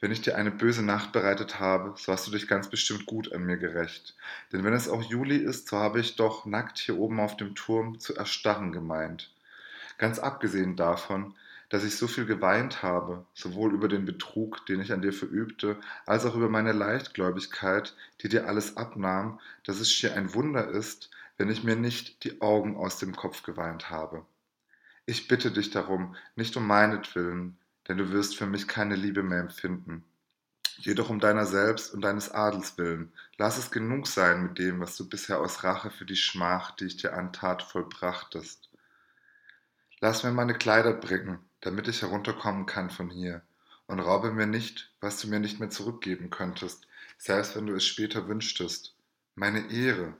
wenn 0.00 0.12
ich 0.12 0.20
dir 0.20 0.36
eine 0.36 0.50
böse 0.50 0.82
Nacht 0.84 1.12
bereitet 1.12 1.58
habe, 1.58 1.94
so 1.96 2.12
hast 2.12 2.26
du 2.26 2.30
dich 2.30 2.46
ganz 2.46 2.68
bestimmt 2.68 3.06
gut 3.06 3.32
an 3.32 3.44
mir 3.44 3.56
gerecht. 3.56 4.16
Denn 4.52 4.64
wenn 4.64 4.72
es 4.72 4.88
auch 4.88 5.02
Juli 5.02 5.36
ist, 5.36 5.68
so 5.68 5.78
habe 5.78 6.00
ich 6.00 6.16
doch 6.16 6.46
nackt 6.46 6.78
hier 6.78 6.98
oben 6.98 7.20
auf 7.20 7.36
dem 7.36 7.54
Turm 7.54 7.98
zu 7.98 8.14
erstarren 8.14 8.72
gemeint. 8.72 9.32
Ganz 9.98 10.18
abgesehen 10.18 10.76
davon, 10.76 11.34
dass 11.68 11.84
ich 11.84 11.96
so 11.96 12.06
viel 12.06 12.24
geweint 12.24 12.82
habe, 12.82 13.26
sowohl 13.34 13.74
über 13.74 13.88
den 13.88 14.04
Betrug, 14.04 14.64
den 14.66 14.80
ich 14.80 14.92
an 14.92 15.02
dir 15.02 15.12
verübte, 15.12 15.76
als 16.06 16.24
auch 16.24 16.34
über 16.34 16.48
meine 16.48 16.72
Leichtgläubigkeit, 16.72 17.94
die 18.22 18.28
dir 18.28 18.46
alles 18.46 18.76
abnahm, 18.76 19.40
dass 19.64 19.80
es 19.80 19.92
schier 19.92 20.14
ein 20.14 20.32
Wunder 20.34 20.68
ist, 20.68 21.10
wenn 21.36 21.50
ich 21.50 21.64
mir 21.64 21.76
nicht 21.76 22.24
die 22.24 22.40
Augen 22.40 22.76
aus 22.76 22.98
dem 22.98 23.14
Kopf 23.14 23.42
geweint 23.42 23.90
habe. 23.90 24.24
Ich 25.04 25.28
bitte 25.28 25.50
dich 25.50 25.70
darum, 25.70 26.16
nicht 26.36 26.56
um 26.56 26.66
meinetwillen, 26.66 27.56
denn 27.88 27.98
du 27.98 28.10
wirst 28.10 28.36
für 28.36 28.46
mich 28.46 28.68
keine 28.68 28.94
Liebe 28.94 29.22
mehr 29.22 29.40
empfinden. 29.40 30.04
Jedoch 30.76 31.10
um 31.10 31.18
deiner 31.18 31.46
selbst 31.46 31.92
und 31.92 32.02
deines 32.02 32.30
Adels 32.30 32.78
willen, 32.78 33.12
lass 33.36 33.58
es 33.58 33.72
genug 33.72 34.06
sein 34.06 34.44
mit 34.44 34.58
dem, 34.58 34.78
was 34.78 34.96
du 34.96 35.08
bisher 35.08 35.40
aus 35.40 35.64
Rache 35.64 35.90
für 35.90 36.04
die 36.04 36.16
Schmach, 36.16 36.70
die 36.76 36.84
ich 36.84 36.96
dir 36.96 37.14
antat, 37.14 37.62
vollbrachtest. 37.62 38.70
Lass 39.98 40.22
mir 40.22 40.30
meine 40.30 40.54
Kleider 40.54 40.92
bringen, 40.92 41.40
damit 41.60 41.88
ich 41.88 42.02
herunterkommen 42.02 42.66
kann 42.66 42.90
von 42.90 43.10
hier, 43.10 43.42
und 43.86 43.98
raube 43.98 44.30
mir 44.30 44.46
nicht, 44.46 44.92
was 45.00 45.20
du 45.20 45.28
mir 45.28 45.40
nicht 45.40 45.58
mehr 45.58 45.70
zurückgeben 45.70 46.30
könntest, 46.30 46.86
selbst 47.16 47.56
wenn 47.56 47.66
du 47.66 47.74
es 47.74 47.84
später 47.84 48.28
wünschtest, 48.28 48.94
meine 49.34 49.72
Ehre, 49.72 50.14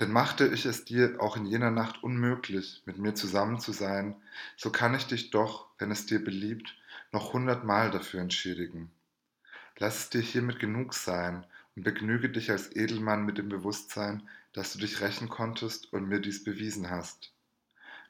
denn 0.00 0.12
machte 0.12 0.46
ich 0.46 0.66
es 0.66 0.84
dir 0.84 1.20
auch 1.20 1.36
in 1.36 1.46
jener 1.46 1.70
Nacht 1.70 2.02
unmöglich, 2.02 2.82
mit 2.86 2.98
mir 2.98 3.14
zusammen 3.14 3.60
zu 3.60 3.72
sein, 3.72 4.16
so 4.56 4.70
kann 4.70 4.94
ich 4.94 5.06
dich 5.06 5.30
doch, 5.30 5.68
wenn 5.78 5.90
es 5.90 6.06
dir 6.06 6.22
beliebt, 6.22 6.76
noch 7.12 7.32
hundertmal 7.32 7.90
dafür 7.90 8.20
entschädigen. 8.20 8.90
Lass 9.76 9.98
es 9.98 10.10
dir 10.10 10.20
hiermit 10.20 10.58
genug 10.58 10.94
sein 10.94 11.46
und 11.76 11.84
begnüge 11.84 12.28
dich 12.28 12.50
als 12.50 12.74
Edelmann 12.74 13.24
mit 13.24 13.38
dem 13.38 13.48
Bewusstsein, 13.48 14.28
dass 14.52 14.72
du 14.72 14.80
dich 14.80 15.00
rächen 15.00 15.28
konntest 15.28 15.92
und 15.92 16.08
mir 16.08 16.20
dies 16.20 16.42
bewiesen 16.42 16.90
hast. 16.90 17.32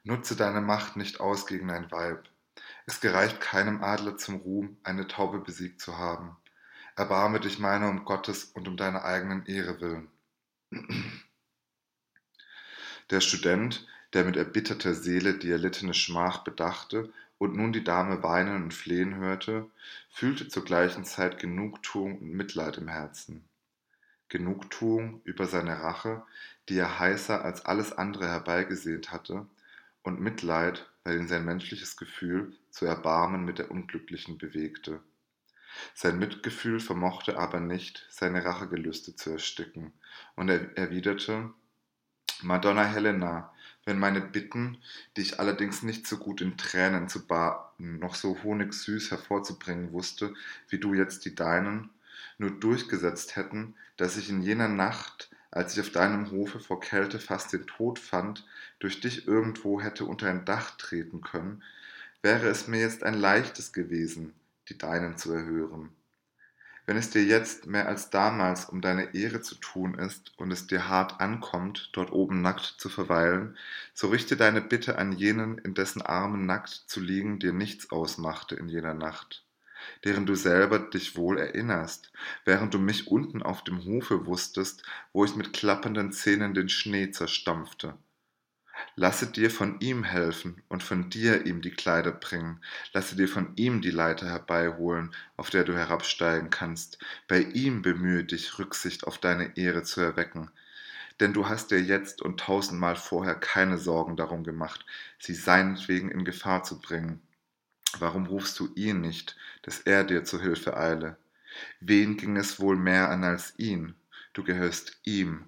Nutze 0.03 0.35
deine 0.35 0.61
Macht 0.61 0.95
nicht 0.95 1.19
aus 1.19 1.45
gegen 1.45 1.69
ein 1.69 1.91
Weib. 1.91 2.27
Es 2.85 2.99
gereicht 2.99 3.39
keinem 3.39 3.83
Adler 3.83 4.17
zum 4.17 4.37
Ruhm, 4.37 4.77
eine 4.83 5.07
Taube 5.07 5.39
besiegt 5.39 5.81
zu 5.81 5.97
haben. 5.97 6.37
Erbarme 6.95 7.39
dich 7.39 7.59
meiner 7.59 7.89
um 7.89 8.03
Gottes 8.03 8.45
und 8.45 8.67
um 8.67 8.75
deiner 8.75 9.05
eigenen 9.05 9.45
Ehre 9.45 9.79
willen. 9.79 10.09
Der 13.09 13.21
Student, 13.21 13.87
der 14.13 14.23
mit 14.23 14.37
erbitterter 14.37 14.93
Seele 14.93 15.33
die 15.33 15.49
erlittene 15.49 15.93
Schmach 15.93 16.43
bedachte 16.43 17.11
und 17.39 17.55
nun 17.55 17.73
die 17.73 17.83
Dame 17.83 18.21
weinen 18.21 18.63
und 18.63 18.73
flehen 18.73 19.15
hörte, 19.15 19.69
fühlte 20.09 20.47
zur 20.47 20.63
gleichen 20.63 21.05
Zeit 21.05 21.39
Genugtuung 21.39 22.19
und 22.19 22.31
Mitleid 22.33 22.77
im 22.77 22.87
Herzen. 22.87 23.43
Genugtuung 24.27 25.21
über 25.23 25.47
seine 25.47 25.81
Rache, 25.81 26.23
die 26.69 26.77
er 26.77 26.99
heißer 26.99 27.43
als 27.43 27.65
alles 27.65 27.93
andere 27.93 28.27
herbeigesehnt 28.27 29.11
hatte, 29.11 29.47
und 30.03 30.21
Mitleid, 30.21 30.87
weil 31.03 31.17
ihn 31.17 31.27
sein 31.27 31.45
menschliches 31.45 31.97
Gefühl 31.97 32.55
zu 32.69 32.85
Erbarmen 32.85 33.43
mit 33.43 33.57
der 33.57 33.71
Unglücklichen 33.71 34.37
bewegte. 34.37 35.01
Sein 35.93 36.19
Mitgefühl 36.19 36.79
vermochte 36.79 37.37
aber 37.37 37.59
nicht, 37.59 38.05
seine 38.09 38.45
Rachegelüste 38.45 39.15
zu 39.15 39.31
ersticken, 39.31 39.93
und 40.35 40.49
er 40.49 40.77
erwiderte, 40.77 41.51
Madonna 42.41 42.85
Helena, 42.85 43.51
wenn 43.85 43.99
meine 43.99 44.21
Bitten, 44.21 44.77
die 45.17 45.21
ich 45.21 45.39
allerdings 45.39 45.83
nicht 45.83 46.07
so 46.07 46.17
gut 46.17 46.41
in 46.41 46.57
Tränen 46.57 47.09
zu 47.09 47.25
baden, 47.25 47.99
noch 47.99 48.15
so 48.15 48.37
honigsüß 48.43 49.11
hervorzubringen 49.11 49.91
wusste, 49.91 50.33
wie 50.69 50.77
du 50.77 50.93
jetzt 50.93 51.25
die 51.25 51.35
deinen, 51.35 51.89
nur 52.37 52.51
durchgesetzt 52.51 53.35
hätten, 53.35 53.75
dass 53.97 54.17
ich 54.17 54.29
in 54.29 54.41
jener 54.41 54.69
Nacht, 54.69 55.29
als 55.51 55.73
ich 55.73 55.81
auf 55.81 55.91
deinem 55.91 56.31
Hofe 56.31 56.59
vor 56.59 56.79
Kälte 56.79 57.19
fast 57.19 57.51
den 57.51 57.67
Tod 57.67 57.99
fand, 57.99 58.45
durch 58.79 59.01
dich 59.01 59.27
irgendwo 59.27 59.81
hätte 59.81 60.05
unter 60.05 60.29
ein 60.29 60.45
Dach 60.45 60.77
treten 60.77 61.21
können, 61.21 61.63
wäre 62.21 62.47
es 62.47 62.67
mir 62.67 62.79
jetzt 62.79 63.03
ein 63.03 63.15
leichtes 63.15 63.73
gewesen, 63.73 64.33
die 64.69 64.77
deinen 64.77 65.17
zu 65.17 65.33
erhören. 65.33 65.89
Wenn 66.89 66.97
es 66.97 67.11
dir 67.11 67.23
jetzt 67.23 67.67
mehr 67.67 67.87
als 67.87 68.09
damals 68.09 68.65
um 68.65 68.81
deine 68.81 69.13
Ehre 69.13 69.41
zu 69.41 69.53
tun 69.53 69.93
ist 69.93 70.31
und 70.39 70.49
es 70.49 70.65
dir 70.65 70.89
hart 70.89 71.21
ankommt, 71.21 71.91
dort 71.93 72.11
oben 72.11 72.41
nackt 72.41 72.65
zu 72.79 72.89
verweilen, 72.89 73.55
so 73.93 74.07
richte 74.07 74.35
deine 74.35 74.59
Bitte 74.59 74.97
an 74.97 75.11
jenen, 75.11 75.59
in 75.59 75.75
dessen 75.75 76.01
Armen 76.01 76.47
nackt 76.47 76.69
zu 76.87 76.99
liegen 76.99 77.37
dir 77.37 77.53
nichts 77.53 77.91
ausmachte 77.91 78.55
in 78.55 78.69
jener 78.69 78.95
Nacht, 78.95 79.45
deren 80.03 80.25
du 80.25 80.33
selber 80.33 80.79
dich 80.79 81.15
wohl 81.15 81.37
erinnerst, 81.37 82.11
während 82.43 82.73
du 82.73 82.79
mich 82.79 83.05
unten 83.05 83.43
auf 83.43 83.63
dem 83.63 83.85
Hofe 83.85 84.25
wusstest, 84.25 84.81
wo 85.13 85.23
ich 85.23 85.35
mit 85.35 85.53
klappernden 85.53 86.11
Zähnen 86.11 86.55
den 86.55 86.69
Schnee 86.69 87.11
zerstampfte. 87.11 87.99
Lasse 88.95 89.27
dir 89.27 89.49
von 89.49 89.79
ihm 89.79 90.03
helfen 90.03 90.61
und 90.67 90.83
von 90.83 91.09
dir 91.09 91.45
ihm 91.45 91.61
die 91.61 91.71
Kleider 91.71 92.11
bringen. 92.11 92.59
Lasse 92.93 93.15
dir 93.15 93.27
von 93.27 93.53
ihm 93.55 93.81
die 93.81 93.91
Leiter 93.91 94.27
herbeiholen, 94.27 95.15
auf 95.37 95.49
der 95.49 95.63
du 95.63 95.73
herabsteigen 95.73 96.49
kannst. 96.49 96.99
Bei 97.27 97.39
ihm 97.39 97.81
bemühe 97.81 98.23
dich, 98.23 98.59
Rücksicht 98.59 99.05
auf 99.05 99.17
deine 99.17 99.57
Ehre 99.57 99.83
zu 99.83 100.01
erwecken. 100.01 100.51
Denn 101.19 101.33
du 101.33 101.49
hast 101.49 101.71
dir 101.71 101.81
jetzt 101.81 102.21
und 102.21 102.39
tausendmal 102.39 102.95
vorher 102.95 103.35
keine 103.35 103.77
Sorgen 103.77 104.15
darum 104.15 104.43
gemacht, 104.43 104.85
sie 105.19 105.33
seinetwegen 105.33 106.09
in 106.09 106.23
Gefahr 106.23 106.63
zu 106.63 106.79
bringen. 106.79 107.21
Warum 107.97 108.27
rufst 108.27 108.59
du 108.59 108.69
ihn 108.75 109.01
nicht, 109.01 109.35
dass 109.63 109.79
er 109.79 110.03
dir 110.03 110.23
zu 110.23 110.41
Hilfe 110.41 110.77
eile? 110.77 111.17
Wen 111.79 112.17
ging 112.17 112.37
es 112.37 112.59
wohl 112.59 112.75
mehr 112.75 113.09
an 113.09 113.23
als 113.23 113.53
ihn? 113.57 113.95
Du 114.33 114.43
gehörst 114.43 114.99
ihm, 115.03 115.45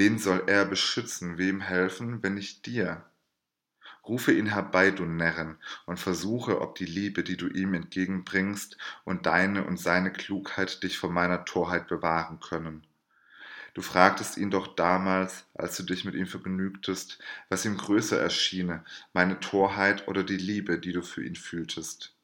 Wen 0.00 0.18
soll 0.18 0.44
er 0.46 0.64
beschützen, 0.64 1.36
wem 1.36 1.60
helfen, 1.60 2.22
wenn 2.22 2.32
nicht 2.32 2.64
dir? 2.64 3.04
Rufe 4.08 4.32
ihn 4.32 4.46
herbei, 4.46 4.92
du 4.92 5.04
Närrin, 5.04 5.58
und 5.84 6.00
versuche, 6.00 6.62
ob 6.62 6.74
die 6.74 6.86
Liebe, 6.86 7.22
die 7.22 7.36
du 7.36 7.48
ihm 7.48 7.74
entgegenbringst, 7.74 8.78
und 9.04 9.26
deine 9.26 9.64
und 9.64 9.76
seine 9.78 10.10
Klugheit 10.10 10.82
dich 10.84 10.96
vor 10.96 11.10
meiner 11.10 11.44
Torheit 11.44 11.86
bewahren 11.86 12.40
können. 12.40 12.86
Du 13.74 13.82
fragtest 13.82 14.38
ihn 14.38 14.50
doch 14.50 14.74
damals, 14.74 15.44
als 15.52 15.76
du 15.76 15.82
dich 15.82 16.06
mit 16.06 16.14
ihm 16.14 16.26
vergnügtest, 16.26 17.18
was 17.50 17.66
ihm 17.66 17.76
größer 17.76 18.18
erschiene, 18.18 18.82
meine 19.12 19.38
Torheit 19.38 20.08
oder 20.08 20.24
die 20.24 20.38
Liebe, 20.38 20.78
die 20.78 20.92
du 20.92 21.02
für 21.02 21.22
ihn 21.22 21.36
fühltest. 21.36 22.14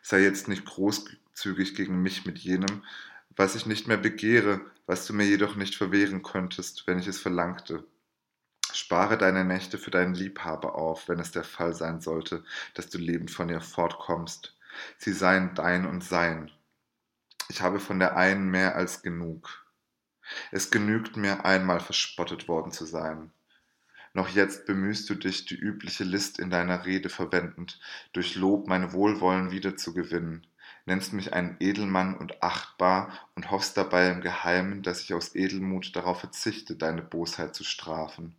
Sei 0.00 0.20
jetzt 0.20 0.46
nicht 0.46 0.64
großzügig 0.64 1.74
gegen 1.74 2.02
mich 2.02 2.24
mit 2.24 2.38
jenem, 2.38 2.84
was 3.34 3.56
ich 3.56 3.66
nicht 3.66 3.88
mehr 3.88 3.96
begehre, 3.96 4.60
was 4.90 5.06
du 5.06 5.12
mir 5.12 5.24
jedoch 5.24 5.54
nicht 5.54 5.76
verwehren 5.76 6.24
könntest, 6.24 6.88
wenn 6.88 6.98
ich 6.98 7.06
es 7.06 7.20
verlangte. 7.20 7.86
Spare 8.72 9.16
deine 9.16 9.44
Nächte 9.44 9.78
für 9.78 9.92
deinen 9.92 10.16
Liebhaber 10.16 10.74
auf, 10.74 11.08
wenn 11.08 11.20
es 11.20 11.30
der 11.30 11.44
Fall 11.44 11.74
sein 11.74 12.00
sollte, 12.00 12.42
dass 12.74 12.88
du 12.88 12.98
lebend 12.98 13.30
von 13.30 13.48
ihr 13.48 13.60
fortkommst. 13.60 14.58
Sie 14.98 15.12
seien 15.12 15.54
dein 15.54 15.86
und 15.86 16.02
sein. 16.02 16.50
Ich 17.48 17.62
habe 17.62 17.78
von 17.78 18.00
der 18.00 18.16
einen 18.16 18.50
mehr 18.50 18.74
als 18.74 19.02
genug. 19.02 19.64
Es 20.50 20.72
genügt 20.72 21.16
mir, 21.16 21.44
einmal 21.44 21.78
verspottet 21.78 22.48
worden 22.48 22.72
zu 22.72 22.84
sein. 22.84 23.30
Noch 24.12 24.28
jetzt 24.30 24.66
bemühst 24.66 25.08
du 25.08 25.14
dich, 25.14 25.44
die 25.44 25.54
übliche 25.54 26.02
List 26.02 26.40
in 26.40 26.50
deiner 26.50 26.84
Rede 26.84 27.10
verwendend, 27.10 27.78
durch 28.12 28.34
Lob 28.34 28.66
mein 28.66 28.92
Wohlwollen 28.92 29.52
wiederzugewinnen, 29.52 30.48
nennst 30.90 31.12
mich 31.12 31.32
einen 31.32 31.56
Edelmann 31.60 32.16
und 32.16 32.42
achtbar 32.42 33.12
und 33.36 33.52
hoffst 33.52 33.76
dabei 33.76 34.10
im 34.10 34.22
Geheimen, 34.22 34.82
dass 34.82 35.02
ich 35.02 35.14
aus 35.14 35.36
Edelmut 35.36 35.94
darauf 35.94 36.18
verzichte, 36.18 36.74
deine 36.74 37.00
Bosheit 37.00 37.54
zu 37.54 37.62
strafen. 37.62 38.34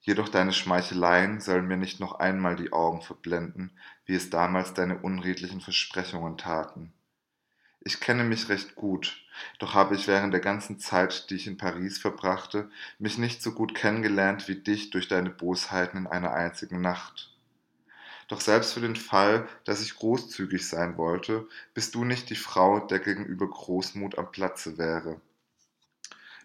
Jedoch 0.00 0.28
deine 0.28 0.52
Schmeicheleien 0.52 1.40
sollen 1.40 1.66
mir 1.66 1.76
nicht 1.76 1.98
noch 1.98 2.20
einmal 2.20 2.54
die 2.54 2.72
Augen 2.72 3.02
verblenden, 3.02 3.72
wie 4.06 4.14
es 4.14 4.30
damals 4.30 4.74
deine 4.74 4.98
unredlichen 4.98 5.60
Versprechungen 5.60 6.38
taten. 6.38 6.92
Ich 7.80 7.98
kenne 7.98 8.22
mich 8.22 8.48
recht 8.48 8.76
gut, 8.76 9.20
doch 9.58 9.74
habe 9.74 9.96
ich 9.96 10.06
während 10.06 10.32
der 10.32 10.40
ganzen 10.40 10.78
Zeit, 10.78 11.30
die 11.30 11.34
ich 11.34 11.48
in 11.48 11.56
Paris 11.56 11.98
verbrachte, 11.98 12.70
mich 13.00 13.18
nicht 13.18 13.42
so 13.42 13.52
gut 13.52 13.74
kennengelernt 13.74 14.46
wie 14.46 14.62
dich 14.62 14.90
durch 14.90 15.08
deine 15.08 15.30
Bosheiten 15.30 15.98
in 15.98 16.06
einer 16.06 16.32
einzigen 16.32 16.80
Nacht. 16.80 17.29
Doch 18.30 18.40
selbst 18.40 18.74
für 18.74 18.80
den 18.80 18.94
Fall, 18.94 19.48
dass 19.64 19.82
ich 19.82 19.96
großzügig 19.96 20.68
sein 20.68 20.96
wollte, 20.96 21.48
bist 21.74 21.96
du 21.96 22.04
nicht 22.04 22.30
die 22.30 22.36
Frau, 22.36 22.78
der 22.78 23.00
gegenüber 23.00 23.50
Großmut 23.50 24.18
am 24.18 24.30
Platze 24.30 24.78
wäre. 24.78 25.20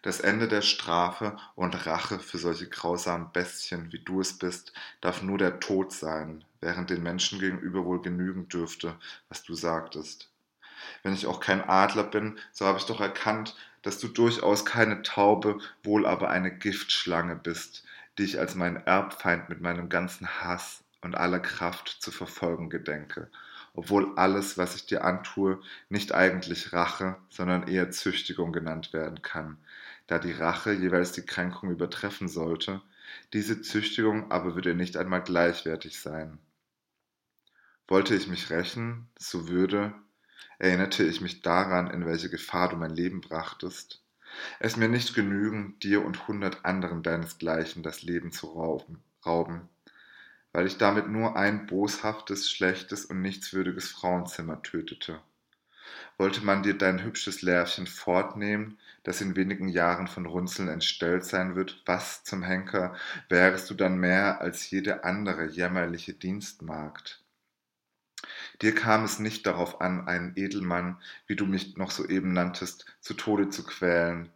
Das 0.01 0.19
Ende 0.19 0.47
der 0.47 0.63
Strafe 0.63 1.37
und 1.53 1.85
Rache 1.85 2.17
für 2.17 2.39
solche 2.39 2.67
grausamen 2.67 3.31
Bestien, 3.31 3.93
wie 3.93 3.99
du 3.99 4.19
es 4.19 4.35
bist, 4.35 4.73
darf 4.99 5.21
nur 5.21 5.37
der 5.37 5.59
Tod 5.59 5.93
sein, 5.93 6.43
während 6.59 6.89
den 6.89 7.03
Menschen 7.03 7.37
gegenüber 7.37 7.85
wohl 7.85 8.01
genügen 8.01 8.47
dürfte, 8.47 8.95
was 9.29 9.43
du 9.43 9.53
sagtest. 9.53 10.31
Wenn 11.03 11.13
ich 11.13 11.27
auch 11.27 11.39
kein 11.39 11.61
Adler 11.61 12.05
bin, 12.05 12.39
so 12.51 12.65
habe 12.65 12.79
ich 12.79 12.85
doch 12.85 12.99
erkannt, 12.99 13.55
dass 13.83 13.99
du 13.99 14.07
durchaus 14.07 14.65
keine 14.65 15.03
Taube, 15.03 15.59
wohl 15.83 16.07
aber 16.07 16.31
eine 16.31 16.49
Giftschlange 16.49 17.35
bist, 17.35 17.83
die 18.17 18.23
ich 18.23 18.39
als 18.39 18.55
meinen 18.55 18.77
Erbfeind 18.77 19.49
mit 19.49 19.61
meinem 19.61 19.87
ganzen 19.87 20.27
Hass 20.27 20.84
und 21.05 21.15
aller 21.15 21.39
Kraft 21.39 21.89
zu 21.99 22.11
verfolgen 22.11 22.71
gedenke, 22.71 23.29
obwohl 23.75 24.17
alles, 24.17 24.57
was 24.57 24.75
ich 24.75 24.87
dir 24.87 25.03
antue, 25.05 25.61
nicht 25.87 26.13
eigentlich 26.13 26.73
Rache, 26.73 27.15
sondern 27.29 27.67
eher 27.67 27.91
Züchtigung 27.91 28.51
genannt 28.51 28.91
werden 28.91 29.21
kann, 29.21 29.57
da 30.07 30.17
die 30.17 30.31
Rache 30.31 30.73
jeweils 30.73 31.11
die 31.11 31.25
Kränkung 31.25 31.69
übertreffen 31.69 32.27
sollte, 32.27 32.81
diese 33.33 33.61
Züchtigung 33.61 34.31
aber 34.31 34.55
würde 34.55 34.73
nicht 34.73 34.97
einmal 34.97 35.21
gleichwertig 35.21 35.99
sein. 35.99 36.39
Wollte 37.87 38.15
ich 38.15 38.27
mich 38.27 38.49
rächen, 38.49 39.07
so 39.15 39.47
würde, 39.47 39.93
erinnerte 40.57 41.03
ich 41.03 41.21
mich 41.21 41.43
daran, 41.43 41.87
in 41.87 42.07
welche 42.07 42.31
Gefahr 42.31 42.69
du 42.69 42.77
mein 42.77 42.95
Leben 42.95 43.21
brachtest, 43.21 44.01
es 44.59 44.75
mir 44.75 44.89
nicht 44.89 45.13
genügen, 45.13 45.77
dir 45.79 46.03
und 46.03 46.27
hundert 46.27 46.65
anderen 46.65 47.03
deinesgleichen 47.03 47.83
das 47.83 48.01
Leben 48.01 48.31
zu 48.31 48.47
rauben, 48.47 49.03
rauben, 49.23 49.69
weil 50.55 50.67
ich 50.67 50.77
damit 50.77 51.09
nur 51.09 51.35
ein 51.35 51.65
boshaftes, 51.65 52.49
schlechtes 52.49 53.03
und 53.03 53.21
nichtswürdiges 53.21 53.89
Frauenzimmer 53.89 54.61
tötete. 54.61 55.19
Wollte 56.17 56.45
man 56.45 56.63
dir 56.63 56.77
dein 56.77 57.03
hübsches 57.03 57.41
Lärvchen 57.41 57.87
fortnehmen, 57.87 58.79
das 59.03 59.19
in 59.19 59.35
wenigen 59.35 59.67
Jahren 59.67 60.07
von 60.07 60.25
Runzeln 60.25 60.69
entstellt 60.69 61.25
sein 61.25 61.57
wird, 61.57 61.83
was 61.85 62.23
zum 62.23 62.41
Henker 62.41 62.95
wärest 63.27 63.69
du 63.69 63.73
dann 63.73 63.97
mehr 63.97 64.39
als 64.39 64.69
jede 64.69 65.03
andere 65.03 65.43
jämmerliche 65.43 66.13
Dienstmagd? 66.13 67.21
Dir 68.61 68.73
kam 68.73 69.03
es 69.03 69.19
nicht 69.19 69.45
darauf 69.45 69.81
an, 69.81 70.07
einen 70.07 70.37
Edelmann, 70.37 71.01
wie 71.27 71.35
du 71.35 71.45
mich 71.45 71.75
noch 71.75 71.91
soeben 71.91 72.31
nanntest, 72.31 72.85
zu 73.01 73.13
Tode 73.13 73.49
zu 73.49 73.65
quälen, 73.65 74.31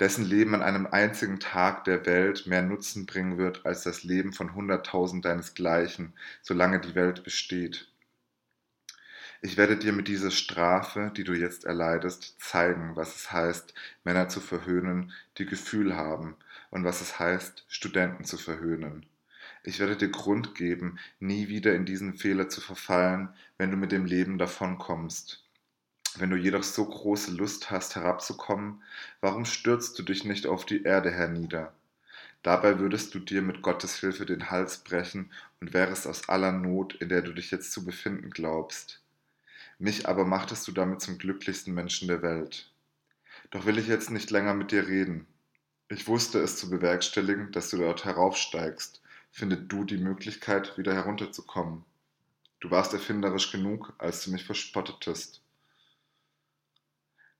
dessen 0.00 0.24
Leben 0.24 0.54
an 0.54 0.62
einem 0.62 0.86
einzigen 0.86 1.40
Tag 1.40 1.84
der 1.84 2.04
Welt 2.06 2.46
mehr 2.46 2.62
Nutzen 2.62 3.06
bringen 3.06 3.38
wird 3.38 3.64
als 3.64 3.82
das 3.82 4.02
Leben 4.02 4.32
von 4.32 4.54
hunderttausend 4.54 5.24
deinesgleichen, 5.24 6.14
solange 6.42 6.80
die 6.80 6.94
Welt 6.94 7.24
besteht. 7.24 7.88
Ich 9.40 9.56
werde 9.58 9.76
dir 9.76 9.92
mit 9.92 10.08
dieser 10.08 10.30
Strafe, 10.30 11.12
die 11.14 11.22
du 11.22 11.34
jetzt 11.34 11.64
erleidest, 11.64 12.40
zeigen, 12.40 12.96
was 12.96 13.14
es 13.14 13.30
heißt, 13.30 13.74
Männer 14.02 14.28
zu 14.28 14.40
verhöhnen, 14.40 15.12
die 15.36 15.44
Gefühl 15.44 15.94
haben, 15.94 16.36
und 16.70 16.84
was 16.84 17.02
es 17.02 17.18
heißt, 17.18 17.64
Studenten 17.68 18.24
zu 18.24 18.38
verhöhnen. 18.38 19.04
Ich 19.62 19.80
werde 19.80 19.96
dir 19.96 20.10
Grund 20.10 20.54
geben, 20.54 20.98
nie 21.20 21.48
wieder 21.48 21.74
in 21.74 21.84
diesen 21.84 22.14
Fehler 22.14 22.48
zu 22.48 22.62
verfallen, 22.62 23.28
wenn 23.58 23.70
du 23.70 23.76
mit 23.76 23.92
dem 23.92 24.06
Leben 24.06 24.38
davonkommst. 24.38 25.43
Wenn 26.16 26.30
du 26.30 26.36
jedoch 26.36 26.62
so 26.62 26.84
große 26.84 27.32
Lust 27.32 27.72
hast, 27.72 27.96
herabzukommen, 27.96 28.82
warum 29.20 29.44
stürzt 29.44 29.98
du 29.98 30.04
dich 30.04 30.24
nicht 30.24 30.46
auf 30.46 30.64
die 30.64 30.84
Erde 30.84 31.10
hernieder? 31.10 31.74
Dabei 32.44 32.78
würdest 32.78 33.14
du 33.14 33.18
dir 33.18 33.42
mit 33.42 33.62
Gottes 33.62 33.96
Hilfe 33.96 34.24
den 34.24 34.50
Hals 34.50 34.78
brechen 34.78 35.32
und 35.60 35.74
wärest 35.74 36.06
aus 36.06 36.28
aller 36.28 36.52
Not, 36.52 36.94
in 36.94 37.08
der 37.08 37.22
du 37.22 37.32
dich 37.32 37.50
jetzt 37.50 37.72
zu 37.72 37.84
befinden 37.84 38.30
glaubst. 38.30 39.00
Mich 39.78 40.08
aber 40.08 40.24
machtest 40.24 40.68
du 40.68 40.72
damit 40.72 41.00
zum 41.00 41.18
glücklichsten 41.18 41.74
Menschen 41.74 42.06
der 42.06 42.22
Welt. 42.22 42.70
Doch 43.50 43.66
will 43.66 43.78
ich 43.78 43.88
jetzt 43.88 44.10
nicht 44.10 44.30
länger 44.30 44.54
mit 44.54 44.70
dir 44.70 44.86
reden. 44.86 45.26
Ich 45.88 46.06
wusste 46.06 46.38
es 46.38 46.56
zu 46.56 46.70
bewerkstelligen, 46.70 47.50
dass 47.50 47.70
du 47.70 47.78
dort 47.78 48.04
heraufsteigst. 48.04 49.02
Findet 49.32 49.72
du 49.72 49.84
die 49.84 49.98
Möglichkeit, 49.98 50.78
wieder 50.78 50.94
herunterzukommen. 50.94 51.84
Du 52.60 52.70
warst 52.70 52.92
erfinderisch 52.92 53.50
genug, 53.50 53.92
als 53.98 54.24
du 54.24 54.30
mich 54.30 54.44
verspottetest. 54.44 55.43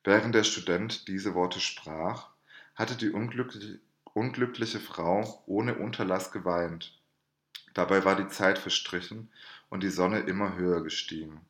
Während 0.07 0.35
der 0.35 0.45
Student 0.45 1.09
diese 1.09 1.35
Worte 1.35 1.61
sprach, 1.61 2.29
hatte 2.75 2.95
die 2.95 3.11
unglückliche, 3.11 4.79
Frau 4.79 5.43
ohne 5.47 5.77
Unterlass 5.77 6.31
geweint. 6.31 7.01
Dabei 7.73 8.05
war 8.05 8.15
die 8.15 8.29
Zeit 8.29 8.59
verstrichen 8.59 9.31
und 9.71 9.83
die 9.83 9.89
Sonne 9.89 10.21
immer 10.21 10.57
höher 10.57 10.83
gestiegen. 10.85 11.41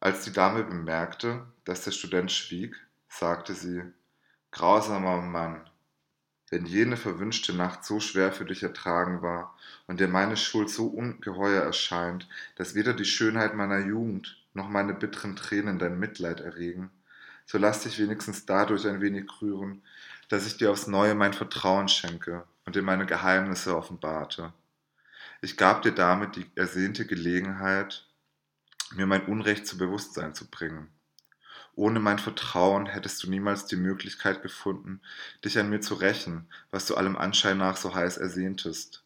Als 0.00 0.24
die 0.24 0.32
Dame 0.32 0.64
bemerkte, 0.64 1.46
dass 1.64 1.84
der 1.84 1.90
Student 1.90 2.32
schwieg, 2.32 2.74
sagte 3.08 3.54
sie, 3.54 3.82
Grausamer 4.50 5.20
Mann, 5.20 5.68
wenn 6.50 6.64
jene 6.64 6.96
verwünschte 6.96 7.52
Nacht 7.52 7.84
so 7.84 8.00
schwer 8.00 8.32
für 8.32 8.46
dich 8.46 8.62
ertragen 8.62 9.20
war 9.20 9.56
und 9.86 10.00
dir 10.00 10.08
meine 10.08 10.38
Schuld 10.38 10.70
so 10.70 10.86
ungeheuer 10.86 11.62
erscheint, 11.62 12.26
dass 12.56 12.74
weder 12.74 12.94
die 12.94 13.04
Schönheit 13.04 13.54
meiner 13.54 13.78
Jugend 13.78 14.42
noch 14.54 14.68
meine 14.68 14.94
bitteren 14.94 15.36
Tränen 15.36 15.78
dein 15.78 15.98
Mitleid 15.98 16.40
erregen, 16.40 16.90
so 17.46 17.58
lass 17.58 17.82
dich 17.82 17.98
wenigstens 17.98 18.46
dadurch 18.46 18.86
ein 18.86 19.00
wenig 19.00 19.30
rühren, 19.40 19.82
dass 20.28 20.46
ich 20.46 20.56
dir 20.56 20.70
aufs 20.70 20.86
neue 20.86 21.14
mein 21.14 21.32
Vertrauen 21.32 21.88
schenke 21.88 22.44
und 22.64 22.76
dir 22.76 22.82
meine 22.82 23.06
Geheimnisse 23.06 23.76
offenbarte. 23.76 24.52
Ich 25.40 25.56
gab 25.56 25.82
dir 25.82 25.92
damit 25.92 26.36
die 26.36 26.50
ersehnte 26.54 27.06
Gelegenheit, 27.06 28.06
mir 28.94 29.06
mein 29.06 29.26
Unrecht 29.26 29.66
zu 29.66 29.76
Bewusstsein 29.76 30.34
zu 30.34 30.48
bringen. 30.48 30.88
Ohne 31.74 32.00
mein 32.00 32.18
Vertrauen 32.18 32.86
hättest 32.86 33.22
du 33.22 33.30
niemals 33.30 33.66
die 33.66 33.76
Möglichkeit 33.76 34.42
gefunden, 34.42 35.00
dich 35.44 35.58
an 35.58 35.70
mir 35.70 35.80
zu 35.80 35.94
rächen, 35.94 36.46
was 36.70 36.86
du 36.86 36.94
allem 36.94 37.16
Anschein 37.16 37.58
nach 37.58 37.76
so 37.76 37.94
heiß 37.94 38.18
ersehntest. 38.18 39.04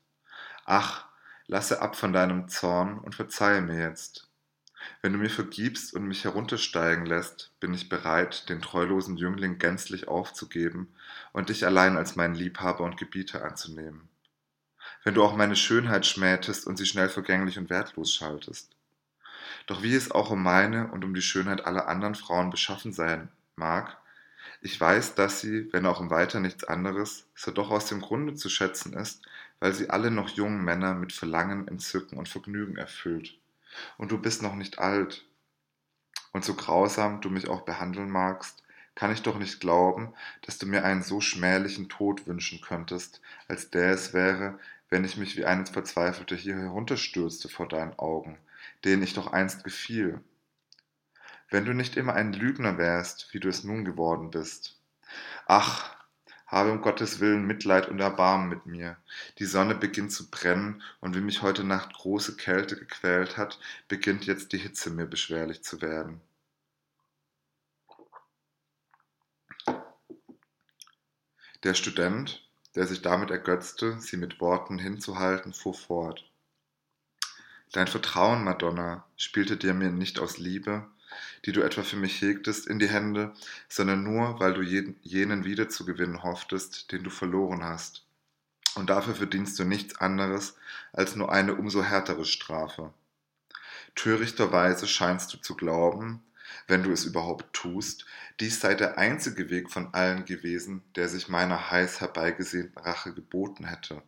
Ach, 0.65 1.07
lasse 1.47 1.81
ab 1.81 1.95
von 1.95 2.13
deinem 2.13 2.49
Zorn 2.49 2.99
und 2.99 3.15
verzeihe 3.15 3.63
mir 3.63 3.81
jetzt. 3.81 4.29
Wenn 5.03 5.13
du 5.13 5.19
mir 5.19 5.31
vergibst 5.31 5.95
und 5.95 6.07
mich 6.07 6.25
heruntersteigen 6.25 7.07
lässt, 7.07 7.53
bin 7.61 7.75
ich 7.75 7.89
bereit, 7.89 8.49
den 8.49 8.61
treulosen 8.61 9.17
Jüngling 9.17 9.59
gänzlich 9.59 10.09
aufzugeben 10.09 10.95
und 11.33 11.49
dich 11.49 11.67
allein 11.67 11.97
als 11.97 12.17
meinen 12.17 12.35
Liebhaber 12.35 12.85
und 12.85 12.97
Gebieter 12.97 13.45
anzunehmen. 13.45 14.09
Wenn 15.05 15.15
du 15.15 15.23
auch 15.23 15.37
meine 15.37 15.57
Schönheit 15.57 16.07
schmähtest 16.07 16.67
und 16.67 16.77
sie 16.77 16.87
schnell 16.87 17.09
vergänglich 17.09 17.59
und 17.59 17.71
wertlos 17.71 18.13
schaltest. 18.13 18.71
Doch 19.67 19.83
wie 19.83 19.95
es 19.95 20.11
auch 20.11 20.31
um 20.31 20.43
meine 20.43 20.89
und 20.89 21.05
um 21.05 21.15
die 21.15 21.23
Schönheit 21.23 21.65
aller 21.65 21.89
anderen 21.89 22.15
Frauen 22.15 22.51
beschaffen 22.51 22.93
sein 22.93 23.29
mag, 23.57 23.97
ich 24.61 24.81
weiß, 24.81 25.15
dass 25.15 25.41
sie, 25.41 25.73
wenn 25.73 25.87
auch 25.87 26.01
im 26.01 26.11
Weiter 26.11 26.41
nichts 26.41 26.65
anderes, 26.65 27.27
so 27.35 27.51
doch 27.51 27.71
aus 27.71 27.87
dem 27.87 28.01
Grunde 28.01 28.35
zu 28.35 28.49
schätzen 28.49 28.95
ist, 28.95 29.23
weil 29.61 29.73
sie 29.73 29.91
alle 29.91 30.11
noch 30.11 30.31
jungen 30.31 30.65
Männer 30.65 30.95
mit 30.95 31.13
Verlangen, 31.13 31.69
Entzücken 31.69 32.19
und 32.19 32.29
Vergnügen 32.29 32.77
erfüllt. 32.77 33.39
Und 33.99 34.13
du 34.13 34.19
bist 34.19 34.43
noch 34.43 34.55
nicht 34.55 34.79
alt. 34.79 35.25
Und 36.33 36.45
so 36.45 36.55
grausam 36.55 37.21
du 37.21 37.31
mich 37.31 37.49
auch 37.49 37.63
behandeln 37.63 38.11
magst, 38.11 38.63
kann 38.95 39.13
ich 39.13 39.23
doch 39.23 39.39
nicht 39.39 39.61
glauben, 39.61 40.15
dass 40.43 40.59
du 40.59 40.67
mir 40.67 40.85
einen 40.85 41.03
so 41.03 41.21
schmählichen 41.21 41.89
Tod 41.89 42.27
wünschen 42.27 42.61
könntest, 42.61 43.21
als 43.47 43.71
der 43.71 43.91
es 43.91 44.13
wäre, 44.13 44.59
wenn 44.89 45.05
ich 45.05 45.17
mich 45.17 45.37
wie 45.37 45.45
ein 45.45 45.67
Verzweifelter 45.67 46.37
hier 46.37 46.57
herunterstürzte 46.57 47.49
vor 47.49 47.69
deinen 47.69 47.99
Augen, 47.99 48.39
denen 48.85 49.03
ich 49.03 49.15
doch 49.15 49.33
einst 49.33 49.65
gefiel. 49.65 50.21
Wenn 51.51 51.65
du 51.65 51.73
nicht 51.73 51.97
immer 51.97 52.15
ein 52.15 52.33
Lügner 52.33 52.79
wärst, 52.79 53.33
wie 53.33 53.41
du 53.41 53.49
es 53.49 53.65
nun 53.65 53.85
geworden 53.85 54.31
bist. 54.31 54.81
Ach, 55.47 55.96
habe 56.57 56.73
um 56.73 56.81
Gottes 56.81 57.21
Willen 57.21 57.47
Mitleid 57.47 57.87
und 57.89 58.01
Erbarmen 58.01 58.49
mit 58.49 58.65
mir. 58.65 58.97
Die 59.39 59.45
Sonne 59.45 59.75
beginnt 59.75 60.11
zu 60.11 60.31
brennen, 60.31 60.83
und 61.01 61.15
wie 61.15 61.21
mich 61.21 61.43
heute 61.43 61.65
Nacht 61.65 61.93
große 61.93 62.37
Kälte 62.37 62.77
gequält 62.77 63.37
hat, 63.37 63.59
beginnt 63.89 64.25
jetzt 64.25 64.53
die 64.53 64.59
Hitze 64.59 64.89
mir 64.89 65.05
beschwerlich 65.05 65.63
zu 65.63 65.83
werden. 65.83 66.23
Der 71.63 71.75
Student, 71.75 72.43
der 72.75 72.87
sich 72.87 73.03
damit 73.03 73.31
ergötzte, 73.31 74.01
sie 74.01 74.17
mit 74.17 74.41
Worten 74.41 74.79
hinzuhalten, 74.79 75.53
fuhr 75.53 75.75
fort. 75.75 76.25
Dein 77.73 77.87
Vertrauen, 77.87 78.45
Madonna, 78.45 79.05
spielte 79.19 79.59
dir 79.59 79.75
mir 79.75 79.91
nicht 79.91 80.21
aus 80.21 80.39
Liebe, 80.39 80.89
die 81.45 81.53
du 81.53 81.63
etwa 81.63 81.83
für 81.83 81.97
mich 81.97 82.21
hegtest, 82.21 82.67
in 82.67 82.79
die 82.79 82.89
Hände, 82.89 83.33
sondern 83.69 84.03
nur, 84.03 84.41
weil 84.41 84.55
du 84.55 84.63
jenen 84.63 85.45
wiederzugewinnen 85.45 86.23
hofftest, 86.23 86.93
den 86.93 87.05
du 87.05 87.11
verloren 87.11 87.65
hast. 87.65 88.05
Und 88.75 88.91
dafür 88.91 89.15
verdienst 89.15 89.59
du 89.59 89.65
nichts 89.65 89.97
anderes 90.01 90.57
als 90.93 91.17
nur 91.17 91.33
eine 91.33 91.55
umso 91.55 91.83
härtere 91.83 92.25
Strafe. 92.25 92.93
Törichterweise 93.95 94.87
scheinst 94.87 95.33
du 95.33 95.39
zu 95.39 95.57
glauben, 95.57 96.23
wenn 96.67 96.83
du 96.83 96.93
es 96.93 97.05
überhaupt 97.05 97.53
tust, 97.55 98.07
dies 98.41 98.61
sei 98.61 98.75
der 98.75 98.99
einzige 98.99 99.51
Weg 99.51 99.71
von 99.71 99.95
allen 99.95 100.25
gewesen, 100.25 100.83
der 100.95 101.09
sich 101.09 101.29
meiner 101.29 101.71
heiß 101.71 102.01
herbeigesehnten 102.01 102.79
Rache 102.79 103.15
geboten 103.15 103.65
hätte. 103.65 104.03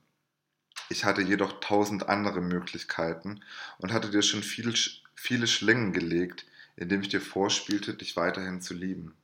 Ich 0.91 1.05
hatte 1.05 1.23
jedoch 1.23 1.61
tausend 1.61 2.09
andere 2.09 2.41
Möglichkeiten 2.41 3.43
und 3.79 3.93
hatte 3.93 4.11
dir 4.11 4.23
schon 4.23 4.43
viel, 4.43 4.75
viele 5.15 5.47
Schlingen 5.47 5.93
gelegt, 5.93 6.47
indem 6.79 7.03
ich 7.03 7.09
dir 7.09 7.21
vorspielte, 7.21 7.95
dich 7.95 8.17
weiterhin 8.17 8.61
zu 8.61 8.75
lieben. 8.75 9.17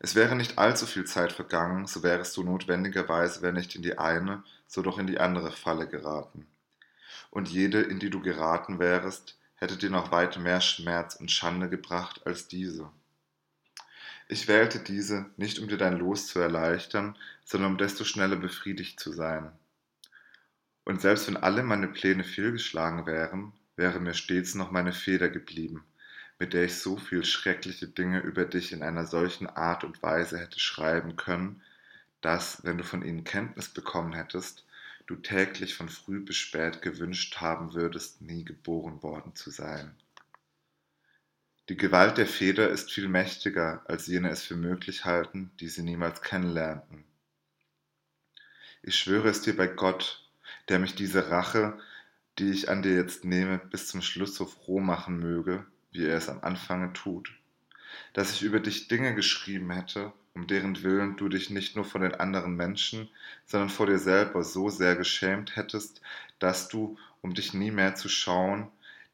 Es 0.00 0.14
wäre 0.14 0.36
nicht 0.36 0.58
allzu 0.58 0.86
viel 0.86 1.04
Zeit 1.04 1.32
vergangen, 1.32 1.86
so 1.86 2.02
wärest 2.02 2.36
du 2.36 2.44
notwendigerweise, 2.44 3.42
wenn 3.42 3.54
nicht 3.54 3.74
in 3.74 3.82
die 3.82 3.98
eine, 3.98 4.44
so 4.66 4.80
doch 4.80 4.98
in 4.98 5.06
die 5.06 5.18
andere 5.18 5.50
Falle 5.50 5.88
geraten. 5.88 6.46
Und 7.30 7.48
jede, 7.48 7.82
in 7.82 7.98
die 7.98 8.10
du 8.10 8.20
geraten 8.20 8.78
wärest, 8.78 9.38
hätte 9.56 9.76
dir 9.76 9.90
noch 9.90 10.12
weit 10.12 10.38
mehr 10.38 10.60
Schmerz 10.60 11.16
und 11.16 11.30
Schande 11.30 11.68
gebracht 11.68 12.26
als 12.26 12.48
diese. 12.48 12.90
Ich 14.28 14.46
wählte 14.46 14.78
diese 14.78 15.26
nicht, 15.36 15.58
um 15.58 15.68
dir 15.68 15.78
dein 15.78 15.98
Los 15.98 16.28
zu 16.28 16.38
erleichtern, 16.38 17.16
sondern 17.44 17.72
um 17.72 17.78
desto 17.78 18.04
schneller 18.04 18.36
befriedigt 18.36 19.00
zu 19.00 19.12
sein. 19.12 19.50
Und 20.84 21.00
selbst 21.00 21.26
wenn 21.26 21.36
alle 21.36 21.62
meine 21.62 21.88
Pläne 21.88 22.24
fehlgeschlagen 22.24 23.04
wären, 23.04 23.52
wäre 23.76 24.00
mir 24.00 24.14
stets 24.14 24.54
noch 24.54 24.70
meine 24.70 24.92
Feder 24.92 25.28
geblieben, 25.28 25.84
mit 26.38 26.52
der 26.52 26.64
ich 26.64 26.76
so 26.76 26.96
viel 26.96 27.24
schreckliche 27.24 27.88
Dinge 27.88 28.20
über 28.20 28.44
dich 28.44 28.72
in 28.72 28.82
einer 28.82 29.06
solchen 29.06 29.48
Art 29.48 29.84
und 29.84 30.02
Weise 30.02 30.38
hätte 30.38 30.60
schreiben 30.60 31.16
können, 31.16 31.62
dass, 32.20 32.64
wenn 32.64 32.78
du 32.78 32.84
von 32.84 33.02
ihnen 33.02 33.24
Kenntnis 33.24 33.68
bekommen 33.68 34.12
hättest, 34.12 34.64
du 35.06 35.16
täglich 35.16 35.74
von 35.74 35.88
früh 35.88 36.20
bis 36.20 36.36
spät 36.36 36.82
gewünscht 36.82 37.40
haben 37.40 37.74
würdest, 37.74 38.20
nie 38.20 38.44
geboren 38.44 39.02
worden 39.02 39.34
zu 39.34 39.50
sein. 39.50 39.94
Die 41.68 41.76
Gewalt 41.76 42.18
der 42.18 42.26
Feder 42.26 42.70
ist 42.70 42.92
viel 42.92 43.08
mächtiger, 43.08 43.82
als 43.86 44.06
jene 44.06 44.30
es 44.30 44.42
für 44.42 44.56
möglich 44.56 45.04
halten, 45.04 45.50
die 45.60 45.68
sie 45.68 45.82
niemals 45.82 46.22
kennenlernten. 46.22 47.04
Ich 48.82 48.96
schwöre 48.96 49.28
es 49.28 49.42
dir 49.42 49.56
bei 49.56 49.66
Gott, 49.66 50.26
der 50.68 50.78
mich 50.78 50.94
diese 50.94 51.30
Rache, 51.30 51.78
die 52.38 52.50
ich 52.50 52.70
an 52.70 52.82
dir 52.82 52.94
jetzt 52.94 53.24
nehme, 53.24 53.58
bis 53.58 53.88
zum 53.88 54.00
Schluss 54.00 54.34
so 54.34 54.46
froh 54.46 54.80
machen 54.80 55.18
möge, 55.18 55.66
wie 55.90 56.06
er 56.06 56.16
es 56.16 56.28
am 56.28 56.40
Anfange 56.42 56.92
tut, 56.92 57.32
dass 58.12 58.32
ich 58.32 58.42
über 58.42 58.60
dich 58.60 58.88
Dinge 58.88 59.14
geschrieben 59.14 59.70
hätte, 59.70 60.12
um 60.34 60.46
deren 60.46 60.82
Willen 60.82 61.16
du 61.16 61.28
dich 61.28 61.50
nicht 61.50 61.74
nur 61.74 61.84
vor 61.84 62.00
den 62.00 62.14
anderen 62.14 62.54
Menschen, 62.54 63.08
sondern 63.46 63.70
vor 63.70 63.86
dir 63.86 63.98
selber 63.98 64.44
so 64.44 64.68
sehr 64.68 64.94
geschämt 64.96 65.56
hättest, 65.56 66.00
dass 66.38 66.68
du, 66.68 66.96
um 67.22 67.34
dich 67.34 67.54
nie 67.54 67.70
mehr 67.70 67.94
zu 67.94 68.08
schauen, 68.08 68.70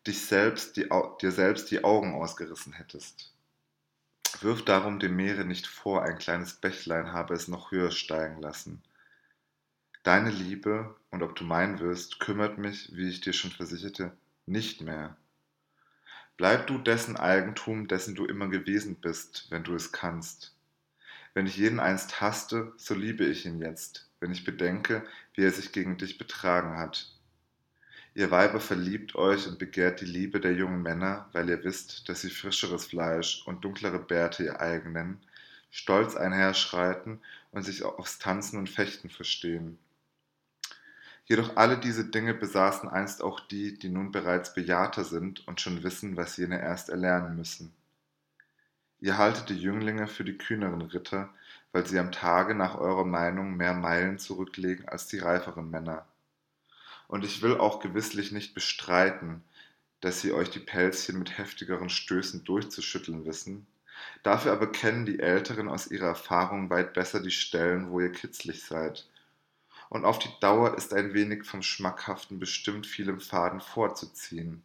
dich 0.07 0.21
selbst 0.21 0.77
die, 0.77 0.89
dir 1.23 1.33
selbst 1.33 1.71
die 1.71 1.83
Augen 1.83 2.15
ausgerissen 2.15 2.73
hättest. 2.75 3.33
Wirf 4.41 4.65
darum 4.65 4.99
dem 4.99 5.17
Meere 5.17 5.45
nicht 5.45 5.67
vor, 5.67 6.03
ein 6.03 6.19
kleines 6.19 6.55
Bächlein 6.55 7.13
habe 7.13 7.35
es 7.35 7.49
noch 7.49 7.71
höher 7.71 7.91
steigen 7.91 8.41
lassen. 8.43 8.83
Deine 10.03 10.31
Liebe, 10.31 10.95
und 11.11 11.23
ob 11.23 11.35
du 11.37 11.45
mein 11.45 11.79
wirst, 11.79 12.21
kümmert 12.21 12.59
mich, 12.59 12.95
wie 12.95 13.09
ich 13.09 13.23
dir 13.23 13.33
schon 13.33 13.53
versicherte, 13.53 14.13
nicht 14.45 14.83
mehr. 14.83 15.17
Bleib 16.37 16.67
du 16.67 16.79
dessen 16.79 17.17
Eigentum, 17.17 17.87
dessen 17.87 18.17
du 18.17 18.25
immer 18.25 18.49
gewesen 18.49 18.97
bist, 18.97 19.47
wenn 19.51 19.63
du 19.63 19.75
es 19.75 19.93
kannst. 19.93 20.57
Wenn 21.33 21.47
ich 21.47 21.57
jeden 21.57 21.79
einst 21.79 22.21
hasste, 22.21 22.73
so 22.77 22.95
liebe 22.95 23.25
ich 23.25 23.47
ihn 23.47 23.61
jetzt, 23.61 24.11
wenn 24.19 24.33
ich 24.33 24.45
bedenke, 24.45 25.05
wie 25.35 25.43
er 25.43 25.53
sich 25.53 25.71
gegen 25.71 25.97
dich 25.97 26.19
betragen 26.19 26.77
hat. 26.77 27.13
Ihr 28.17 28.31
Weiber 28.33 28.61
verliebt 28.61 29.15
euch 29.15 29.47
und 29.47 29.59
begehrt 29.59 30.01
die 30.01 30.07
Liebe 30.07 30.41
der 30.41 30.55
jungen 30.55 30.83
Männer, 30.83 31.29
weil 31.33 31.49
ihr 31.49 31.63
wisst, 31.63 32.09
dass 32.09 32.21
sie 32.23 32.31
frischeres 32.31 32.87
Fleisch 32.87 33.43
und 33.47 33.65
dunklere 33.65 33.99
Bärte 33.99 34.45
ihr 34.45 34.61
eigen 34.61 34.93
nennen, 34.93 35.21
stolz 35.71 36.17
einherschreiten 36.17 37.21
und 37.51 37.63
sich 37.65 37.85
aufs 37.85 38.19
Tanzen 38.19 38.59
und 38.59 38.71
Fechten 38.71 39.09
verstehen. 39.09 39.79
Jedoch 41.27 41.57
alle 41.57 41.79
diese 41.79 42.05
Dinge 42.05 42.35
besaßen 42.35 42.89
einst 42.89 43.23
auch 43.23 43.41
die, 43.41 43.79
die 43.79 43.89
nun 43.89 44.13
bereits 44.13 44.53
Bejahter 44.53 45.05
sind 45.05 45.47
und 45.49 45.61
schon 45.61 45.83
wissen, 45.83 46.17
was 46.17 46.37
jene 46.37 46.61
erst 46.61 46.91
erlernen 46.91 47.37
müssen. 47.37 47.73
Ihr 49.01 49.17
haltet 49.19 49.49
die 49.49 49.59
Jünglinge 49.61 50.07
für 50.07 50.25
die 50.25 50.37
kühneren 50.37 50.83
Ritter, 50.83 51.31
weil 51.73 51.87
sie 51.87 51.99
am 51.99 52.13
Tage 52.13 52.55
nach 52.55 52.77
eurer 52.77 53.05
Meinung 53.05 53.57
mehr 53.57 53.75
Meilen 53.75 54.19
zurücklegen 54.19 54.89
als 54.89 55.07
die 55.07 55.19
reiferen 55.19 55.71
Männer. 55.71 56.07
Und 57.09 57.25
ich 57.25 57.43
will 57.43 57.57
auch 57.57 57.81
gewisslich 57.81 58.33
nicht 58.33 58.55
bestreiten, 58.55 59.43
dass 60.01 60.21
sie 60.21 60.33
euch 60.33 60.51
die 60.51 60.61
Pelzchen 60.61 61.19
mit 61.19 61.39
heftigeren 61.39 61.89
Stößen 61.89 62.45
durchzuschütteln 62.45 63.25
wissen. 63.25 63.67
Dafür 64.23 64.53
aber 64.53 64.71
kennen 64.71 65.07
die 65.07 65.21
Älteren 65.21 65.69
aus 65.69 65.87
ihrer 65.87 66.09
Erfahrung 66.09 66.69
weit 66.71 66.93
besser 66.93 67.21
die 67.21 67.31
Stellen, 67.31 67.91
wo 67.91 68.01
ihr 68.01 68.13
kitzlig 68.13 68.63
seid. 68.65 69.07
Und 69.95 70.05
auf 70.05 70.19
die 70.19 70.41
Dauer 70.41 70.77
ist 70.77 70.93
ein 70.93 71.15
wenig 71.15 71.45
vom 71.45 71.63
Schmackhaften 71.63 72.41
bestimmt 72.41 72.85
vielem 72.85 73.21
Faden 73.21 73.61
vorzuziehen. 73.61 74.65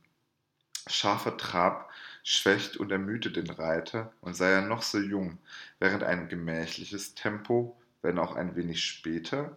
Scharfer 0.88 1.38
Trab 1.38 1.92
schwächt 2.24 2.78
und 2.78 2.92
ermüdet 2.92 3.36
den 3.36 3.52
Reiter, 3.52 4.12
und 4.22 4.36
sei 4.36 4.50
er 4.50 4.64
noch 4.64 4.82
so 4.82 4.98
jung, 4.98 5.38
während 5.78 6.02
ein 6.02 6.30
gemächliches 6.30 7.14
Tempo, 7.14 7.80
wenn 8.02 8.18
auch 8.18 8.36
ein 8.36 8.56
wenig 8.56 8.84
später, 8.84 9.56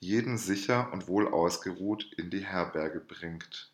jeden 0.00 0.36
sicher 0.36 0.92
und 0.92 1.08
wohl 1.08 1.28
ausgeruht 1.28 2.12
in 2.18 2.28
die 2.28 2.44
Herberge 2.44 3.00
bringt. 3.00 3.72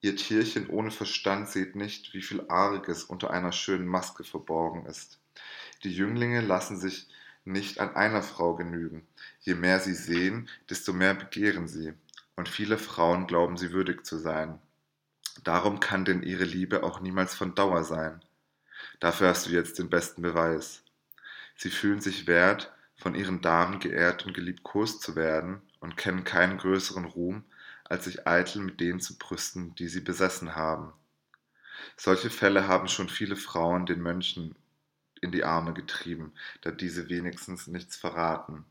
Ihr 0.00 0.16
Tierchen 0.16 0.68
ohne 0.68 0.90
Verstand 0.90 1.48
seht 1.48 1.76
nicht, 1.76 2.12
wie 2.12 2.22
viel 2.22 2.44
Arges 2.48 3.04
unter 3.04 3.30
einer 3.30 3.52
schönen 3.52 3.86
Maske 3.86 4.24
verborgen 4.24 4.84
ist. 4.86 5.20
Die 5.84 5.94
Jünglinge 5.94 6.40
lassen 6.40 6.76
sich 6.76 7.06
nicht 7.44 7.80
an 7.80 7.94
einer 7.94 8.22
Frau 8.22 8.54
genügen. 8.54 9.06
Je 9.40 9.54
mehr 9.54 9.80
sie 9.80 9.94
sehen, 9.94 10.48
desto 10.70 10.92
mehr 10.92 11.14
begehren 11.14 11.68
sie, 11.68 11.94
und 12.36 12.48
viele 12.48 12.78
Frauen 12.78 13.26
glauben 13.26 13.56
sie 13.56 13.72
würdig 13.72 14.04
zu 14.04 14.18
sein. 14.18 14.58
Darum 15.42 15.80
kann 15.80 16.04
denn 16.04 16.22
ihre 16.22 16.44
Liebe 16.44 16.82
auch 16.82 17.00
niemals 17.00 17.34
von 17.34 17.54
Dauer 17.54 17.84
sein. 17.84 18.22
Dafür 19.00 19.28
hast 19.28 19.46
du 19.46 19.50
jetzt 19.50 19.78
den 19.78 19.90
besten 19.90 20.22
Beweis. 20.22 20.82
Sie 21.56 21.70
fühlen 21.70 22.00
sich 22.00 22.26
wert, 22.26 22.72
von 22.96 23.14
ihren 23.14 23.40
Damen 23.40 23.80
geehrt 23.80 24.24
und 24.24 24.34
geliebkost 24.34 25.02
zu 25.02 25.16
werden 25.16 25.60
und 25.80 25.96
kennen 25.96 26.24
keinen 26.24 26.58
größeren 26.58 27.04
Ruhm, 27.04 27.44
als 27.84 28.04
sich 28.04 28.26
eitel 28.26 28.62
mit 28.62 28.80
denen 28.80 29.00
zu 29.00 29.18
brüsten, 29.18 29.74
die 29.74 29.88
sie 29.88 30.00
besessen 30.00 30.54
haben. 30.54 30.92
Solche 31.96 32.30
Fälle 32.30 32.66
haben 32.66 32.88
schon 32.88 33.08
viele 33.08 33.36
Frauen 33.36 33.86
den 33.86 34.00
Mönchen 34.00 34.54
in 35.20 35.32
die 35.32 35.44
Arme 35.44 35.72
getrieben, 35.74 36.32
da 36.62 36.70
diese 36.70 37.08
wenigstens 37.08 37.66
nichts 37.66 37.96
verraten. 37.96 38.64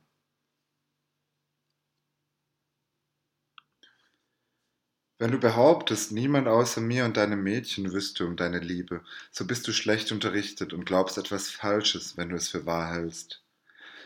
Wenn 5.20 5.32
du 5.32 5.40
behauptest, 5.40 6.12
niemand 6.12 6.48
außer 6.50 6.82
mir 6.82 7.06
und 7.06 7.16
deinem 7.16 7.44
Mädchen 7.44 7.94
wüsste 7.94 8.26
um 8.26 8.36
deine 8.36 8.60
Liebe, 8.60 9.02
so 9.32 9.48
bist 9.48 9.66
du 9.68 9.72
schlecht 9.72 10.12
unterrichtet 10.12 10.74
und 10.74 10.86
glaubst 10.86 11.18
etwas 11.18 11.50
Falsches, 11.50 12.18
wenn 12.18 12.30
du 12.30 12.36
es 12.36 12.50
für 12.50 12.66
wahr 12.66 12.92
hältst. 12.94 13.42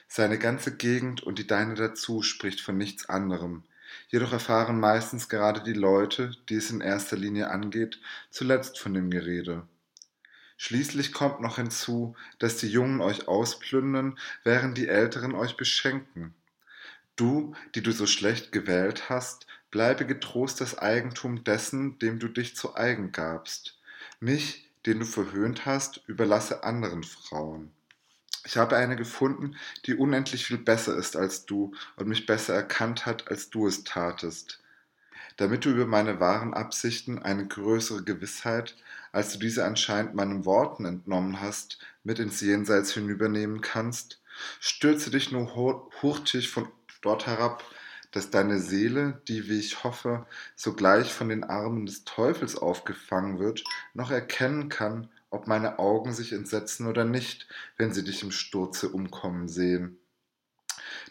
Seine 0.08 0.38
ganze 0.38 0.76
Gegend 0.78 1.24
und 1.24 1.40
die 1.40 1.48
deine 1.48 1.74
dazu 1.74 2.22
spricht 2.22 2.62
von 2.62 2.78
nichts 2.78 3.10
anderem. 3.10 3.64
Jedoch 4.10 4.32
erfahren 4.32 4.80
meistens 4.80 5.28
gerade 5.28 5.64
die 5.64 5.74
Leute, 5.74 6.36
die 6.50 6.56
es 6.56 6.70
in 6.70 6.82
erster 6.82 7.18
Linie 7.18 7.50
angeht, 7.50 8.00
zuletzt 8.30 8.78
von 8.78 8.94
dem 8.94 9.10
Gerede. 9.10 9.68
Schließlich 10.58 11.14
kommt 11.14 11.40
noch 11.40 11.58
hinzu, 11.58 12.16
dass 12.40 12.58
die 12.58 12.68
Jungen 12.68 13.00
euch 13.00 13.28
ausplündern, 13.28 14.18
während 14.44 14.78
die 14.78 14.88
Älteren 14.88 15.36
euch 15.36 15.56
beschenken. 15.56 16.34
Du, 17.16 17.56
die 17.76 17.82
du 17.82 17.92
so 17.92 18.08
schlecht 18.08 18.52
gewählt 18.52 19.10
hast, 19.10 19.48
bleibe 19.72 20.06
getrost 20.06 20.60
das 20.60 20.78
Eigentum 20.78 21.44
dessen, 21.44 22.00
dem 22.00 22.20
du 22.20 22.28
dich 22.28 22.56
zu 22.56 22.76
eigen 22.76 23.12
gabst. 23.12 23.78
Mich, 24.20 24.68
den 24.86 25.00
du 25.00 25.06
verhöhnt 25.06 25.66
hast, 25.66 26.02
überlasse 26.08 26.64
anderen 26.64 27.04
Frauen. 27.04 27.72
Ich 28.46 28.58
habe 28.58 28.78
eine 28.78 28.96
gefunden, 28.96 29.58
die 29.86 29.96
unendlich 29.96 30.46
viel 30.46 30.58
besser 30.58 30.96
ist 30.96 31.16
als 31.16 31.46
du 31.46 31.74
und 31.98 32.08
mich 32.08 32.26
besser 32.26 32.54
erkannt 32.54 33.06
hat, 33.06 33.30
als 33.30 33.50
du 33.50 33.68
es 33.68 33.84
tatest. 33.84 34.62
Damit 35.38 35.66
du 35.66 35.70
über 35.70 35.86
meine 35.86 36.20
wahren 36.20 36.54
Absichten 36.56 37.20
eine 37.20 37.48
größere 37.48 38.04
Gewissheit, 38.04 38.76
als 39.12 39.34
du 39.34 39.40
diese 39.40 39.66
anscheinend 39.66 40.16
meinen 40.16 40.46
Worten 40.46 40.86
entnommen 40.86 41.42
hast, 41.42 41.80
mit 42.04 42.20
ins 42.20 42.42
Jenseits 42.42 42.92
hinübernehmen 42.92 43.62
kannst, 43.62 44.20
stürze 44.60 45.12
dich 45.12 45.32
nur 45.32 45.54
hurtig 46.02 46.50
von 46.50 46.68
dort 47.02 47.28
herab, 47.28 47.64
dass 48.12 48.32
deine 48.32 48.60
Seele, 48.60 49.22
die, 49.28 49.48
wie 49.48 49.60
ich 49.60 49.84
hoffe, 49.84 50.26
sogleich 50.56 51.14
von 51.14 51.30
den 51.30 51.44
Armen 51.44 51.86
des 51.86 52.04
Teufels 52.04 52.56
aufgefangen 52.56 53.38
wird, 53.38 53.64
noch 53.94 54.10
erkennen 54.10 54.70
kann, 54.70 55.10
ob 55.30 55.46
meine 55.46 55.78
Augen 55.78 56.14
sich 56.14 56.34
entsetzen 56.34 56.88
oder 56.88 57.06
nicht, 57.06 57.48
wenn 57.78 57.94
sie 57.94 58.04
dich 58.04 58.24
im 58.24 58.32
Sturze 58.32 58.90
umkommen 58.90 59.48
sehen. 59.48 60.00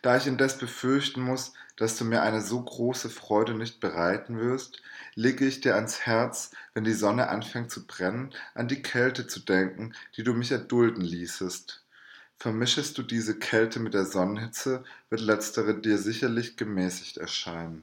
Da 0.02 0.16
ich 0.16 0.26
indes 0.26 0.58
befürchten 0.58 1.22
muss, 1.22 1.52
dass 1.76 1.96
du 1.96 2.04
mir 2.04 2.22
eine 2.22 2.40
so 2.40 2.62
große 2.62 3.10
Freude 3.10 3.54
nicht 3.54 3.80
bereiten 3.80 4.38
wirst, 4.38 4.82
lege 5.14 5.46
ich 5.46 5.60
dir 5.60 5.74
ans 5.74 6.00
Herz, 6.00 6.50
wenn 6.74 6.84
die 6.84 6.92
Sonne 6.92 7.28
anfängt 7.28 7.70
zu 7.70 7.86
brennen, 7.86 8.32
an 8.54 8.68
die 8.68 8.82
Kälte 8.82 9.26
zu 9.26 9.40
denken, 9.40 9.94
die 10.16 10.22
du 10.22 10.32
mich 10.32 10.52
erdulden 10.52 11.02
ließest. 11.02 11.82
Vermischest 12.38 12.98
du 12.98 13.02
diese 13.02 13.38
Kälte 13.38 13.80
mit 13.80 13.94
der 13.94 14.04
Sonnenhitze, 14.04 14.84
wird 15.08 15.22
letztere 15.22 15.74
dir 15.80 15.98
sicherlich 15.98 16.56
gemäßigt 16.56 17.16
erscheinen. 17.16 17.82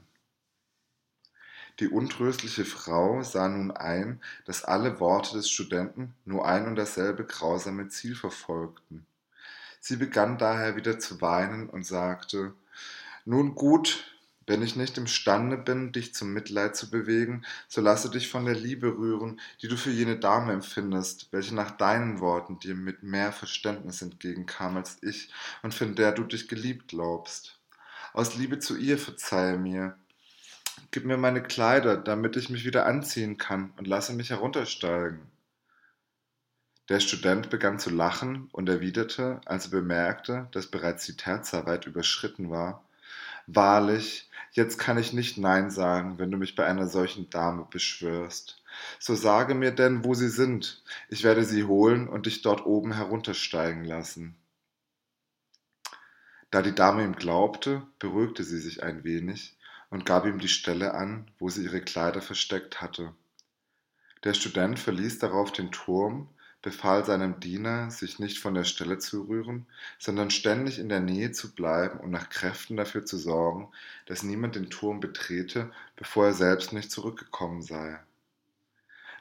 Die 1.80 1.88
untröstliche 1.88 2.64
Frau 2.64 3.24
sah 3.24 3.48
nun 3.48 3.72
ein, 3.72 4.20
dass 4.44 4.64
alle 4.64 5.00
Worte 5.00 5.34
des 5.34 5.50
Studenten 5.50 6.14
nur 6.24 6.46
ein 6.46 6.66
und 6.66 6.76
dasselbe 6.76 7.24
grausame 7.24 7.88
Ziel 7.88 8.14
verfolgten. 8.14 9.04
Sie 9.86 9.96
begann 9.96 10.38
daher 10.38 10.76
wieder 10.76 10.98
zu 10.98 11.20
weinen 11.20 11.68
und 11.68 11.84
sagte 11.84 12.54
Nun 13.26 13.54
gut, 13.54 14.16
wenn 14.46 14.62
ich 14.62 14.76
nicht 14.76 14.96
imstande 14.96 15.58
bin, 15.58 15.92
dich 15.92 16.14
zum 16.14 16.32
Mitleid 16.32 16.74
zu 16.74 16.88
bewegen, 16.88 17.44
so 17.68 17.82
lasse 17.82 18.08
dich 18.08 18.30
von 18.30 18.46
der 18.46 18.54
Liebe 18.54 18.96
rühren, 18.96 19.42
die 19.60 19.68
du 19.68 19.76
für 19.76 19.90
jene 19.90 20.18
Dame 20.18 20.54
empfindest, 20.54 21.28
welche 21.32 21.54
nach 21.54 21.70
deinen 21.70 22.20
Worten 22.20 22.58
dir 22.60 22.74
mit 22.74 23.02
mehr 23.02 23.30
Verständnis 23.30 24.00
entgegenkam 24.00 24.78
als 24.78 24.96
ich 25.02 25.30
und 25.62 25.74
von 25.74 25.94
der 25.94 26.12
du 26.12 26.24
dich 26.24 26.48
geliebt 26.48 26.88
glaubst. 26.88 27.58
Aus 28.14 28.36
Liebe 28.36 28.60
zu 28.60 28.78
ihr 28.78 28.96
verzeihe 28.96 29.58
mir, 29.58 29.98
Gib 30.92 31.04
mir 31.04 31.18
meine 31.18 31.42
Kleider, 31.42 31.98
damit 31.98 32.36
ich 32.36 32.48
mich 32.48 32.64
wieder 32.64 32.86
anziehen 32.86 33.36
kann, 33.36 33.74
und 33.76 33.86
lasse 33.86 34.14
mich 34.14 34.30
heruntersteigen. 34.30 35.33
Der 36.88 37.00
Student 37.00 37.50
begann 37.50 37.78
zu 37.78 37.90
lachen 37.90 38.48
und 38.52 38.68
erwiderte, 38.68 39.40
als 39.46 39.66
er 39.66 39.70
bemerkte, 39.70 40.48
dass 40.52 40.66
bereits 40.66 41.06
die 41.06 41.16
Terza 41.16 41.66
weit 41.66 41.86
überschritten 41.86 42.50
war, 42.50 42.84
Wahrlich, 43.46 44.30
jetzt 44.52 44.78
kann 44.78 44.96
ich 44.96 45.12
nicht 45.12 45.36
Nein 45.36 45.70
sagen, 45.70 46.18
wenn 46.18 46.30
du 46.30 46.38
mich 46.38 46.54
bei 46.54 46.64
einer 46.64 46.88
solchen 46.88 47.28
Dame 47.28 47.66
beschwörst. 47.70 48.62
So 48.98 49.14
sage 49.14 49.54
mir 49.54 49.70
denn, 49.70 50.04
wo 50.04 50.14
sie 50.14 50.30
sind. 50.30 50.82
Ich 51.08 51.24
werde 51.24 51.44
sie 51.44 51.64
holen 51.64 52.08
und 52.08 52.26
dich 52.26 52.40
dort 52.40 52.64
oben 52.64 52.92
heruntersteigen 52.92 53.84
lassen. 53.84 54.34
Da 56.50 56.62
die 56.62 56.74
Dame 56.74 57.04
ihm 57.04 57.16
glaubte, 57.16 57.82
beruhigte 57.98 58.44
sie 58.44 58.60
sich 58.60 58.82
ein 58.82 59.04
wenig 59.04 59.56
und 59.90 60.06
gab 60.06 60.24
ihm 60.24 60.38
die 60.38 60.48
Stelle 60.48 60.94
an, 60.94 61.30
wo 61.38 61.50
sie 61.50 61.64
ihre 61.64 61.82
Kleider 61.82 62.22
versteckt 62.22 62.80
hatte. 62.80 63.12
Der 64.22 64.32
Student 64.32 64.78
verließ 64.78 65.18
darauf 65.18 65.52
den 65.52 65.70
Turm, 65.70 66.28
befahl 66.64 67.04
seinem 67.04 67.40
Diener, 67.40 67.90
sich 67.90 68.18
nicht 68.18 68.38
von 68.38 68.54
der 68.54 68.64
Stelle 68.64 68.98
zu 68.98 69.24
rühren, 69.24 69.66
sondern 69.98 70.30
ständig 70.30 70.78
in 70.78 70.88
der 70.88 71.00
Nähe 71.00 71.30
zu 71.30 71.54
bleiben 71.54 72.00
und 72.00 72.10
nach 72.10 72.30
Kräften 72.30 72.78
dafür 72.78 73.04
zu 73.04 73.18
sorgen, 73.18 73.68
dass 74.06 74.22
niemand 74.22 74.54
den 74.54 74.70
Turm 74.70 74.98
betrete, 74.98 75.70
bevor 75.94 76.24
er 76.24 76.32
selbst 76.32 76.72
nicht 76.72 76.90
zurückgekommen 76.90 77.60
sei. 77.60 78.00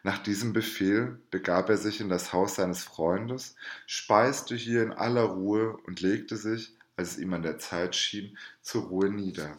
Nach 0.03 0.19
diesem 0.19 0.53
Befehl 0.53 1.19
begab 1.31 1.67
er 1.67 1.75
sich 1.75 1.99
in 1.99 2.07
das 2.07 2.31
Haus 2.31 2.55
seines 2.55 2.85
Freundes, 2.85 3.57
speiste 3.87 4.55
hier 4.55 4.81
in 4.81 4.93
aller 4.93 5.23
Ruhe 5.23 5.75
und 5.85 5.99
legte 5.99 6.37
sich, 6.37 6.73
als 6.95 7.11
es 7.11 7.17
ihm 7.17 7.33
an 7.33 7.41
der 7.41 7.59
Zeit 7.59 7.93
schien, 7.93 8.37
zur 8.61 8.83
Ruhe 8.83 9.09
nieder. 9.09 9.57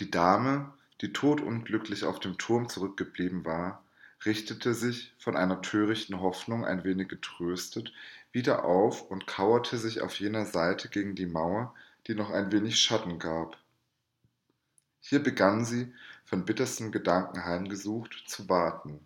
Die 0.00 0.10
Dame, 0.10 0.70
die 1.00 1.14
todunglücklich 1.14 2.04
auf 2.04 2.20
dem 2.20 2.36
Turm 2.36 2.68
zurückgeblieben 2.68 3.46
war, 3.46 3.82
richtete 4.24 4.74
sich, 4.74 5.14
von 5.18 5.36
einer 5.36 5.62
törichten 5.62 6.20
Hoffnung 6.20 6.64
ein 6.64 6.84
wenig 6.84 7.08
getröstet, 7.08 7.92
wieder 8.32 8.64
auf 8.64 9.10
und 9.10 9.26
kauerte 9.26 9.78
sich 9.78 10.00
auf 10.00 10.18
jener 10.18 10.44
Seite 10.44 10.88
gegen 10.88 11.14
die 11.14 11.26
Mauer, 11.26 11.74
die 12.06 12.14
noch 12.14 12.30
ein 12.30 12.52
wenig 12.52 12.78
Schatten 12.80 13.18
gab. 13.18 13.58
Hier 15.00 15.22
begann 15.22 15.64
sie, 15.64 15.92
von 16.24 16.44
bittersten 16.44 16.92
Gedanken 16.92 17.44
heimgesucht, 17.44 18.24
zu 18.26 18.48
warten. 18.48 19.00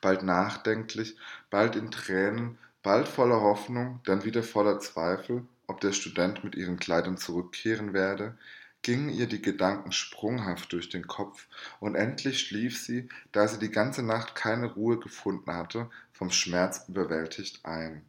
Bald 0.00 0.24
nachdenklich, 0.24 1.16
bald 1.50 1.76
in 1.76 1.90
Tränen, 1.90 2.58
bald 2.82 3.06
voller 3.06 3.40
Hoffnung, 3.40 4.00
dann 4.04 4.24
wieder 4.24 4.42
voller 4.42 4.80
Zweifel, 4.80 5.46
ob 5.68 5.80
der 5.80 5.92
Student 5.92 6.42
mit 6.42 6.56
ihren 6.56 6.78
Kleidern 6.78 7.16
zurückkehren 7.16 7.92
werde, 7.92 8.36
gingen 8.82 9.08
ihr 9.08 9.26
die 9.26 9.40
Gedanken 9.40 9.92
sprunghaft 9.92 10.72
durch 10.72 10.88
den 10.88 11.06
Kopf, 11.06 11.46
und 11.80 11.94
endlich 11.94 12.40
schlief 12.40 12.78
sie, 12.78 13.08
da 13.30 13.48
sie 13.48 13.58
die 13.58 13.70
ganze 13.70 14.02
Nacht 14.02 14.34
keine 14.34 14.72
Ruhe 14.72 14.98
gefunden 14.98 15.52
hatte, 15.52 15.90
vom 16.12 16.30
Schmerz 16.30 16.84
überwältigt 16.88 17.64
ein. 17.64 18.04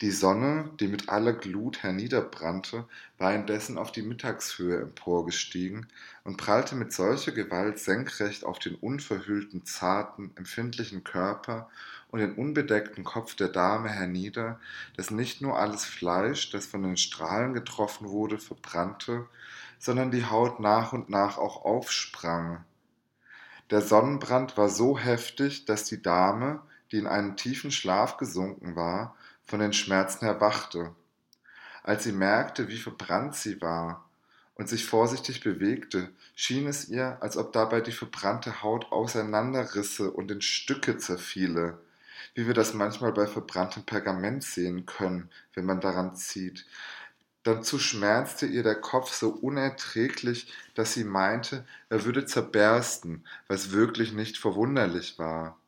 Die 0.00 0.10
Sonne, 0.10 0.70
die 0.80 0.88
mit 0.88 1.08
aller 1.08 1.32
Glut 1.32 1.82
herniederbrannte, 1.82 2.88
war 3.18 3.34
indessen 3.34 3.78
auf 3.78 3.92
die 3.92 4.02
Mittagshöhe 4.02 4.80
emporgestiegen 4.80 5.86
und 6.24 6.36
prallte 6.36 6.74
mit 6.74 6.92
solcher 6.92 7.32
Gewalt 7.32 7.78
senkrecht 7.78 8.44
auf 8.44 8.58
den 8.58 8.74
unverhüllten, 8.74 9.64
zarten, 9.64 10.32
empfindlichen 10.36 11.04
Körper 11.04 11.70
und 12.10 12.20
den 12.20 12.34
unbedeckten 12.34 13.04
Kopf 13.04 13.34
der 13.34 13.48
Dame 13.48 13.88
hernieder, 13.88 14.60
dass 14.96 15.10
nicht 15.10 15.42
nur 15.42 15.58
alles 15.58 15.84
Fleisch, 15.84 16.50
das 16.50 16.66
von 16.66 16.82
den 16.82 16.96
Strahlen 16.96 17.52
getroffen 17.52 18.08
wurde, 18.08 18.38
verbrannte, 18.38 19.26
sondern 19.78 20.10
die 20.10 20.24
Haut 20.24 20.60
nach 20.60 20.92
und 20.92 21.10
nach 21.10 21.38
auch 21.38 21.64
aufsprang. 21.64 22.64
Der 23.70 23.82
Sonnenbrand 23.82 24.56
war 24.56 24.68
so 24.68 24.98
heftig, 24.98 25.64
dass 25.64 25.84
die 25.84 26.00
Dame, 26.00 26.62
die 26.92 26.98
in 26.98 27.06
einen 27.06 27.36
tiefen 27.36 27.72
Schlaf 27.72 28.16
gesunken 28.16 28.76
war, 28.76 29.16
von 29.44 29.58
den 29.58 29.72
Schmerzen 29.72 30.24
erwachte. 30.24 30.94
Als 31.82 32.04
sie 32.04 32.12
merkte, 32.12 32.68
wie 32.68 32.78
verbrannt 32.78 33.34
sie 33.34 33.60
war 33.60 34.08
und 34.54 34.68
sich 34.68 34.86
vorsichtig 34.86 35.40
bewegte, 35.40 36.10
schien 36.34 36.66
es 36.66 36.88
ihr, 36.88 37.18
als 37.20 37.36
ob 37.36 37.52
dabei 37.52 37.80
die 37.80 37.92
verbrannte 37.92 38.62
Haut 38.62 38.90
auseinanderrisse 38.92 40.10
und 40.10 40.30
in 40.30 40.40
Stücke 40.40 40.96
zerfiele 40.96 41.78
wie 42.36 42.46
wir 42.46 42.54
das 42.54 42.74
manchmal 42.74 43.12
bei 43.12 43.26
verbranntem 43.26 43.84
Pergament 43.84 44.44
sehen 44.44 44.84
können, 44.84 45.30
wenn 45.54 45.64
man 45.64 45.80
daran 45.80 46.14
zieht. 46.14 46.66
Dazu 47.42 47.78
schmerzte 47.78 48.44
ihr 48.44 48.62
der 48.62 48.74
Kopf 48.74 49.12
so 49.14 49.30
unerträglich, 49.30 50.52
dass 50.74 50.92
sie 50.92 51.04
meinte, 51.04 51.64
er 51.88 52.04
würde 52.04 52.26
zerbersten, 52.26 53.24
was 53.48 53.72
wirklich 53.72 54.12
nicht 54.12 54.36
verwunderlich 54.36 55.18
war. 55.18 55.58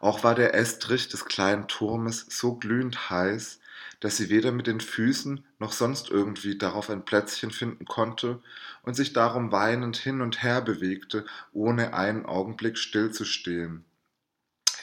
Auch 0.00 0.22
war 0.22 0.34
der 0.34 0.54
Estrich 0.54 1.08
des 1.08 1.24
kleinen 1.24 1.66
Turmes 1.66 2.26
so 2.28 2.56
glühend 2.56 3.08
heiß, 3.08 3.58
dass 4.00 4.18
sie 4.18 4.28
weder 4.28 4.52
mit 4.52 4.66
den 4.66 4.80
Füßen 4.80 5.46
noch 5.58 5.72
sonst 5.72 6.10
irgendwie 6.10 6.58
darauf 6.58 6.90
ein 6.90 7.06
Plätzchen 7.06 7.50
finden 7.50 7.86
konnte 7.86 8.42
und 8.82 8.94
sich 8.94 9.14
darum 9.14 9.50
weinend 9.50 9.96
hin 9.96 10.20
und 10.20 10.42
her 10.42 10.60
bewegte, 10.60 11.24
ohne 11.52 11.94
einen 11.94 12.26
Augenblick 12.26 12.76
stillzustehen. 12.76 13.86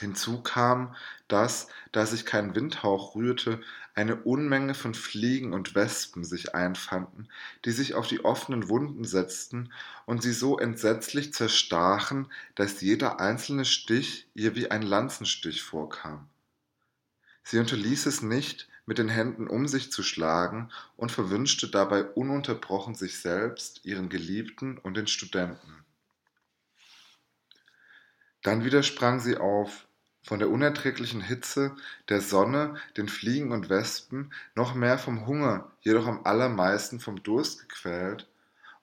Hinzu 0.02 0.42
kam, 0.42 0.94
dass, 1.28 1.68
da 1.92 2.04
sich 2.04 2.26
kein 2.26 2.54
Windhauch 2.54 3.14
rührte, 3.14 3.62
eine 3.94 4.16
Unmenge 4.16 4.74
von 4.74 4.94
Fliegen 4.94 5.54
und 5.54 5.74
Wespen 5.74 6.24
sich 6.24 6.54
einfanden, 6.54 7.28
die 7.64 7.70
sich 7.70 7.94
auf 7.94 8.06
die 8.06 8.24
offenen 8.24 8.68
Wunden 8.68 9.04
setzten 9.04 9.72
und 10.04 10.22
sie 10.22 10.32
so 10.32 10.58
entsetzlich 10.58 11.32
zerstachen, 11.32 12.30
dass 12.54 12.80
jeder 12.80 13.20
einzelne 13.20 13.64
Stich 13.64 14.28
ihr 14.34 14.54
wie 14.54 14.70
ein 14.70 14.82
Lanzenstich 14.82 15.62
vorkam. 15.62 16.28
Sie 17.42 17.58
unterließ 17.58 18.06
es 18.06 18.22
nicht, 18.22 18.68
mit 18.86 18.98
den 18.98 19.08
Händen 19.08 19.46
um 19.46 19.68
sich 19.68 19.92
zu 19.92 20.02
schlagen 20.02 20.70
und 20.96 21.12
verwünschte 21.12 21.68
dabei 21.68 22.04
ununterbrochen 22.04 22.94
sich 22.94 23.18
selbst, 23.18 23.84
ihren 23.84 24.08
Geliebten 24.08 24.78
und 24.78 24.96
den 24.96 25.06
Studenten. 25.06 25.84
Dann 28.42 28.64
wieder 28.64 28.82
sprang 28.82 29.20
sie 29.20 29.36
auf, 29.36 29.86
von 30.22 30.38
der 30.38 30.50
unerträglichen 30.50 31.20
Hitze, 31.20 31.74
der 32.08 32.20
Sonne, 32.20 32.76
den 32.96 33.08
Fliegen 33.08 33.52
und 33.52 33.68
Wespen, 33.68 34.32
noch 34.54 34.74
mehr 34.74 34.98
vom 34.98 35.26
Hunger, 35.26 35.70
jedoch 35.80 36.06
am 36.06 36.20
allermeisten 36.24 37.00
vom 37.00 37.22
Durst 37.22 37.68
gequält, 37.68 38.28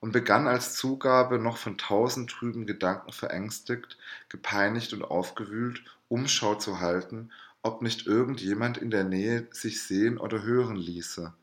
und 0.02 0.12
begann 0.14 0.48
als 0.48 0.76
Zugabe 0.76 1.40
noch 1.40 1.58
von 1.58 1.78
tausend 1.78 2.30
trüben 2.30 2.66
Gedanken 2.66 3.12
verängstigt, 3.12 3.98
gepeinigt 4.30 4.94
und 4.94 5.04
aufgewühlt, 5.04 5.84
Umschau 6.08 6.56
zu 6.56 6.80
halten, 6.80 7.32
ob 7.62 7.82
nicht 7.82 8.08
irgend 8.08 8.42
jemand 8.42 8.78
in 8.78 8.92
der 8.92 9.04
Nähe 9.04 9.48
sich 9.52 9.84
sehen 9.84 10.18
oder 10.18 10.44
hören 10.44 10.76
ließe, 10.76 11.34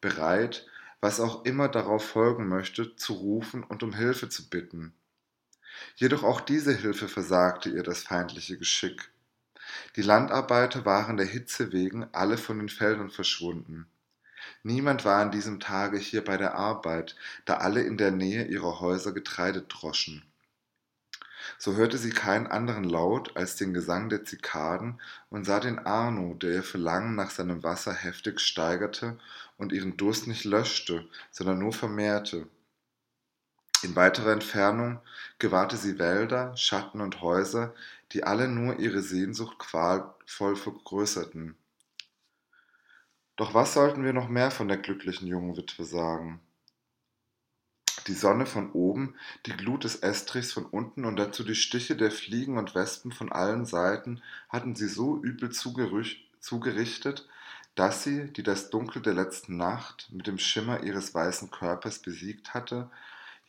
bereit, 0.00 0.66
was 1.00 1.20
auch 1.20 1.44
immer 1.44 1.68
darauf 1.68 2.04
folgen 2.04 2.48
möchte, 2.48 2.96
zu 2.96 3.14
rufen 3.14 3.62
und 3.62 3.82
um 3.82 3.94
Hilfe 3.94 4.28
zu 4.28 4.48
bitten. 4.48 4.92
Jedoch 5.94 6.24
auch 6.24 6.40
diese 6.40 6.74
Hilfe 6.74 7.08
versagte 7.08 7.70
ihr 7.70 7.82
das 7.82 8.02
feindliche 8.02 8.58
Geschick. 8.58 9.10
Die 9.96 10.02
Landarbeiter 10.02 10.84
waren 10.84 11.16
der 11.16 11.26
Hitze 11.26 11.72
wegen 11.72 12.06
alle 12.12 12.38
von 12.38 12.58
den 12.58 12.68
Feldern 12.68 13.10
verschwunden. 13.10 13.86
Niemand 14.62 15.04
war 15.04 15.20
an 15.20 15.30
diesem 15.30 15.60
Tage 15.60 15.98
hier 15.98 16.24
bei 16.24 16.36
der 16.36 16.54
Arbeit, 16.54 17.16
da 17.44 17.58
alle 17.58 17.82
in 17.82 17.96
der 17.96 18.10
Nähe 18.10 18.46
ihrer 18.46 18.80
Häuser 18.80 19.12
Getreide 19.12 19.62
droschen. 19.62 20.22
So 21.58 21.74
hörte 21.74 21.98
sie 21.98 22.10
keinen 22.10 22.46
anderen 22.46 22.84
Laut 22.84 23.36
als 23.36 23.56
den 23.56 23.74
Gesang 23.74 24.08
der 24.08 24.24
Zikaden 24.24 25.00
und 25.30 25.44
sah 25.44 25.60
den 25.60 25.78
Arno, 25.78 26.34
der 26.34 26.52
ihr 26.52 26.62
Verlangen 26.62 27.14
nach 27.14 27.30
seinem 27.30 27.62
Wasser 27.62 27.92
heftig 27.92 28.40
steigerte 28.40 29.18
und 29.56 29.72
ihren 29.72 29.96
Durst 29.96 30.26
nicht 30.26 30.44
löschte, 30.44 31.06
sondern 31.30 31.58
nur 31.58 31.72
vermehrte. 31.72 32.46
In 33.82 33.96
weiterer 33.96 34.32
Entfernung 34.32 35.00
gewahrte 35.38 35.76
sie 35.76 35.98
Wälder, 35.98 36.54
Schatten 36.56 37.00
und 37.00 37.22
Häuser, 37.22 37.74
die 38.12 38.24
alle 38.24 38.46
nur 38.46 38.78
ihre 38.78 39.00
Sehnsucht 39.00 39.58
qualvoll 39.58 40.56
vergrößerten. 40.56 41.56
Doch 43.36 43.54
was 43.54 43.72
sollten 43.72 44.04
wir 44.04 44.12
noch 44.12 44.28
mehr 44.28 44.50
von 44.50 44.68
der 44.68 44.76
glücklichen 44.76 45.26
jungen 45.26 45.56
Witwe 45.56 45.84
sagen? 45.84 46.40
Die 48.06 48.12
Sonne 48.12 48.44
von 48.44 48.70
oben, 48.72 49.14
die 49.46 49.52
Glut 49.52 49.84
des 49.84 49.96
Estrichs 49.96 50.52
von 50.52 50.66
unten 50.66 51.06
und 51.06 51.16
dazu 51.16 51.42
die 51.42 51.54
Stiche 51.54 51.96
der 51.96 52.10
Fliegen 52.10 52.58
und 52.58 52.74
Wespen 52.74 53.12
von 53.12 53.32
allen 53.32 53.64
Seiten 53.64 54.20
hatten 54.50 54.74
sie 54.74 54.88
so 54.88 55.22
übel 55.22 55.50
zugerichtet, 55.50 57.28
dass 57.74 58.04
sie, 58.04 58.30
die 58.32 58.42
das 58.42 58.68
Dunkel 58.68 59.00
der 59.00 59.14
letzten 59.14 59.56
Nacht 59.56 60.08
mit 60.12 60.26
dem 60.26 60.38
Schimmer 60.38 60.82
ihres 60.82 61.14
weißen 61.14 61.50
Körpers 61.50 62.00
besiegt 62.00 62.52
hatte, 62.52 62.90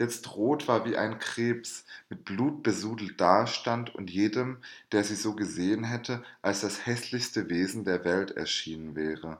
jetzt 0.01 0.35
rot 0.35 0.67
war 0.67 0.83
wie 0.85 0.97
ein 0.97 1.19
Krebs, 1.19 1.85
mit 2.09 2.25
Blut 2.25 2.63
besudelt 2.63 3.21
dastand 3.21 3.95
und 3.95 4.09
jedem, 4.09 4.57
der 4.91 5.03
sie 5.03 5.15
so 5.15 5.33
gesehen 5.33 5.83
hätte, 5.85 6.23
als 6.41 6.61
das 6.61 6.85
hässlichste 6.85 7.49
Wesen 7.49 7.85
der 7.85 8.03
Welt 8.03 8.31
erschienen 8.31 8.95
wäre. 8.95 9.39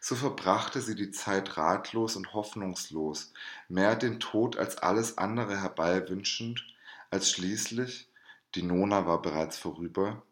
So 0.00 0.16
verbrachte 0.16 0.80
sie 0.80 0.96
die 0.96 1.12
Zeit 1.12 1.56
ratlos 1.56 2.16
und 2.16 2.34
hoffnungslos, 2.34 3.32
mehr 3.68 3.94
den 3.96 4.18
Tod 4.18 4.58
als 4.58 4.78
alles 4.78 5.16
andere 5.18 5.60
herbeiwünschend, 5.60 6.66
als 7.10 7.30
schließlich, 7.30 8.08
die 8.54 8.62
Nona 8.62 9.06
war 9.06 9.22
bereits 9.22 9.56
vorüber, 9.56 10.22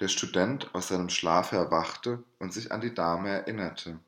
der 0.00 0.08
Student 0.08 0.74
aus 0.74 0.88
seinem 0.88 1.10
Schlafe 1.10 1.56
erwachte 1.56 2.24
und 2.38 2.54
sich 2.54 2.72
an 2.72 2.80
die 2.80 2.94
Dame 2.94 3.28
erinnerte. 3.28 4.00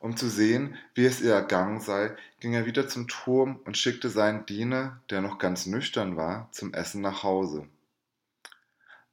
Um 0.00 0.16
zu 0.16 0.28
sehen, 0.28 0.76
wie 0.94 1.04
es 1.04 1.20
ihr 1.20 1.32
ergangen 1.32 1.80
sei, 1.80 2.16
ging 2.40 2.54
er 2.54 2.66
wieder 2.66 2.88
zum 2.88 3.06
Turm 3.06 3.60
und 3.64 3.76
schickte 3.76 4.08
seinen 4.08 4.46
Diener, 4.46 5.00
der 5.10 5.20
noch 5.20 5.38
ganz 5.38 5.66
nüchtern 5.66 6.16
war, 6.16 6.48
zum 6.50 6.74
Essen 6.74 7.02
nach 7.02 7.22
Hause. 7.22 7.68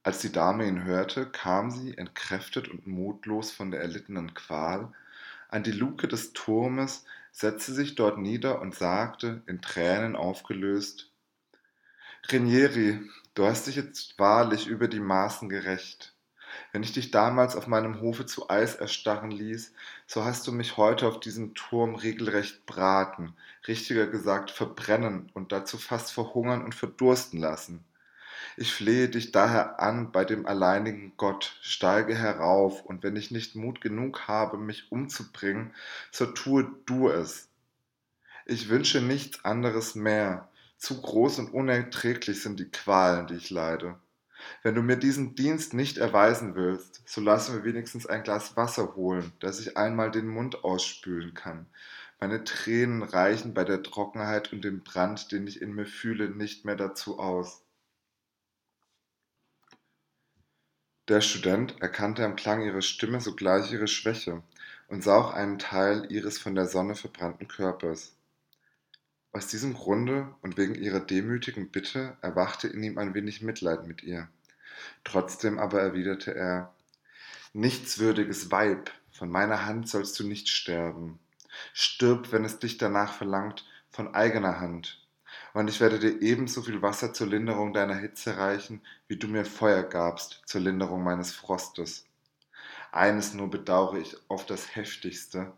Als 0.02 0.18
die 0.18 0.32
Dame 0.32 0.66
ihn 0.66 0.82
hörte, 0.82 1.26
kam 1.26 1.70
sie, 1.70 1.96
entkräftet 1.96 2.68
und 2.68 2.86
mutlos 2.86 3.52
von 3.52 3.70
der 3.70 3.82
erlittenen 3.82 4.34
Qual, 4.34 4.92
an 5.48 5.62
die 5.62 5.72
Luke 5.72 6.08
des 6.08 6.32
Turmes, 6.32 7.04
setzte 7.30 7.72
sich 7.72 7.94
dort 7.94 8.18
nieder 8.18 8.60
und 8.60 8.74
sagte, 8.74 9.42
in 9.46 9.60
Tränen 9.60 10.16
aufgelöst 10.16 11.10
Renieri, 12.30 13.00
du 13.34 13.46
hast 13.46 13.66
dich 13.66 13.76
jetzt 13.76 14.18
wahrlich 14.18 14.66
über 14.66 14.86
die 14.86 15.00
Maßen 15.00 15.48
gerecht. 15.48 16.14
Wenn 16.78 16.84
ich 16.84 16.92
dich 16.92 17.10
damals 17.10 17.56
auf 17.56 17.66
meinem 17.66 18.00
Hofe 18.00 18.24
zu 18.24 18.50
Eis 18.50 18.76
erstarren 18.76 19.32
ließ, 19.32 19.72
so 20.06 20.24
hast 20.24 20.46
du 20.46 20.52
mich 20.52 20.76
heute 20.76 21.08
auf 21.08 21.18
diesem 21.18 21.56
Turm 21.56 21.96
regelrecht 21.96 22.66
braten, 22.66 23.34
richtiger 23.66 24.06
gesagt 24.06 24.52
verbrennen 24.52 25.28
und 25.34 25.50
dazu 25.50 25.76
fast 25.76 26.12
verhungern 26.12 26.62
und 26.62 26.76
verdursten 26.76 27.40
lassen. 27.40 27.84
Ich 28.56 28.72
flehe 28.72 29.08
dich 29.08 29.32
daher 29.32 29.80
an 29.80 30.12
bei 30.12 30.24
dem 30.24 30.46
alleinigen 30.46 31.14
Gott, 31.16 31.58
steige 31.62 32.14
herauf, 32.14 32.84
und 32.84 33.02
wenn 33.02 33.16
ich 33.16 33.32
nicht 33.32 33.56
Mut 33.56 33.80
genug 33.80 34.28
habe, 34.28 34.56
mich 34.56 34.92
umzubringen, 34.92 35.74
so 36.12 36.26
tue 36.26 36.70
du 36.86 37.08
es. 37.08 37.48
Ich 38.46 38.68
wünsche 38.68 39.00
nichts 39.00 39.44
anderes 39.44 39.96
mehr, 39.96 40.48
zu 40.76 41.02
groß 41.02 41.40
und 41.40 41.52
unerträglich 41.52 42.40
sind 42.40 42.60
die 42.60 42.70
Qualen, 42.70 43.26
die 43.26 43.34
ich 43.34 43.50
leide. 43.50 43.96
Wenn 44.62 44.74
du 44.74 44.82
mir 44.82 44.96
diesen 44.96 45.34
Dienst 45.34 45.74
nicht 45.74 45.98
erweisen 45.98 46.54
willst, 46.54 47.02
so 47.06 47.20
lass 47.20 47.50
mir 47.50 47.64
wenigstens 47.64 48.06
ein 48.06 48.22
Glas 48.22 48.56
Wasser 48.56 48.94
holen, 48.96 49.32
dass 49.40 49.60
ich 49.60 49.76
einmal 49.76 50.10
den 50.10 50.28
Mund 50.28 50.64
ausspülen 50.64 51.34
kann. 51.34 51.66
Meine 52.20 52.42
Tränen 52.44 53.02
reichen 53.02 53.54
bei 53.54 53.64
der 53.64 53.82
Trockenheit 53.82 54.52
und 54.52 54.62
dem 54.62 54.82
Brand, 54.82 55.30
den 55.30 55.46
ich 55.46 55.62
in 55.62 55.74
mir 55.74 55.86
fühle, 55.86 56.30
nicht 56.30 56.64
mehr 56.64 56.76
dazu 56.76 57.18
aus. 57.18 57.62
Der 61.08 61.20
Student 61.22 61.80
erkannte 61.80 62.24
am 62.24 62.36
Klang 62.36 62.60
ihrer 62.60 62.82
Stimme 62.82 63.20
sogleich 63.20 63.72
ihre 63.72 63.88
Schwäche 63.88 64.42
und 64.88 65.02
sah 65.02 65.16
auch 65.16 65.32
einen 65.32 65.58
Teil 65.58 66.06
ihres 66.10 66.38
von 66.38 66.54
der 66.54 66.66
Sonne 66.66 66.96
verbrannten 66.96 67.48
Körpers. 67.48 68.14
Aus 69.32 69.46
diesem 69.46 69.74
Grunde 69.74 70.34
und 70.42 70.56
wegen 70.56 70.74
ihrer 70.74 71.00
demütigen 71.00 71.70
Bitte 71.70 72.16
erwachte 72.20 72.68
in 72.68 72.82
ihm 72.82 72.98
ein 72.98 73.14
wenig 73.14 73.40
Mitleid 73.40 73.86
mit 73.86 74.02
ihr. 74.02 74.28
Trotzdem 75.04 75.58
aber 75.58 75.80
erwiderte 75.80 76.34
er 76.34 76.72
Nichtswürdiges 77.52 78.50
Weib, 78.50 78.90
von 79.10 79.30
meiner 79.30 79.66
Hand 79.66 79.88
sollst 79.88 80.18
du 80.20 80.26
nicht 80.26 80.48
sterben. 80.48 81.18
Stirb, 81.72 82.30
wenn 82.32 82.44
es 82.44 82.58
dich 82.58 82.78
danach 82.78 83.12
verlangt, 83.14 83.64
von 83.90 84.14
eigener 84.14 84.60
Hand 84.60 85.00
und 85.52 85.68
ich 85.68 85.80
werde 85.80 85.98
dir 85.98 86.20
ebenso 86.22 86.62
viel 86.62 86.82
Wasser 86.82 87.12
zur 87.12 87.26
Linderung 87.26 87.72
deiner 87.72 87.96
Hitze 87.96 88.36
reichen, 88.36 88.80
wie 89.06 89.16
du 89.16 89.28
mir 89.28 89.44
Feuer 89.44 89.82
gabst 89.82 90.42
zur 90.46 90.60
Linderung 90.60 91.02
meines 91.02 91.32
Frostes. 91.32 92.06
Eines 92.92 93.34
nur 93.34 93.50
bedauere 93.50 93.98
ich 93.98 94.16
auf 94.28 94.46
das 94.46 94.74
heftigste, 94.76 95.52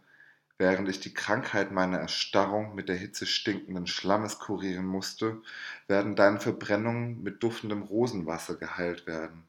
während 0.60 0.90
ich 0.90 1.00
die 1.00 1.14
Krankheit 1.14 1.72
meiner 1.72 2.00
Erstarrung 2.00 2.74
mit 2.74 2.90
der 2.90 2.96
Hitze 2.96 3.24
stinkenden 3.24 3.86
Schlammes 3.86 4.38
kurieren 4.38 4.84
musste, 4.84 5.40
werden 5.88 6.16
deine 6.16 6.38
Verbrennungen 6.38 7.22
mit 7.22 7.42
duftendem 7.42 7.80
Rosenwasser 7.80 8.56
geheilt 8.56 9.06
werden. 9.06 9.44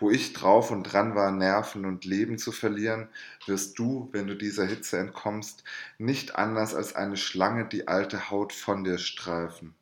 Wo 0.00 0.10
ich 0.10 0.32
drauf 0.32 0.72
und 0.72 0.82
dran 0.82 1.14
war, 1.14 1.30
Nerven 1.30 1.84
und 1.84 2.04
Leben 2.04 2.38
zu 2.38 2.50
verlieren, 2.50 3.08
wirst 3.46 3.78
du, 3.78 4.08
wenn 4.10 4.26
du 4.26 4.34
dieser 4.34 4.66
Hitze 4.66 4.98
entkommst, 4.98 5.62
nicht 5.96 6.34
anders 6.34 6.74
als 6.74 6.96
eine 6.96 7.16
Schlange 7.16 7.68
die 7.68 7.86
alte 7.86 8.28
Haut 8.28 8.52
von 8.52 8.82
dir 8.82 8.98
streifen. 8.98 9.76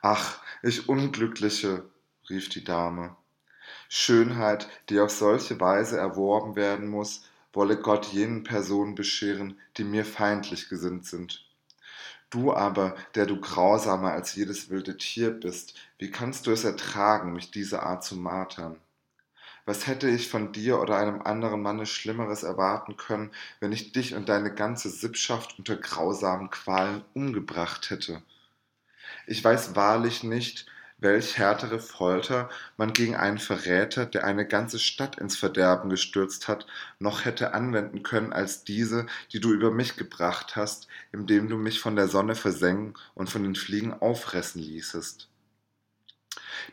Ach, 0.00 0.40
ich 0.62 0.88
Unglückliche, 0.88 1.84
rief 2.30 2.48
die 2.48 2.64
Dame. 2.64 3.14
Schönheit, 3.90 4.70
die 4.88 5.00
auf 5.00 5.10
solche 5.10 5.60
Weise 5.60 5.98
erworben 5.98 6.56
werden 6.56 6.88
muss, 6.88 7.24
wolle 7.56 7.78
Gott 7.78 8.06
jenen 8.06 8.44
Personen 8.44 8.94
bescheren, 8.94 9.58
die 9.78 9.84
mir 9.84 10.04
feindlich 10.04 10.68
gesinnt 10.68 11.06
sind. 11.06 11.44
Du 12.30 12.52
aber, 12.52 12.94
der 13.14 13.26
du 13.26 13.40
grausamer 13.40 14.12
als 14.12 14.34
jedes 14.34 14.68
wilde 14.68 14.96
Tier 14.98 15.30
bist, 15.30 15.74
wie 15.98 16.10
kannst 16.10 16.46
du 16.46 16.50
es 16.50 16.64
ertragen, 16.64 17.32
mich 17.32 17.50
diese 17.50 17.82
Art 17.82 18.04
zu 18.04 18.14
martern? 18.14 18.76
Was 19.64 19.86
hätte 19.86 20.08
ich 20.08 20.28
von 20.28 20.52
dir 20.52 20.78
oder 20.80 20.96
einem 20.96 21.22
anderen 21.22 21.62
Manne 21.62 21.86
Schlimmeres 21.86 22.42
erwarten 22.42 22.96
können, 22.96 23.32
wenn 23.58 23.72
ich 23.72 23.90
dich 23.90 24.14
und 24.14 24.28
deine 24.28 24.54
ganze 24.54 24.90
Sippschaft 24.90 25.58
unter 25.58 25.76
grausamen 25.76 26.50
Qualen 26.50 27.04
umgebracht 27.14 27.90
hätte? 27.90 28.22
Ich 29.26 29.42
weiß 29.42 29.74
wahrlich 29.74 30.22
nicht, 30.22 30.66
welch 30.98 31.36
härtere 31.36 31.78
Folter 31.78 32.48
man 32.76 32.92
gegen 32.92 33.16
einen 33.16 33.38
Verräter, 33.38 34.06
der 34.06 34.24
eine 34.24 34.46
ganze 34.46 34.78
Stadt 34.78 35.18
ins 35.18 35.36
Verderben 35.36 35.90
gestürzt 35.90 36.48
hat, 36.48 36.66
noch 36.98 37.24
hätte 37.24 37.52
anwenden 37.52 38.02
können 38.02 38.32
als 38.32 38.64
diese, 38.64 39.06
die 39.32 39.40
du 39.40 39.52
über 39.52 39.70
mich 39.70 39.96
gebracht 39.96 40.56
hast, 40.56 40.88
indem 41.12 41.48
du 41.48 41.56
mich 41.56 41.80
von 41.80 41.96
der 41.96 42.08
Sonne 42.08 42.34
versenken 42.34 42.94
und 43.14 43.28
von 43.28 43.42
den 43.42 43.54
Fliegen 43.54 43.92
auffressen 43.92 44.62
ließest. 44.62 45.28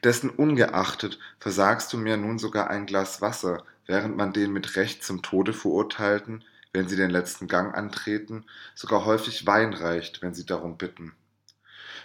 Dessen 0.04 0.30
ungeachtet 0.30 1.20
versagst 1.40 1.92
du 1.92 1.98
mir 1.98 2.18
nun 2.18 2.40
sogar 2.40 2.70
ein 2.70 2.86
Glas 2.86 3.22
Wasser, 3.22 3.64
während 3.86 4.16
man 4.16 4.32
den 4.32 4.52
mit 4.52 4.76
Recht 4.76 5.04
zum 5.04 5.22
Tode 5.22 5.54
verurteilten, 5.54 6.44
wenn 6.72 6.88
sie 6.88 6.96
den 6.96 7.10
letzten 7.10 7.48
Gang 7.48 7.76
antreten, 7.76 8.46
sogar 8.74 9.06
häufig 9.06 9.46
Wein 9.46 9.74
reicht, 9.74 10.22
wenn 10.22 10.34
sie 10.34 10.46
darum 10.46 10.78
bitten. 10.78 11.14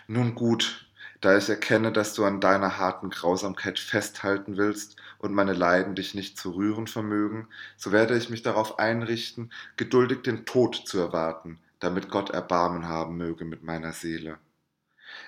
Nun 0.07 0.35
gut, 0.35 0.88
da 1.21 1.37
ich 1.37 1.49
erkenne, 1.49 1.93
dass 1.93 2.14
du 2.14 2.25
an 2.25 2.41
deiner 2.41 2.79
harten 2.79 3.11
Grausamkeit 3.11 3.79
festhalten 3.79 4.57
willst 4.57 4.97
und 5.19 5.35
meine 5.35 5.53
Leiden 5.53 5.95
dich 5.95 6.14
nicht 6.14 6.39
zu 6.39 6.53
rühren 6.53 6.87
vermögen, 6.87 7.49
so 7.77 7.91
werde 7.91 8.16
ich 8.16 8.31
mich 8.31 8.43
darauf 8.43 8.79
einrichten, 8.79 9.53
geduldig 9.77 10.23
den 10.23 10.47
Tod 10.47 10.77
zu 10.87 10.99
erwarten, 10.99 11.59
damit 11.81 12.09
Gott 12.11 12.31
Erbarmen 12.31 12.87
haben 12.87 13.16
möge 13.16 13.45
mit 13.45 13.64
meiner 13.64 13.93
Seele. 13.93 14.39